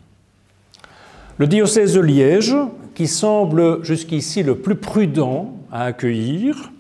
Le 1.39 1.47
diocèse 1.47 1.95
de 1.95 2.01
Liège, 2.01 2.55
qui 2.95 3.07
semble 3.07 3.85
jusqu'ici 3.85 4.43
le 4.43 4.57
plus 4.57 4.77
prudent 4.77 5.57
à 5.71 5.85
accueillir, 5.85 6.73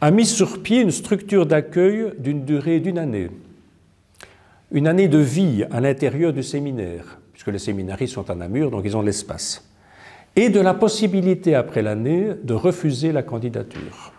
a 0.00 0.10
mis 0.10 0.26
sur 0.26 0.62
pied 0.62 0.80
une 0.80 0.90
structure 0.90 1.46
d'accueil 1.46 2.12
d'une 2.18 2.44
durée 2.44 2.80
d'une 2.80 2.98
année. 2.98 3.30
Une 4.72 4.86
année 4.86 5.08
de 5.08 5.18
vie 5.18 5.64
à 5.70 5.80
l'intérieur 5.80 6.32
du 6.32 6.42
séminaire, 6.42 7.18
puisque 7.32 7.48
les 7.48 7.58
séminaristes 7.58 8.14
sont 8.14 8.30
à 8.30 8.34
Namur, 8.34 8.70
donc 8.70 8.82
ils 8.84 8.96
ont 8.96 9.02
l'espace. 9.02 9.66
Et 10.36 10.48
de 10.48 10.60
la 10.60 10.74
possibilité, 10.74 11.54
après 11.54 11.82
l'année, 11.82 12.28
de 12.42 12.54
refuser 12.54 13.12
la 13.12 13.22
candidature. 13.22 14.12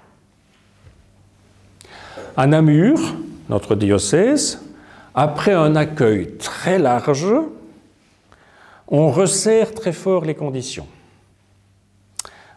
À 2.36 2.48
Namur, 2.48 3.00
notre 3.50 3.76
diocèse, 3.76 4.62
après 5.16 5.54
un 5.54 5.76
accueil 5.76 6.38
très 6.38 6.80
large, 6.80 7.34
on 8.88 9.10
resserre 9.10 9.74
très 9.74 9.94
fort 9.94 10.26
les 10.26 10.36
conditions 10.36 10.88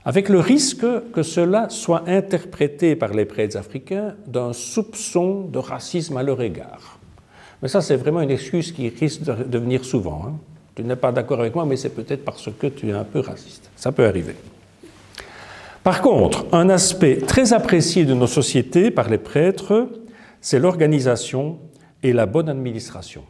avec 0.04 0.28
le 0.28 0.38
risque 0.38 0.86
que 1.12 1.22
cela 1.22 1.68
soit 1.70 2.04
interprété 2.06 2.94
par 2.94 3.14
les 3.14 3.24
prêtres 3.24 3.56
africains 3.56 4.14
d'un 4.26 4.52
soupçon 4.52 5.42
de 5.42 5.58
racisme 5.58 6.16
à 6.16 6.22
leur 6.22 6.42
égard. 6.42 6.98
Mais 7.62 7.68
ça, 7.68 7.80
c'est 7.80 7.96
vraiment 7.96 8.20
une 8.20 8.30
excuse 8.30 8.72
qui 8.72 8.88
risque 8.90 9.22
de 9.22 9.58
venir 9.58 9.84
souvent. 9.84 10.26
Hein. 10.26 10.34
Tu 10.74 10.82
n'es 10.82 10.96
pas 10.96 11.12
d'accord 11.12 11.40
avec 11.40 11.54
moi, 11.54 11.64
mais 11.64 11.76
c'est 11.76 11.94
peut-être 11.94 12.24
parce 12.24 12.50
que 12.58 12.66
tu 12.66 12.90
es 12.90 12.92
un 12.92 13.04
peu 13.04 13.20
raciste. 13.20 13.70
Ça 13.76 13.92
peut 13.92 14.04
arriver. 14.04 14.34
Par 15.82 16.02
contre, 16.02 16.46
un 16.52 16.68
aspect 16.68 17.18
très 17.18 17.52
apprécié 17.52 18.04
de 18.04 18.14
nos 18.14 18.26
sociétés 18.26 18.90
par 18.90 19.08
les 19.08 19.18
prêtres, 19.18 19.88
c'est 20.40 20.58
l'organisation 20.58 21.58
et 22.02 22.12
la 22.12 22.26
bonne 22.26 22.48
administration, 22.48 23.22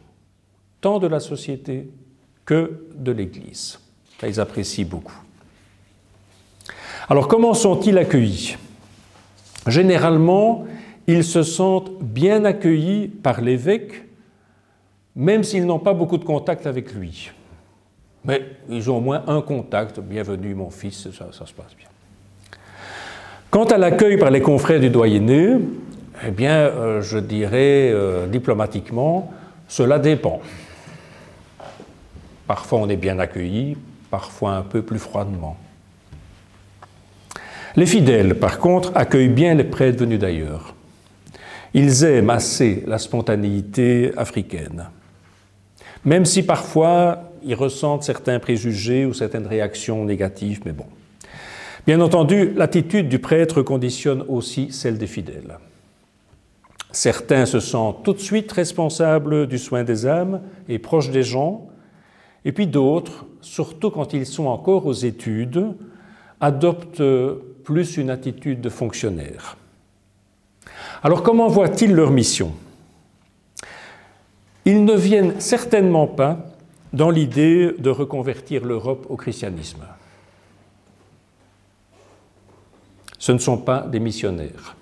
tant 0.81 0.99
de 0.99 1.07
la 1.07 1.19
société 1.19 1.89
que 2.45 2.87
de 2.95 3.11
l'Église. 3.11 3.79
ils 4.23 4.39
apprécient 4.39 4.85
beaucoup. 4.85 5.21
Alors 7.07 7.27
comment 7.27 7.53
sont-ils 7.53 7.97
accueillis? 7.97 8.57
Généralement, 9.67 10.65
ils 11.07 11.23
se 11.23 11.43
sentent 11.43 11.91
bien 12.01 12.45
accueillis 12.45 13.07
par 13.07 13.41
l'évêque, 13.41 14.05
même 15.15 15.43
s'ils 15.43 15.65
n'ont 15.65 15.79
pas 15.79 15.93
beaucoup 15.93 16.17
de 16.17 16.25
contact 16.25 16.65
avec 16.65 16.93
lui. 16.93 17.31
Mais 18.23 18.41
ils 18.69 18.89
ont 18.89 18.97
au 18.97 19.01
moins 19.01 19.23
un 19.27 19.41
contact. 19.41 19.99
Bienvenue 19.99 20.55
mon 20.55 20.71
fils, 20.71 21.07
ça, 21.11 21.31
se 21.31 21.53
passe 21.53 21.75
bien. 21.77 21.87
Quant 23.51 23.65
à 23.65 23.77
l'accueil 23.77 24.17
par 24.17 24.31
les 24.31 24.41
confrères 24.41 24.79
du 24.79 24.89
doyenné, 24.89 25.57
eh 26.25 26.31
bien, 26.31 26.55
euh, 26.55 27.01
je 27.03 27.19
dirais 27.19 27.91
euh, 27.91 28.25
diplomatiquement, 28.25 29.31
cela 29.67 29.99
dépend. 29.99 30.41
Parfois 32.47 32.79
on 32.79 32.89
est 32.89 32.97
bien 32.97 33.19
accueilli, 33.19 33.77
parfois 34.09 34.53
un 34.53 34.61
peu 34.63 34.81
plus 34.81 34.99
froidement. 34.99 35.55
Les 37.77 37.85
fidèles, 37.85 38.35
par 38.35 38.59
contre, 38.59 38.93
accueillent 38.95 39.27
bien 39.27 39.53
les 39.53 39.65
prêtres 39.65 39.99
venus 39.99 40.19
d'ailleurs. 40.19 40.75
Ils 41.73 42.05
aiment 42.05 42.29
assez 42.29 42.83
la 42.87 42.97
spontanéité 42.97 44.13
africaine, 44.15 44.89
même 46.05 46.23
si 46.23 46.43
parfois 46.43 47.33
ils 47.43 47.53
ressentent 47.53 48.03
certains 48.03 48.39
préjugés 48.39 49.05
ou 49.05 49.13
certaines 49.13 49.45
réactions 49.45 50.05
négatives, 50.05 50.61
mais 50.65 50.71
bon. 50.71 50.85
Bien 51.85 51.99
entendu, 51.99 52.53
l'attitude 52.55 53.09
du 53.09 53.19
prêtre 53.19 53.61
conditionne 53.61 54.23
aussi 54.29 54.71
celle 54.71 54.97
des 54.97 55.05
fidèles. 55.05 55.59
Certains 56.91 57.45
se 57.45 57.59
sentent 57.59 58.03
tout 58.03 58.13
de 58.13 58.19
suite 58.19 58.53
responsables 58.53 59.47
du 59.47 59.57
soin 59.57 59.83
des 59.83 60.05
âmes 60.05 60.41
et 60.69 60.79
proches 60.79 61.11
des 61.11 61.23
gens, 61.23 61.67
et 62.45 62.53
puis 62.53 62.67
d'autres, 62.67 63.25
surtout 63.41 63.91
quand 63.91 64.13
ils 64.13 64.25
sont 64.25 64.45
encore 64.45 64.85
aux 64.85 64.93
études, 64.93 65.75
adoptent 66.39 67.03
plus 67.65 67.97
une 67.97 68.09
attitude 68.09 68.61
de 68.61 68.69
fonctionnaire. 68.69 69.57
Alors 71.03 71.23
comment 71.23 71.49
voient-ils 71.49 71.93
leur 71.93 72.11
mission? 72.11 72.53
Ils 74.63 74.85
ne 74.85 74.95
viennent 74.95 75.39
certainement 75.41 76.07
pas 76.07 76.37
dans 76.93 77.09
l'idée 77.09 77.73
de 77.77 77.89
reconvertir 77.89 78.63
l'Europe 78.63 79.05
au 79.09 79.17
christianisme. 79.17 79.83
Ce 83.19 83.31
ne 83.31 83.37
sont 83.37 83.57
pas 83.57 83.81
des 83.81 83.99
missionnaires. 83.99 84.75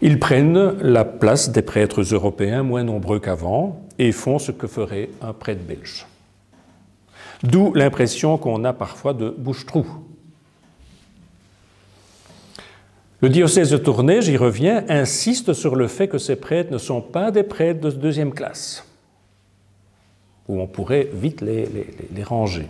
Ils 0.00 0.18
prennent 0.18 0.78
la 0.80 1.04
place 1.04 1.50
des 1.50 1.62
prêtres 1.62 2.02
européens 2.02 2.62
moins 2.62 2.82
nombreux 2.82 3.20
qu'avant 3.20 3.80
et 3.98 4.12
font 4.12 4.38
ce 4.38 4.52
que 4.52 4.66
ferait 4.66 5.10
un 5.22 5.32
prêtre 5.32 5.64
belge. 5.64 6.06
D'où 7.42 7.72
l'impression 7.74 8.36
qu'on 8.38 8.64
a 8.64 8.72
parfois 8.72 9.14
de 9.14 9.30
bouche-trou 9.30 9.86
Le 13.24 13.30
diocèse 13.30 13.70
de 13.70 13.78
Tournai, 13.78 14.20
j'y 14.20 14.36
reviens, 14.36 14.84
insiste 14.90 15.54
sur 15.54 15.76
le 15.76 15.88
fait 15.88 16.08
que 16.08 16.18
ces 16.18 16.36
prêtres 16.36 16.70
ne 16.70 16.76
sont 16.76 17.00
pas 17.00 17.30
des 17.30 17.42
prêtres 17.42 17.80
de 17.80 17.90
deuxième 17.90 18.34
classe, 18.34 18.86
où 20.46 20.60
on 20.60 20.66
pourrait 20.66 21.08
vite 21.10 21.40
les, 21.40 22.22
ranger, 22.22 22.66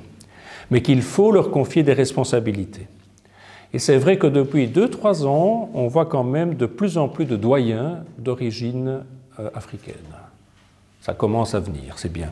mais 0.70 0.80
qu'il 0.80 1.02
faut 1.02 1.32
leur 1.32 1.50
confier 1.50 1.82
des 1.82 1.92
responsabilités. 1.92 2.86
Et 3.72 3.80
c'est 3.80 3.96
vrai 3.96 4.16
que 4.16 4.28
depuis 4.28 4.68
2-3 4.68 5.26
ans, 5.26 5.70
on 5.74 5.88
voit 5.88 6.06
quand 6.06 6.22
même 6.22 6.54
de 6.54 6.66
plus 6.66 6.98
en 6.98 7.08
plus 7.08 7.24
de 7.24 7.34
doyens 7.34 8.04
d'origine 8.16 9.00
euh, 9.40 9.50
africaine. 9.56 9.96
Ça 11.00 11.14
commence 11.14 11.56
à 11.56 11.58
venir, 11.58 11.94
c'est 11.96 12.12
bien. 12.12 12.30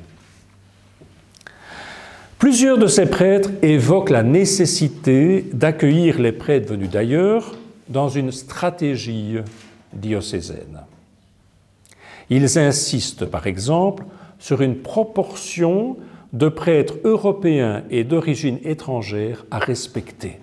Plusieurs 2.39 2.79
de 2.79 2.87
ces 2.87 3.07
prêtres 3.07 3.51
évoquent 3.63 4.11
la 4.11 4.23
nécessité 4.23 5.45
d'accueillir 5.53 6.21
les 6.21 6.31
prêtres 6.31 6.69
venus 6.69 6.89
d'ailleurs 6.89 7.57
dans 7.93 8.09
une 8.09 8.33
stratégie 8.33 9.37
diocésaine. 9.93 10.81
Ils 12.31 12.59
insistent 12.59 13.27
par 13.27 13.47
exemple 13.47 14.05
sur 14.39 14.63
une 14.63 14.77
proportion 14.77 15.97
de 16.33 16.49
prêtres 16.49 16.95
européens 17.05 17.85
et 17.91 18.05
d'origine 18.05 18.59
étrangère 18.65 19.45
à 19.51 19.59
respecter. 19.59 20.41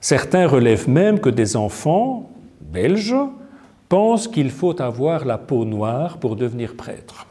Certains 0.00 0.46
relèvent 0.46 0.88
même 0.88 1.18
que 1.18 1.30
des 1.30 1.56
enfants 1.56 2.30
belges 2.60 3.16
pensent 3.88 4.28
qu'il 4.28 4.50
faut 4.50 4.80
avoir 4.80 5.24
la 5.24 5.38
peau 5.38 5.64
noire 5.64 6.18
pour 6.18 6.36
devenir 6.36 6.74
prêtre. 6.74 7.26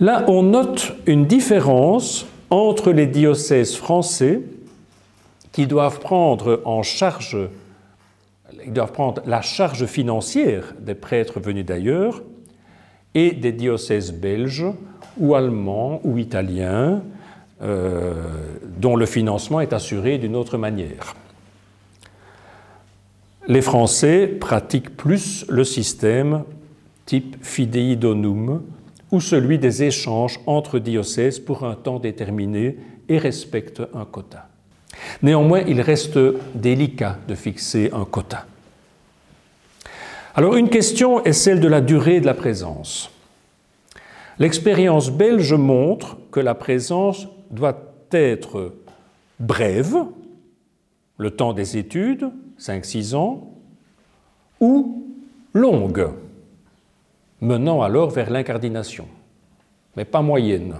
Là, 0.00 0.24
on 0.28 0.42
note 0.42 0.94
une 1.06 1.26
différence 1.26 2.26
entre 2.50 2.92
les 2.92 3.06
diocèses 3.06 3.76
français 3.76 4.40
qui 5.58 5.66
doivent 5.66 5.98
prendre 5.98 6.62
en 6.66 6.84
charge, 6.84 7.36
ils 8.64 8.72
doivent 8.72 8.92
prendre 8.92 9.22
la 9.26 9.42
charge 9.42 9.86
financière 9.86 10.72
des 10.78 10.94
prêtres 10.94 11.40
venus 11.40 11.66
d'ailleurs 11.66 12.22
et 13.16 13.32
des 13.32 13.50
diocèses 13.50 14.12
belges 14.12 14.66
ou 15.16 15.34
allemands 15.34 16.00
ou 16.04 16.16
italiens 16.16 17.02
euh, 17.60 18.22
dont 18.78 18.94
le 18.94 19.04
financement 19.04 19.60
est 19.60 19.72
assuré 19.72 20.18
d'une 20.18 20.36
autre 20.36 20.58
manière. 20.58 21.16
Les 23.48 23.60
Français 23.60 24.28
pratiquent 24.28 24.96
plus 24.96 25.44
le 25.48 25.64
système 25.64 26.44
type 27.04 27.36
fidei 27.42 27.96
donum 27.96 28.62
ou 29.10 29.20
celui 29.20 29.58
des 29.58 29.82
échanges 29.82 30.38
entre 30.46 30.78
diocèses 30.78 31.40
pour 31.40 31.64
un 31.64 31.74
temps 31.74 31.98
déterminé 31.98 32.76
et 33.08 33.18
respectent 33.18 33.82
un 33.92 34.04
quota. 34.04 34.47
Néanmoins, 35.22 35.60
il 35.60 35.80
reste 35.80 36.18
délicat 36.54 37.18
de 37.26 37.34
fixer 37.34 37.90
un 37.92 38.04
quota. 38.04 38.46
Alors 40.34 40.56
une 40.56 40.70
question 40.70 41.24
est 41.24 41.32
celle 41.32 41.60
de 41.60 41.68
la 41.68 41.80
durée 41.80 42.20
de 42.20 42.26
la 42.26 42.34
présence. 42.34 43.10
L'expérience 44.38 45.10
belge 45.10 45.54
montre 45.54 46.16
que 46.30 46.38
la 46.38 46.54
présence 46.54 47.26
doit 47.50 47.76
être 48.12 48.74
brève, 49.40 49.96
le 51.16 51.30
temps 51.32 51.52
des 51.52 51.76
études, 51.76 52.30
5-6 52.60 53.16
ans, 53.16 53.52
ou 54.60 55.04
longue, 55.52 56.10
menant 57.40 57.82
alors 57.82 58.10
vers 58.10 58.30
l'incardination, 58.30 59.08
mais 59.96 60.04
pas 60.04 60.22
moyenne. 60.22 60.76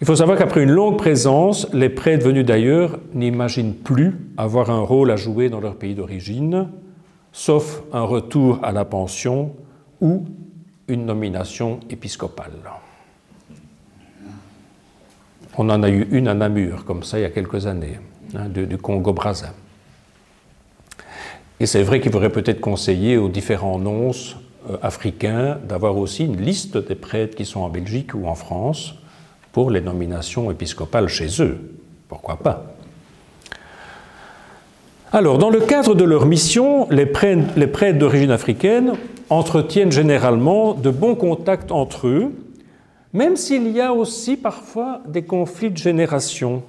Il 0.00 0.06
faut 0.06 0.14
savoir 0.14 0.38
qu'après 0.38 0.62
une 0.62 0.70
longue 0.70 0.96
présence, 0.96 1.66
les 1.72 1.88
prêtres 1.88 2.24
venus 2.24 2.46
d'ailleurs 2.46 3.00
n'imaginent 3.14 3.74
plus 3.74 4.16
avoir 4.36 4.70
un 4.70 4.80
rôle 4.80 5.10
à 5.10 5.16
jouer 5.16 5.48
dans 5.48 5.60
leur 5.60 5.74
pays 5.74 5.96
d'origine, 5.96 6.68
sauf 7.32 7.82
un 7.92 8.02
retour 8.02 8.60
à 8.62 8.70
la 8.70 8.84
pension 8.84 9.52
ou 10.00 10.24
une 10.86 11.04
nomination 11.04 11.80
épiscopale. 11.90 12.52
On 15.56 15.68
en 15.68 15.82
a 15.82 15.90
eu 15.90 16.06
une 16.12 16.28
à 16.28 16.34
Namur, 16.34 16.84
comme 16.84 17.02
ça, 17.02 17.18
il 17.18 17.22
y 17.22 17.24
a 17.24 17.30
quelques 17.30 17.66
années, 17.66 17.98
hein, 18.36 18.48
du 18.48 18.78
Congo-Brazzaville. 18.78 19.54
Et 21.58 21.66
c'est 21.66 21.82
vrai 21.82 22.00
qu'il 22.00 22.12
faudrait 22.12 22.30
peut-être 22.30 22.60
conseiller 22.60 23.16
aux 23.16 23.28
différents 23.28 23.80
nonces 23.80 24.36
euh, 24.70 24.76
africains 24.80 25.58
d'avoir 25.68 25.96
aussi 25.96 26.24
une 26.24 26.40
liste 26.40 26.76
des 26.76 26.94
prêtres 26.94 27.36
qui 27.36 27.44
sont 27.44 27.60
en 27.60 27.68
Belgique 27.68 28.14
ou 28.14 28.28
en 28.28 28.36
France 28.36 28.94
les 29.66 29.80
nominations 29.80 30.50
épiscopales 30.50 31.08
chez 31.08 31.42
eux. 31.42 31.58
Pourquoi 32.08 32.36
pas? 32.36 32.74
Alors, 35.10 35.38
dans 35.38 35.50
le 35.50 35.60
cadre 35.60 35.94
de 35.94 36.04
leur 36.04 36.26
mission, 36.26 36.86
les 36.90 37.06
prêtres 37.06 37.98
d'origine 37.98 38.30
africaine 38.30 38.92
entretiennent 39.30 39.92
généralement 39.92 40.74
de 40.74 40.90
bons 40.90 41.14
contacts 41.14 41.72
entre 41.72 42.06
eux, 42.06 42.32
même 43.12 43.36
s'il 43.36 43.70
y 43.70 43.80
a 43.80 43.92
aussi 43.92 44.36
parfois 44.36 45.00
des 45.08 45.22
conflits 45.22 45.70
de 45.70 45.76
génération. 45.78 46.62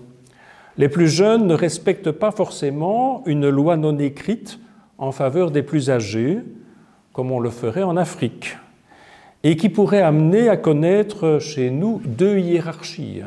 Les 0.77 0.87
plus 0.87 1.09
jeunes 1.09 1.47
ne 1.47 1.53
respectent 1.53 2.11
pas 2.11 2.31
forcément 2.31 3.23
une 3.25 3.49
loi 3.49 3.75
non 3.75 3.97
écrite 3.99 4.59
en 4.97 5.11
faveur 5.11 5.51
des 5.51 5.63
plus 5.63 5.89
âgés, 5.89 6.39
comme 7.11 7.31
on 7.31 7.39
le 7.41 7.49
ferait 7.49 7.83
en 7.83 7.97
Afrique, 7.97 8.57
et 9.43 9.55
qui 9.55 9.69
pourrait 9.69 10.01
amener 10.01 10.49
à 10.49 10.57
connaître 10.57 11.39
chez 11.39 11.69
nous 11.69 12.01
deux 12.05 12.39
hiérarchies, 12.39 13.21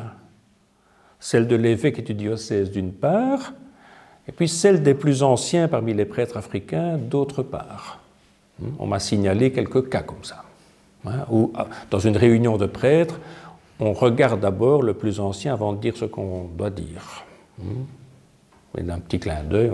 celle 1.19 1.47
de 1.47 1.55
l'évêque 1.55 1.99
et 1.99 2.03
du 2.03 2.13
diocèse 2.13 2.71
d'une 2.71 2.93
part, 2.93 3.53
et 4.27 4.31
puis 4.31 4.47
celle 4.47 4.83
des 4.83 4.93
plus 4.93 5.23
anciens 5.23 5.67
parmi 5.67 5.93
les 5.93 6.05
prêtres 6.05 6.37
africains 6.37 6.97
d'autre 6.97 7.43
part. 7.43 7.99
On 8.79 8.85
m'a 8.85 8.99
signalé 8.99 9.51
quelques 9.51 9.89
cas 9.89 10.03
comme 10.03 10.23
ça, 10.23 10.43
hein, 11.05 11.25
où 11.31 11.51
dans 11.89 11.99
une 11.99 12.15
réunion 12.15 12.57
de 12.57 12.67
prêtres, 12.67 13.19
on 13.79 13.93
regarde 13.93 14.39
d'abord 14.39 14.83
le 14.83 14.93
plus 14.93 15.19
ancien 15.19 15.53
avant 15.53 15.73
de 15.73 15.79
dire 15.79 15.97
ce 15.97 16.05
qu'on 16.05 16.45
doit 16.55 16.69
dire. 16.69 17.25
Et 18.77 18.83
d'un 18.83 18.99
petit 18.99 19.19
clin 19.19 19.43
d'œil. 19.43 19.71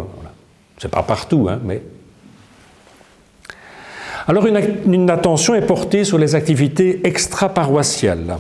C'est 0.78 0.90
pas 0.90 1.04
partout, 1.04 1.48
hein, 1.50 1.60
mais. 1.64 1.82
Alors, 4.28 4.46
une, 4.46 5.10
attention 5.10 5.56
est 5.56 5.66
portée 5.66 6.04
sur 6.04 6.18
les 6.18 6.36
activités 6.36 7.06
extra-paroissiales. 7.08 8.38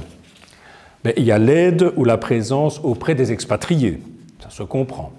il 1.18 1.24
y 1.24 1.32
a 1.32 1.38
l'aide 1.38 1.92
ou 1.96 2.04
la 2.06 2.18
présence 2.18 2.80
auprès 2.84 3.16
des 3.16 3.32
expatriés, 3.32 4.00
ça 4.44 4.50
se 4.50 4.64
comprend. 4.64 5.12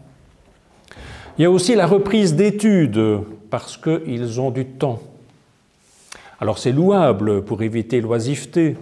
Il 1.38 1.42
y 1.42 1.44
a 1.44 1.50
aussi 1.50 1.74
la 1.74 1.86
reprise 1.86 2.34
d'études, 2.34 3.20
parce 3.48 3.76
qu'ils 3.76 4.40
ont 4.40 4.50
du 4.50 4.66
temps. 4.66 5.00
Alors 6.40 6.58
c'est 6.58 6.72
louable 6.72 7.42
pour 7.42 7.62
éviter 7.62 8.00
l'oisiveté, 8.00 8.76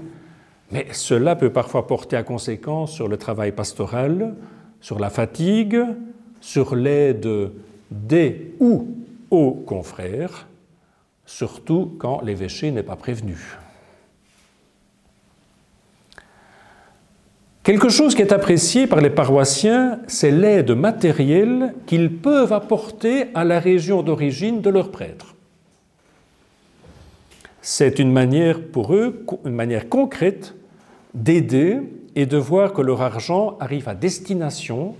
mais 0.70 0.86
cela 0.92 1.34
peut 1.34 1.50
parfois 1.50 1.86
porter 1.86 2.16
à 2.16 2.22
conséquence 2.22 2.92
sur 2.92 3.08
le 3.08 3.16
travail 3.16 3.52
pastoral, 3.52 4.34
sur 4.80 4.98
la 4.98 5.10
fatigue, 5.10 5.80
sur 6.40 6.76
l'aide 6.76 7.28
des 7.90 8.54
ou 8.60 8.88
aux 9.30 9.52
confrères, 9.52 10.46
surtout 11.28 11.94
quand 11.98 12.22
l'évêché 12.22 12.70
n'est 12.70 12.82
pas 12.82 12.96
prévenu. 12.96 13.36
Quelque 17.62 17.90
chose 17.90 18.14
qui 18.14 18.22
est 18.22 18.32
apprécié 18.32 18.86
par 18.86 19.02
les 19.02 19.10
paroissiens, 19.10 20.00
c'est 20.06 20.30
l'aide 20.30 20.70
matérielle 20.70 21.74
qu'ils 21.84 22.16
peuvent 22.16 22.54
apporter 22.54 23.26
à 23.34 23.44
la 23.44 23.60
région 23.60 24.02
d'origine 24.02 24.62
de 24.62 24.70
leurs 24.70 24.90
prêtres. 24.90 25.34
C'est 27.60 27.98
une 27.98 28.10
manière 28.10 28.62
pour 28.62 28.94
eux, 28.94 29.22
une 29.44 29.52
manière 29.52 29.90
concrète, 29.90 30.54
d'aider 31.12 31.78
et 32.16 32.24
de 32.24 32.38
voir 32.38 32.72
que 32.72 32.80
leur 32.80 33.02
argent 33.02 33.58
arrive 33.60 33.86
à 33.90 33.94
destination 33.94 34.96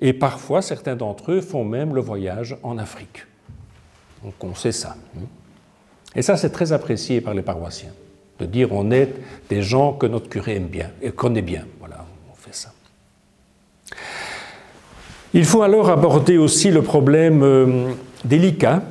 et 0.00 0.14
parfois, 0.14 0.62
certains 0.62 0.96
d'entre 0.96 1.32
eux 1.32 1.40
font 1.42 1.64
même 1.64 1.94
le 1.94 2.00
voyage 2.00 2.56
en 2.62 2.78
Afrique. 2.78 3.26
Donc 4.24 4.42
on 4.42 4.54
sait 4.54 4.72
ça. 4.72 4.96
Et 6.16 6.22
ça, 6.22 6.36
c'est 6.36 6.50
très 6.50 6.72
apprécié 6.72 7.20
par 7.20 7.34
les 7.34 7.42
paroissiens, 7.42 7.92
de 8.40 8.46
dire 8.46 8.72
on 8.72 8.90
est 8.90 9.14
des 9.50 9.62
gens 9.62 9.92
que 9.92 10.06
notre 10.06 10.28
curé 10.28 10.56
aime 10.56 10.66
bien 10.66 10.90
et 11.02 11.10
connaît 11.10 11.42
bien. 11.42 11.64
Voilà, 11.78 12.06
on 12.32 12.34
fait 12.34 12.54
ça. 12.54 12.72
Il 15.34 15.44
faut 15.44 15.62
alors 15.62 15.90
aborder 15.90 16.38
aussi 16.38 16.70
le 16.70 16.80
problème 16.80 17.42
euh, 17.42 17.92
délicat 18.24 18.82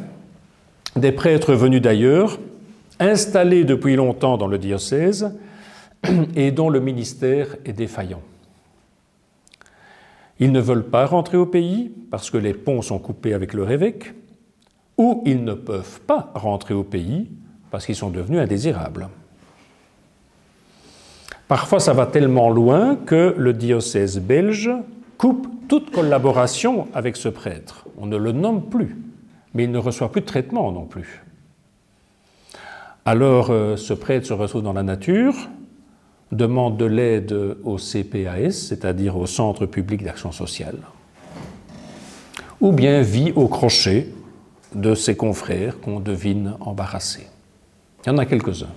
des 0.96 1.12
prêtres 1.12 1.54
venus 1.54 1.82
d'ailleurs, 1.82 2.40
installés 3.00 3.66
depuis 3.66 3.96
longtemps 3.96 4.38
dans 4.38 4.48
le 4.48 4.58
diocèse 4.58 5.32
et 6.36 6.52
dont 6.52 6.70
le 6.70 6.80
ministère 6.80 7.58
est 7.66 7.74
défaillant. 7.74 8.22
Ils 10.40 10.52
ne 10.52 10.60
veulent 10.60 10.86
pas 10.86 11.06
rentrer 11.06 11.38
au 11.38 11.46
pays 11.46 11.92
parce 12.12 12.30
que 12.30 12.38
les 12.38 12.54
ponts 12.54 12.82
sont 12.82 13.00
coupés 13.00 13.34
avec 13.34 13.54
leur 13.54 13.72
évêque, 13.72 14.14
ou 14.98 15.22
ils 15.26 15.44
ne 15.44 15.54
peuvent 15.54 16.00
pas 16.02 16.32
rentrer 16.36 16.74
au 16.74 16.84
pays 16.84 17.30
parce 17.72 17.86
qu'ils 17.86 17.96
sont 17.96 18.10
devenus 18.10 18.40
indésirables. 18.40 19.10
Parfois, 21.48 21.80
ça 21.80 21.94
va 21.94 22.06
tellement 22.06 22.50
loin 22.50 22.96
que 22.96 23.36
le 23.38 23.54
diocèse 23.54 24.20
belge 24.20 24.72
coupe 25.18 25.48
toute 25.68 25.92
collaboration 25.92 26.88
avec 26.94 27.18
ce 27.18 27.30
prêtre. 27.30 27.86
On 27.98 28.06
ne 28.06 28.18
le 28.18 28.32
nomme 28.32 28.64
plus, 28.64 28.98
mais 29.54 29.66
il 29.66 29.72
ne 29.72 29.78
reçoit 29.78 30.12
plus 30.12 30.22
de 30.22 30.26
traitement 30.26 30.72
non 30.72 30.86
plus. 30.86 31.24
Alors, 33.06 33.52
euh, 33.52 33.78
ce 33.78 33.94
prêtre 33.94 34.26
se 34.26 34.34
retrouve 34.34 34.64
dans 34.64 34.74
la 34.74 34.82
nature, 34.82 35.36
demande 36.32 36.78
de 36.78 36.86
l'aide 36.86 37.34
au 37.64 37.78
CPAS, 37.78 38.52
c'est-à-dire 38.52 39.16
au 39.16 39.28
Centre 39.28 39.68
public 39.68 40.04
d'action 40.04 40.32
sociale, 40.32 40.80
ou 42.60 42.72
bien 42.72 43.02
vit 43.02 43.32
au 43.36 43.48
crochet 43.48 44.08
de 44.76 44.94
ses 44.94 45.16
confrères 45.16 45.80
qu'on 45.80 46.00
devine 46.00 46.56
embarrassés. 46.60 47.28
Il 48.06 48.10
y 48.10 48.12
en 48.12 48.18
a 48.18 48.26
quelques-uns. 48.26 48.74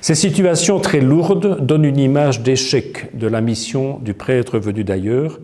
Ces 0.00 0.14
situations 0.14 0.80
très 0.80 1.00
lourdes 1.00 1.64
donnent 1.64 1.84
une 1.84 1.98
image 1.98 2.42
d'échec 2.42 3.16
de 3.16 3.26
la 3.26 3.40
mission 3.40 3.98
du 3.98 4.14
prêtre 4.14 4.58
venu 4.58 4.84
d'ailleurs 4.84 5.38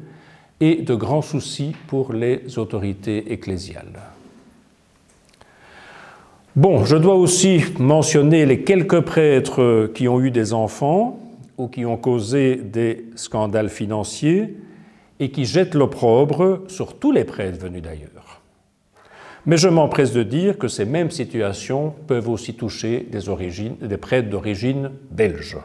et 0.60 0.76
de 0.76 0.94
grands 0.94 1.22
soucis 1.22 1.74
pour 1.86 2.12
les 2.12 2.58
autorités 2.58 3.32
ecclésiales. 3.32 4.00
Bon, 6.56 6.84
je 6.84 6.96
dois 6.96 7.14
aussi 7.14 7.62
mentionner 7.78 8.44
les 8.44 8.64
quelques 8.64 9.00
prêtres 9.00 9.92
qui 9.94 10.08
ont 10.08 10.20
eu 10.20 10.32
des 10.32 10.52
enfants 10.52 11.20
ou 11.56 11.68
qui 11.68 11.86
ont 11.86 11.96
causé 11.96 12.56
des 12.56 13.06
scandales 13.14 13.68
financiers 13.68 14.56
et 15.20 15.30
qui 15.30 15.44
jettent 15.44 15.74
l'opprobre 15.74 16.64
sur 16.66 16.98
tous 16.98 17.12
les 17.12 17.24
prêtres 17.24 17.60
venus 17.60 17.82
d'ailleurs. 17.82 18.17
Mais 19.48 19.56
je 19.56 19.68
m'empresse 19.68 20.12
de 20.12 20.22
dire 20.22 20.58
que 20.58 20.68
ces 20.68 20.84
mêmes 20.84 21.10
situations 21.10 21.92
peuvent 22.06 22.28
aussi 22.28 22.54
toucher 22.54 23.08
des, 23.10 23.96
prêtres 23.96 24.28
d'origine 24.28 24.92
belge. 25.10 25.56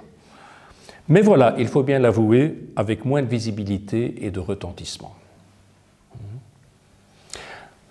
Mais 1.07 1.21
voilà, 1.21 1.53
il 1.59 1.67
faut 1.67 1.83
bien 1.83 1.99
l'avouer, 1.99 2.55
avec 2.75 3.05
moins 3.05 3.21
de 3.21 3.27
visibilité 3.27 4.25
et 4.25 4.31
de 4.31 4.39
retentissement. 4.39 5.13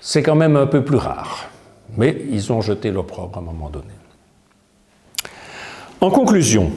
C'est 0.00 0.24
quand 0.24 0.34
même 0.34 0.56
un 0.56 0.66
peu 0.66 0.82
plus 0.82 0.96
rare 0.96 1.52
mais 1.96 2.16
ils 2.30 2.52
ont 2.52 2.60
jeté 2.60 2.90
l'opprobre 2.90 3.36
à 3.36 3.40
un 3.40 3.44
moment 3.44 3.70
donné. 3.70 3.86
En 6.00 6.10
conclusion, 6.10 6.70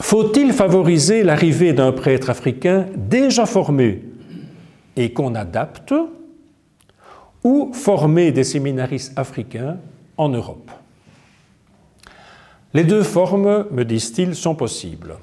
faut-il 0.00 0.52
favoriser 0.52 1.22
l'arrivée 1.22 1.72
d'un 1.72 1.92
prêtre 1.92 2.30
africain 2.30 2.86
déjà 2.96 3.44
formé 3.44 4.02
et 4.96 5.12
qu'on 5.12 5.34
adapte, 5.34 5.94
ou 7.44 7.72
former 7.72 8.32
des 8.32 8.44
séminaristes 8.44 9.12
africains 9.16 9.78
en 10.16 10.28
Europe 10.28 10.70
Les 12.74 12.84
deux 12.84 13.02
formes, 13.02 13.66
me 13.70 13.84
disent-ils, 13.84 14.34
sont 14.34 14.54
possibles. 14.54 15.16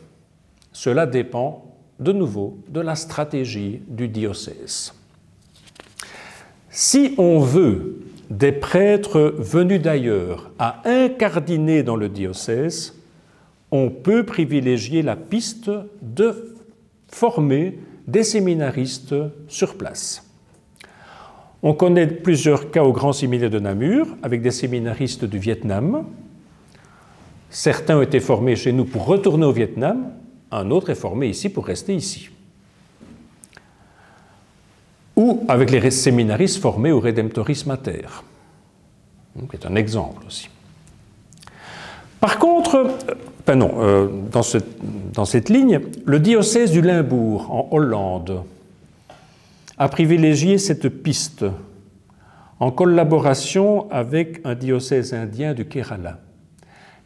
Cela 0.72 1.06
dépend 1.06 1.66
de 2.00 2.12
nouveau 2.12 2.58
de 2.68 2.82
la 2.82 2.96
stratégie 2.96 3.82
du 3.88 4.08
diocèse. 4.08 4.94
Si 6.70 7.16
on 7.18 7.40
veut 7.40 8.02
des 8.30 8.52
prêtres 8.52 9.34
venus 9.38 9.82
d'ailleurs 9.82 10.52
à 10.60 10.82
incardiner 10.86 11.84
dans 11.84 11.96
le 11.96 12.10
diocèse, 12.10 12.96
on 13.72 13.90
peut 13.90 14.26
privilégier 14.26 15.02
la 15.02 15.16
piste 15.16 15.72
de 16.02 16.56
former 17.08 17.80
des 18.08 18.24
séminaristes 18.24 19.16
sur 19.48 19.78
place. 19.78 20.25
On 21.68 21.74
connaît 21.74 22.06
plusieurs 22.06 22.70
cas 22.70 22.84
au 22.84 22.94
Grand 22.94 23.12
Séminaire 23.12 23.50
de 23.50 23.58
Namur 23.58 24.06
avec 24.22 24.44
des 24.44 24.52
séminaristes 24.52 25.26
du 25.26 25.40
Vietnam. 25.40 26.06
Certains 27.50 27.98
ont 27.98 28.04
été 28.04 28.20
formés 28.20 28.56
chez 28.56 28.72
nous 28.72 28.86
pour 28.86 29.08
retourner 29.08 29.48
au 29.48 29.52
Vietnam, 29.52 30.12
un 30.52 30.70
autre 30.70 30.92
est 30.92 30.96
formé 30.96 31.26
ici 31.26 31.50
pour 31.50 31.66
rester 31.66 31.96
ici. 31.96 32.30
Ou 35.16 35.44
avec 35.48 35.72
les 35.72 35.90
séminaristes 35.90 36.62
formés 36.62 36.92
au 36.92 37.00
Redemptoris 37.00 37.66
Mater, 37.66 38.24
qui 39.50 39.56
est 39.56 39.66
un 39.66 39.74
exemple 39.74 40.24
aussi. 40.28 40.52
Par 42.20 42.38
contre, 42.38 42.92
euh, 43.50 43.56
non, 43.56 43.72
euh, 43.80 44.08
dans 44.32 45.26
cette 45.26 45.50
ligne, 45.50 45.80
le 46.06 46.20
diocèse 46.20 46.70
du 46.70 46.82
Limbourg 46.82 47.50
en 47.50 47.70
Hollande 47.72 48.44
a 49.78 49.90
privilégié 49.90 50.58
cette 50.58 50.88
piste 50.90 51.46
en 52.60 52.72
collaboration 52.72 53.92
avec 53.92 54.40
un 54.46 54.56
diocèse 54.56 55.14
indien 55.14 55.54
du 55.54 55.66
Kerala. 55.66 56.20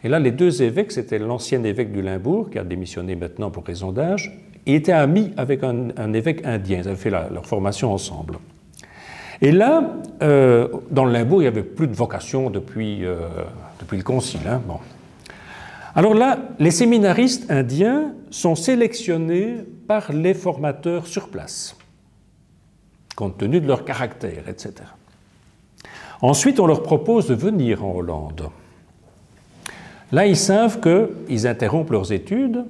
Et 0.03 0.09
là, 0.09 0.20
les 0.20 0.32
deux 0.32 0.61
évêques, 0.61 0.91
c'était 0.91 1.20
l'ancien 1.20 1.63
évêque 1.63 1.91
du 1.91 2.01
Limbourg, 2.01 2.49
qui 2.51 2.59
a 2.59 2.63
démissionné 2.63 3.15
maintenant 3.15 3.49
pour 3.49 3.65
raison 3.65 3.91
d'âge, 3.91 4.32
et 4.65 4.76
était 4.76 4.91
ami 4.91 5.32
avec 5.36 5.63
un, 5.63 6.13
évêque 6.13 6.45
indien. 6.45 6.80
Ils 6.84 6.88
avaient 6.88 6.97
fait 6.97 7.09
leur 7.09 7.45
formation 7.45 7.91
ensemble. 7.91 8.36
Et 9.41 9.51
là, 9.51 9.95
euh, 10.22 10.67
dans 10.91 11.05
le 11.05 11.13
Limbourg, 11.13 11.41
il 11.41 11.45
n'y 11.45 11.47
avait 11.47 11.63
plus 11.63 11.88
de 11.88 11.95
vocation 11.95 12.49
depuis, 12.49 13.05
euh, 13.05 13.28
le 13.91 14.03
concile. 14.03 14.41
Hein, 14.47 14.61
bon. 14.65 14.80
Alors 15.95 16.13
là, 16.13 16.38
les 16.59 16.72
séminaristes 16.72 17.49
indiens 17.49 18.13
sont 18.30 18.55
sélectionnés 18.55 19.55
par 19.88 20.13
les 20.13 20.36
formateurs 20.36 21.07
sur 21.07 21.30
place 21.30 21.78
compte 23.20 23.38
tenu 23.38 23.59
de 23.59 23.67
leur 23.67 23.84
caractère, 23.84 24.47
etc. 24.47 24.76
Ensuite, 26.22 26.57
on 26.61 26.67
leur 26.67 26.84
propose 26.84 27.28
de 27.28 27.36
venir 27.36 27.84
en 27.84 27.93
Hollande. 27.93 28.47
Là, 30.13 30.26
ils 30.26 30.38
savent 30.38 30.80
qu'ils 30.80 31.45
interrompent 31.45 31.91
leurs 31.91 32.13
études 32.13 32.63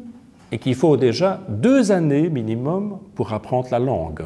et 0.52 0.58
qu'il 0.58 0.74
faut 0.74 0.97
déjà 0.97 1.39
deux 1.47 1.91
années 1.91 2.30
minimum 2.30 2.97
pour 3.14 3.32
apprendre 3.32 3.68
la 3.70 3.78
langue. 3.78 4.24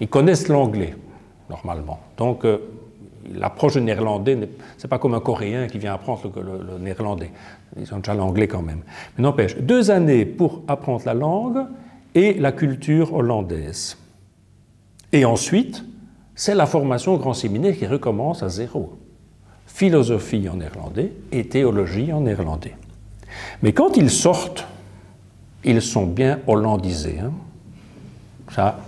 Ils 0.00 0.08
connaissent 0.08 0.46
l'anglais, 0.46 0.94
normalement. 1.48 1.98
Donc, 2.16 2.44
euh, 2.44 2.58
l'approche 3.34 3.76
néerlandais, 3.76 4.38
ce 4.78 4.86
n'est 4.86 4.88
pas 4.88 5.00
comme 5.00 5.14
un 5.14 5.20
Coréen 5.20 5.66
qui 5.66 5.78
vient 5.78 5.94
apprendre 5.94 6.30
le 6.36 6.78
néerlandais. 6.78 7.32
Ils 7.76 7.92
ont 7.92 7.98
déjà 7.98 8.14
l'anglais 8.14 8.46
quand 8.46 8.62
même. 8.62 8.82
Mais 9.18 9.22
n'empêche, 9.24 9.56
deux 9.56 9.90
années 9.90 10.24
pour 10.24 10.62
apprendre 10.68 11.02
la 11.06 11.14
langue 11.14 11.66
et 12.14 12.34
la 12.34 12.52
culture 12.52 13.12
hollandaise. 13.12 13.96
Et 15.12 15.24
ensuite, 15.24 15.84
c'est 16.34 16.54
la 16.54 16.66
formation 16.66 17.14
au 17.14 17.18
grand 17.18 17.34
séminaire 17.34 17.76
qui 17.76 17.86
recommence 17.86 18.42
à 18.42 18.48
zéro. 18.48 18.98
Philosophie 19.66 20.48
en 20.48 20.56
néerlandais 20.56 21.12
et 21.32 21.46
théologie 21.46 22.12
en 22.12 22.20
néerlandais. 22.20 22.74
Mais 23.62 23.72
quand 23.72 23.96
ils 23.96 24.10
sortent, 24.10 24.66
ils 25.64 25.82
sont 25.82 26.06
bien 26.06 26.40
hollandisés. 26.46 27.18
Hein. 27.20 27.32
Ça, 28.52 28.78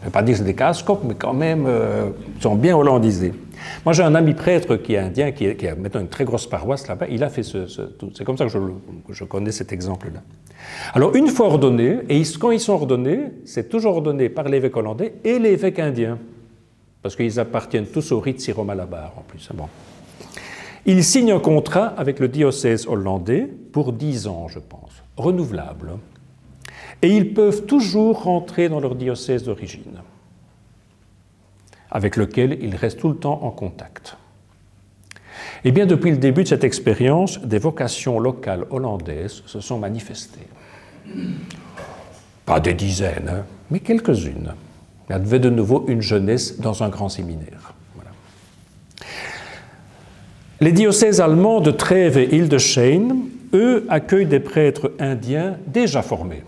je 0.00 0.04
ne 0.06 0.10
vais 0.10 0.12
pas 0.12 0.22
dire 0.22 0.34
que 0.34 0.38
c'est 0.38 0.44
des 0.44 0.54
casse 0.54 0.84
mais 1.04 1.14
quand 1.14 1.32
même, 1.32 1.64
euh, 1.66 2.10
ils 2.36 2.42
sont 2.42 2.54
bien 2.54 2.76
hollandisés. 2.76 3.32
Moi, 3.84 3.92
j'ai 3.92 4.02
un 4.02 4.14
ami 4.14 4.34
prêtre 4.34 4.76
qui 4.76 4.94
est 4.94 4.98
indien, 4.98 5.32
qui, 5.32 5.46
a 5.66 5.74
maintenant 5.74 6.00
une 6.00 6.08
très 6.08 6.24
grosse 6.24 6.46
paroisse 6.46 6.86
là-bas. 6.88 7.06
Il 7.10 7.22
a 7.24 7.28
fait 7.28 7.42
ce. 7.42 7.66
c'est 7.66 8.24
comme 8.24 8.36
ça 8.36 8.46
que 8.46 8.50
je, 9.10 9.24
connais 9.24 9.52
cet 9.52 9.72
exemple-là. 9.72 10.20
Alors, 10.94 11.14
une 11.14 11.28
fois 11.28 11.46
ordonnés, 11.46 11.98
et 12.08 12.22
quand 12.38 12.50
ils 12.50 12.60
sont 12.60 12.72
ordonnés, 12.72 13.20
c'est 13.44 13.68
toujours 13.68 13.96
ordonné 13.96 14.28
par 14.28 14.48
l'évêque 14.48 14.76
hollandais 14.76 15.14
et 15.24 15.38
l'évêque 15.38 15.78
indien, 15.78 16.18
parce 17.02 17.16
qu'ils 17.16 17.38
appartiennent 17.38 17.86
tous 17.86 18.12
au 18.12 18.20
rite 18.20 18.40
syro-malabar 18.40 19.12
en 19.16 19.22
plus. 19.22 19.48
Bon. 19.54 19.68
Ils 20.86 21.02
signent 21.02 21.32
un 21.32 21.40
contrat 21.40 21.86
avec 21.96 22.20
le 22.20 22.28
diocèse 22.28 22.86
hollandais 22.86 23.48
pour 23.72 23.92
10 23.92 24.28
ans, 24.28 24.46
je 24.48 24.60
pense, 24.60 25.02
renouvelable. 25.16 25.92
Et 27.02 27.08
ils 27.08 27.34
peuvent 27.34 27.66
toujours 27.66 28.22
rentrer 28.22 28.68
dans 28.68 28.80
leur 28.80 28.94
diocèse 28.94 29.44
d'origine, 29.44 30.00
avec 31.90 32.16
lequel 32.16 32.58
ils 32.62 32.76
restent 32.76 32.98
tout 32.98 33.08
le 33.08 33.16
temps 33.16 33.40
en 33.42 33.50
contact. 33.50 34.16
Eh 35.64 35.72
bien, 35.72 35.86
depuis 35.86 36.10
le 36.10 36.16
début 36.16 36.44
de 36.44 36.48
cette 36.48 36.64
expérience, 36.64 37.40
des 37.40 37.58
vocations 37.58 38.18
locales 38.18 38.64
hollandaises 38.70 39.42
se 39.46 39.60
sont 39.60 39.78
manifestées. 39.78 40.46
Pas 42.44 42.60
des 42.60 42.74
dizaines, 42.74 43.28
hein, 43.28 43.44
mais 43.70 43.80
quelques-unes. 43.80 44.54
Il 45.08 45.12
y 45.12 45.14
avait 45.14 45.38
de 45.38 45.50
nouveau 45.50 45.84
une 45.88 46.02
jeunesse 46.02 46.60
dans 46.60 46.82
un 46.82 46.88
grand 46.88 47.08
séminaire. 47.08 47.74
Les 50.60 50.72
diocèses 50.72 51.20
allemands 51.20 51.60
de 51.60 51.70
Trèves 51.70 52.16
et 52.16 52.34
Hildesheim, 52.34 53.26
eux, 53.52 53.86
accueillent 53.88 54.26
des 54.26 54.40
prêtres 54.40 54.92
indiens 54.98 55.58
déjà 55.66 56.00
formés. 56.00 56.42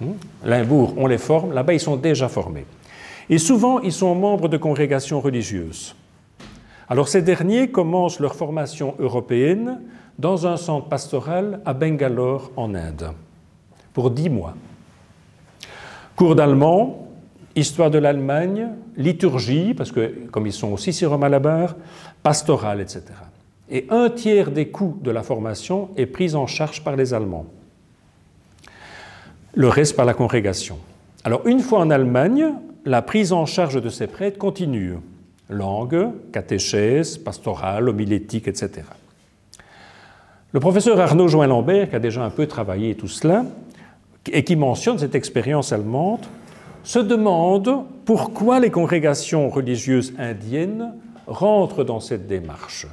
Hmm? 0.00 0.12
Limbourg, 0.44 0.94
on 0.96 1.06
les 1.06 1.18
forme, 1.18 1.52
là-bas 1.52 1.74
ils 1.74 1.80
sont 1.80 1.96
déjà 1.96 2.28
formés. 2.28 2.64
Et 3.30 3.38
souvent, 3.38 3.80
ils 3.80 3.92
sont 3.92 4.14
membres 4.14 4.48
de 4.48 4.56
congrégations 4.56 5.20
religieuses. 5.20 5.94
Alors 6.88 7.08
ces 7.08 7.20
derniers 7.20 7.70
commencent 7.70 8.20
leur 8.20 8.34
formation 8.34 8.94
européenne 8.98 9.80
dans 10.18 10.46
un 10.46 10.56
centre 10.56 10.88
pastoral 10.88 11.60
à 11.66 11.74
Bangalore 11.74 12.50
en 12.56 12.74
Inde 12.74 13.12
pour 13.92 14.10
dix 14.10 14.30
mois. 14.30 14.54
Cours 16.16 16.34
d'allemand, 16.34 17.08
histoire 17.54 17.90
de 17.90 17.98
l'Allemagne, 17.98 18.68
liturgie, 18.96 19.74
parce 19.74 19.92
que 19.92 20.26
comme 20.30 20.46
ils 20.46 20.52
sont 20.52 20.72
aussi 20.72 20.92
sur 20.92 21.16
Malabar, 21.18 21.76
pastoral, 22.22 22.80
etc. 22.80 23.02
Et 23.70 23.86
un 23.90 24.08
tiers 24.08 24.50
des 24.50 24.68
coûts 24.68 24.98
de 25.02 25.10
la 25.10 25.22
formation 25.22 25.90
est 25.96 26.06
pris 26.06 26.34
en 26.34 26.46
charge 26.46 26.82
par 26.82 26.96
les 26.96 27.12
Allemands. 27.12 27.46
Le 29.54 29.68
reste 29.68 29.94
par 29.94 30.06
la 30.06 30.14
congrégation. 30.14 30.78
Alors 31.22 31.46
une 31.46 31.60
fois 31.60 31.80
en 31.80 31.90
Allemagne, 31.90 32.54
la 32.88 33.02
prise 33.02 33.34
en 33.34 33.44
charge 33.44 33.80
de 33.82 33.90
ces 33.90 34.06
prêtres 34.06 34.38
continue 34.38 34.94
langue, 35.50 36.08
catéchèse, 36.32 37.18
pastorale, 37.18 37.88
homilétique, 37.88 38.48
etc. 38.48 38.82
Le 40.52 40.60
professeur 40.60 40.98
Arnaud 40.98 41.28
Join-Lambert, 41.28 41.90
qui 41.90 41.96
a 41.96 41.98
déjà 41.98 42.24
un 42.24 42.30
peu 42.30 42.46
travaillé 42.46 42.94
tout 42.94 43.08
cela, 43.08 43.44
et 44.32 44.42
qui 44.42 44.56
mentionne 44.56 44.98
cette 44.98 45.14
expérience 45.14 45.72
allemande, 45.72 46.24
se 46.82 46.98
demande 46.98 47.84
pourquoi 48.06 48.58
les 48.58 48.70
congrégations 48.70 49.50
religieuses 49.50 50.14
indiennes 50.18 50.94
rentrent 51.26 51.84
dans 51.84 52.00
cette 52.00 52.26
démarche. 52.26 52.86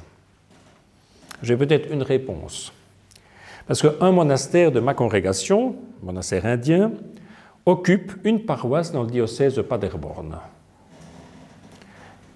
J'ai 1.42 1.56
peut-être 1.56 1.90
une 1.90 2.02
réponse. 2.02 2.72
Parce 3.66 3.80
qu'un 3.80 4.12
monastère 4.12 4.72
de 4.72 4.80
ma 4.80 4.92
congrégation, 4.92 5.74
monastère 6.02 6.44
indien, 6.44 6.92
occupe 7.66 8.12
une 8.24 8.44
paroisse 8.44 8.92
dans 8.92 9.02
le 9.02 9.10
diocèse 9.10 9.56
de 9.56 9.62
Paderborn 9.62 10.38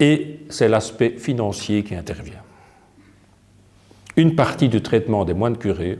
et 0.01 0.41
c'est 0.49 0.69
l'aspect 0.69 1.11
financier 1.11 1.85
qui 1.85 1.95
intervient. 1.95 2.43
Une 4.17 4.35
partie 4.35 4.69
du 4.69 4.83
traitement 4.83 5.25
des 5.25 5.35
moines 5.35 5.59
curés 5.59 5.99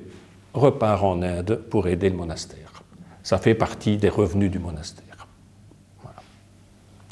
repart 0.55 1.05
en 1.05 1.23
Inde 1.23 1.61
pour 1.71 1.87
aider 1.87 2.09
le 2.09 2.17
monastère. 2.17 2.83
Ça 3.23 3.39
fait 3.39 3.55
partie 3.55 3.99
des 3.99 4.09
revenus 4.09 4.51
du 4.51 4.59
monastère. 4.59 5.05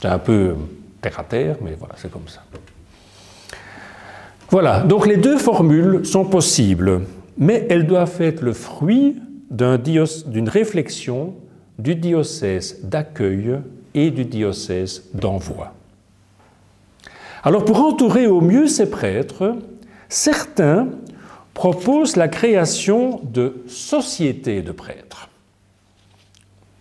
C'est 0.01 0.09
un 0.09 0.19
peu 0.19 0.57
terre 1.01 1.21
à 1.21 1.25
terre, 1.25 1.57
mais 1.61 1.75
voilà, 1.79 1.95
c'est 1.99 2.11
comme 2.11 2.27
ça. 2.27 2.43
Voilà, 4.51 4.81
donc 4.81 5.07
les 5.07 5.19
deux 5.19 5.37
formules 5.37 6.07
sont 6.07 6.25
possibles, 6.25 7.03
mais 7.37 7.67
elles 7.69 7.87
doivent 7.87 8.21
être 8.21 8.41
le 8.41 8.55
fruit 8.55 9.17
d'une 9.51 10.49
réflexion 10.49 11.35
du 11.79 11.95
diocèse 11.95 12.81
d'accueil 12.83 13.61
et 13.95 14.11
du 14.11 14.25
diocèse 14.25 15.05
d'envoi. 15.15 15.75
Alors 17.43 17.65
pour 17.65 17.81
entourer 17.81 18.27
au 18.27 18.41
mieux 18.41 18.67
ces 18.67 18.91
prêtres, 18.91 19.57
certains 20.09 20.89
proposent 21.55 22.17
la 22.17 22.29
création 22.29 23.21
de 23.25 23.63
sociétés 23.67 24.63
de 24.63 24.73
prêtres. 24.73 25.29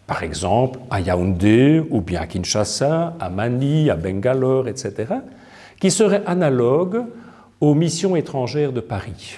Par 0.07 0.23
exemple, 0.23 0.79
à 0.89 1.01
Yaoundé 1.01 1.83
ou 1.89 2.01
bien 2.01 2.21
à 2.21 2.27
Kinshasa, 2.27 3.15
à 3.19 3.29
Mani, 3.29 3.89
à 3.89 3.95
Bangalore, 3.95 4.67
etc., 4.67 5.15
qui 5.79 5.91
seraient 5.91 6.23
analogues 6.25 7.03
aux 7.59 7.75
missions 7.75 8.15
étrangères 8.15 8.71
de 8.71 8.79
Paris 8.79 9.37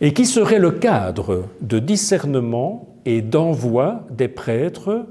et 0.00 0.12
qui 0.14 0.26
serait 0.26 0.58
le 0.58 0.70
cadre 0.70 1.46
de 1.60 1.78
discernement 1.78 2.88
et 3.04 3.22
d'envoi 3.22 4.06
des 4.10 4.28
prêtres 4.28 5.06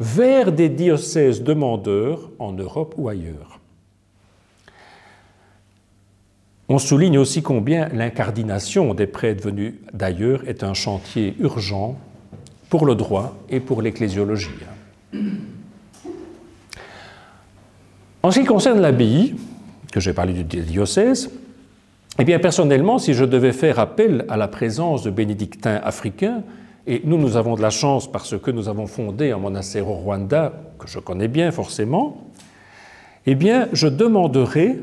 vers 0.00 0.52
des 0.52 0.68
diocèses 0.68 1.42
demandeurs 1.42 2.30
en 2.38 2.52
Europe 2.52 2.94
ou 2.96 3.08
ailleurs. 3.08 3.60
On 6.68 6.78
souligne 6.78 7.18
aussi 7.18 7.42
combien 7.42 7.88
l'incardination 7.88 8.94
des 8.94 9.06
prêtres 9.06 9.44
venus 9.44 9.74
d'ailleurs 9.92 10.48
est 10.48 10.64
un 10.64 10.74
chantier 10.74 11.34
urgent 11.38 11.98
pour 12.70 12.86
le 12.86 12.94
droit 12.94 13.36
et 13.50 13.60
pour 13.60 13.82
l'ecclésiologie. 13.82 14.48
En 18.22 18.30
ce 18.30 18.40
qui 18.40 18.46
concerne 18.46 18.80
l'abbaye, 18.80 19.34
que 19.92 20.00
j'ai 20.00 20.14
parlé 20.14 20.32
du 20.32 20.44
diocèse, 20.44 21.30
eh 22.18 22.24
bien 22.24 22.38
personnellement, 22.38 22.98
si 22.98 23.14
je 23.14 23.24
devais 23.24 23.52
faire 23.52 23.78
appel 23.78 24.24
à 24.28 24.36
la 24.36 24.48
présence 24.48 25.02
de 25.02 25.10
bénédictins 25.10 25.80
africains, 25.82 26.42
et 26.86 27.00
nous, 27.04 27.16
nous 27.16 27.36
avons 27.36 27.56
de 27.56 27.62
la 27.62 27.70
chance 27.70 28.10
parce 28.10 28.38
que 28.38 28.50
nous 28.50 28.68
avons 28.68 28.86
fondé 28.86 29.30
un 29.30 29.38
monastère 29.38 29.88
au 29.88 29.94
Rwanda, 29.94 30.52
que 30.78 30.86
je 30.86 30.98
connais 30.98 31.28
bien 31.28 31.50
forcément, 31.50 32.30
eh 33.26 33.34
bien, 33.34 33.68
je 33.72 33.88
demanderai, 33.88 34.78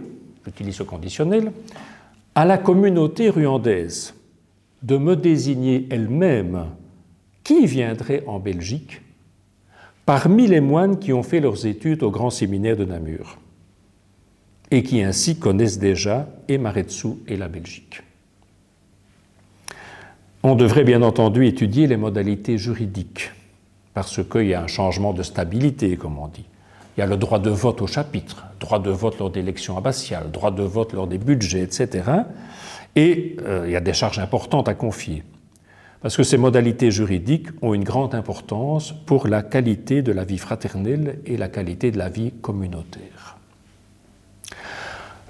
j'utilise 0.45 0.75
ce 0.75 0.83
conditionnel, 0.83 1.51
à 2.33 2.45
la 2.45 2.57
communauté 2.57 3.29
rwandaise 3.29 4.15
de 4.81 4.97
me 4.97 5.15
désigner 5.15 5.87
elle-même 5.91 6.65
qui 7.43 7.65
viendrait 7.65 8.23
en 8.25 8.39
Belgique 8.39 9.01
parmi 10.05 10.47
les 10.47 10.61
moines 10.61 10.97
qui 10.97 11.13
ont 11.13 11.23
fait 11.23 11.39
leurs 11.39 11.65
études 11.65 12.03
au 12.03 12.09
grand 12.09 12.31
séminaire 12.31 12.75
de 12.75 12.85
Namur 12.85 13.37
et 14.71 14.83
qui 14.83 15.03
ainsi 15.03 15.37
connaissent 15.37 15.79
déjà 15.79 16.27
et 16.47 16.57
Maretsu 16.57 17.09
et 17.27 17.35
la 17.35 17.49
Belgique. 17.49 18.01
On 20.43 20.55
devrait 20.55 20.85
bien 20.85 21.03
entendu 21.03 21.45
étudier 21.45 21.85
les 21.85 21.97
modalités 21.97 22.57
juridiques, 22.57 23.31
parce 23.93 24.21
qu'il 24.27 24.47
y 24.47 24.53
a 24.53 24.63
un 24.63 24.67
changement 24.67 25.13
de 25.13 25.21
stabilité, 25.21 25.97
comme 25.97 26.17
on 26.17 26.27
dit. 26.27 26.45
Il 26.97 27.01
y 27.01 27.03
a 27.03 27.05
le 27.05 27.17
droit 27.17 27.39
de 27.39 27.49
vote 27.49 27.81
au 27.81 27.87
chapitre, 27.87 28.45
droit 28.59 28.79
de 28.79 28.89
vote 28.89 29.19
lors 29.19 29.29
d'élections 29.29 29.77
abbatiales, 29.77 30.31
droit 30.31 30.51
de 30.51 30.63
vote 30.63 30.93
lors 30.93 31.07
des 31.07 31.19
budgets, 31.19 31.61
etc. 31.61 32.03
Et 32.95 33.35
euh, 33.45 33.65
il 33.67 33.71
y 33.71 33.75
a 33.75 33.81
des 33.81 33.93
charges 33.93 34.19
importantes 34.19 34.67
à 34.67 34.73
confier, 34.73 35.23
parce 36.01 36.17
que 36.17 36.23
ces 36.23 36.37
modalités 36.37 36.91
juridiques 36.91 37.49
ont 37.61 37.73
une 37.73 37.83
grande 37.83 38.15
importance 38.15 38.93
pour 39.05 39.27
la 39.27 39.43
qualité 39.43 40.01
de 40.01 40.11
la 40.11 40.23
vie 40.23 40.39
fraternelle 40.39 41.19
et 41.25 41.37
la 41.37 41.49
qualité 41.49 41.91
de 41.91 41.99
la 41.99 42.09
vie 42.09 42.31
communautaire. 42.41 43.37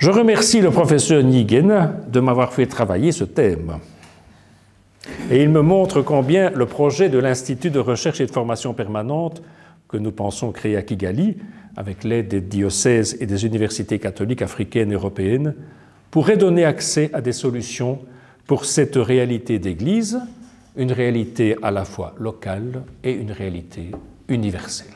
Je 0.02 0.10
remercie 0.10 0.62
le 0.62 0.72
professeur 0.72 1.22
Nigen 1.22 1.92
de 2.08 2.20
m'avoir 2.20 2.54
fait 2.54 2.66
travailler 2.66 3.12
ce 3.12 3.24
thème. 3.24 3.74
Et 5.30 5.44
il 5.44 5.50
me 5.50 5.62
montre 5.62 6.02
combien 6.02 6.50
le 6.50 6.66
projet 6.66 7.08
de 7.08 7.20
l'Institut 7.20 7.70
de 7.70 7.78
recherche 7.78 8.20
et 8.20 8.26
de 8.26 8.32
formation 8.32 8.74
permanente 8.74 9.44
que 9.88 9.98
nous 9.98 10.12
pensons 10.12 10.52
créer 10.52 10.76
à 10.76 10.82
Kigali, 10.82 11.38
avec 11.78 12.04
l'aide 12.04 12.30
des 12.30 12.42
diocèses 12.42 13.16
et 13.20 13.28
des 13.28 13.46
universités 13.46 14.00
catholiques 14.00 14.42
africaines 14.42 14.92
et 14.92 14.96
européennes, 14.96 15.54
pourrait 16.10 16.36
donner 16.36 16.66
accès 16.66 17.12
à 17.14 17.22
des 17.22 17.32
solutions 17.32 18.00
pour 18.48 18.66
cette 18.66 18.96
réalité 18.96 19.60
d'Église, 19.60 20.20
une 20.78 20.94
réalité 20.94 21.58
à 21.62 21.70
la 21.70 21.86
fois 21.86 22.16
locale 22.18 22.82
et 23.04 23.12
une 23.12 23.32
réalité 23.32 23.92
universelle. 24.30 24.88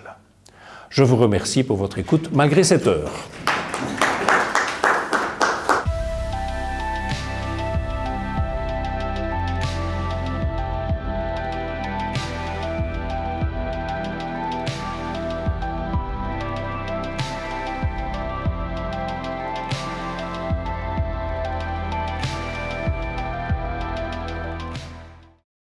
Je 0.89 1.03
vous 1.03 1.17
remercie 1.17 1.63
pour 1.63 1.77
votre 1.77 1.99
écoute 1.99 2.31
malgré 2.33 2.63
cette 2.63 2.87
heure. 2.87 3.11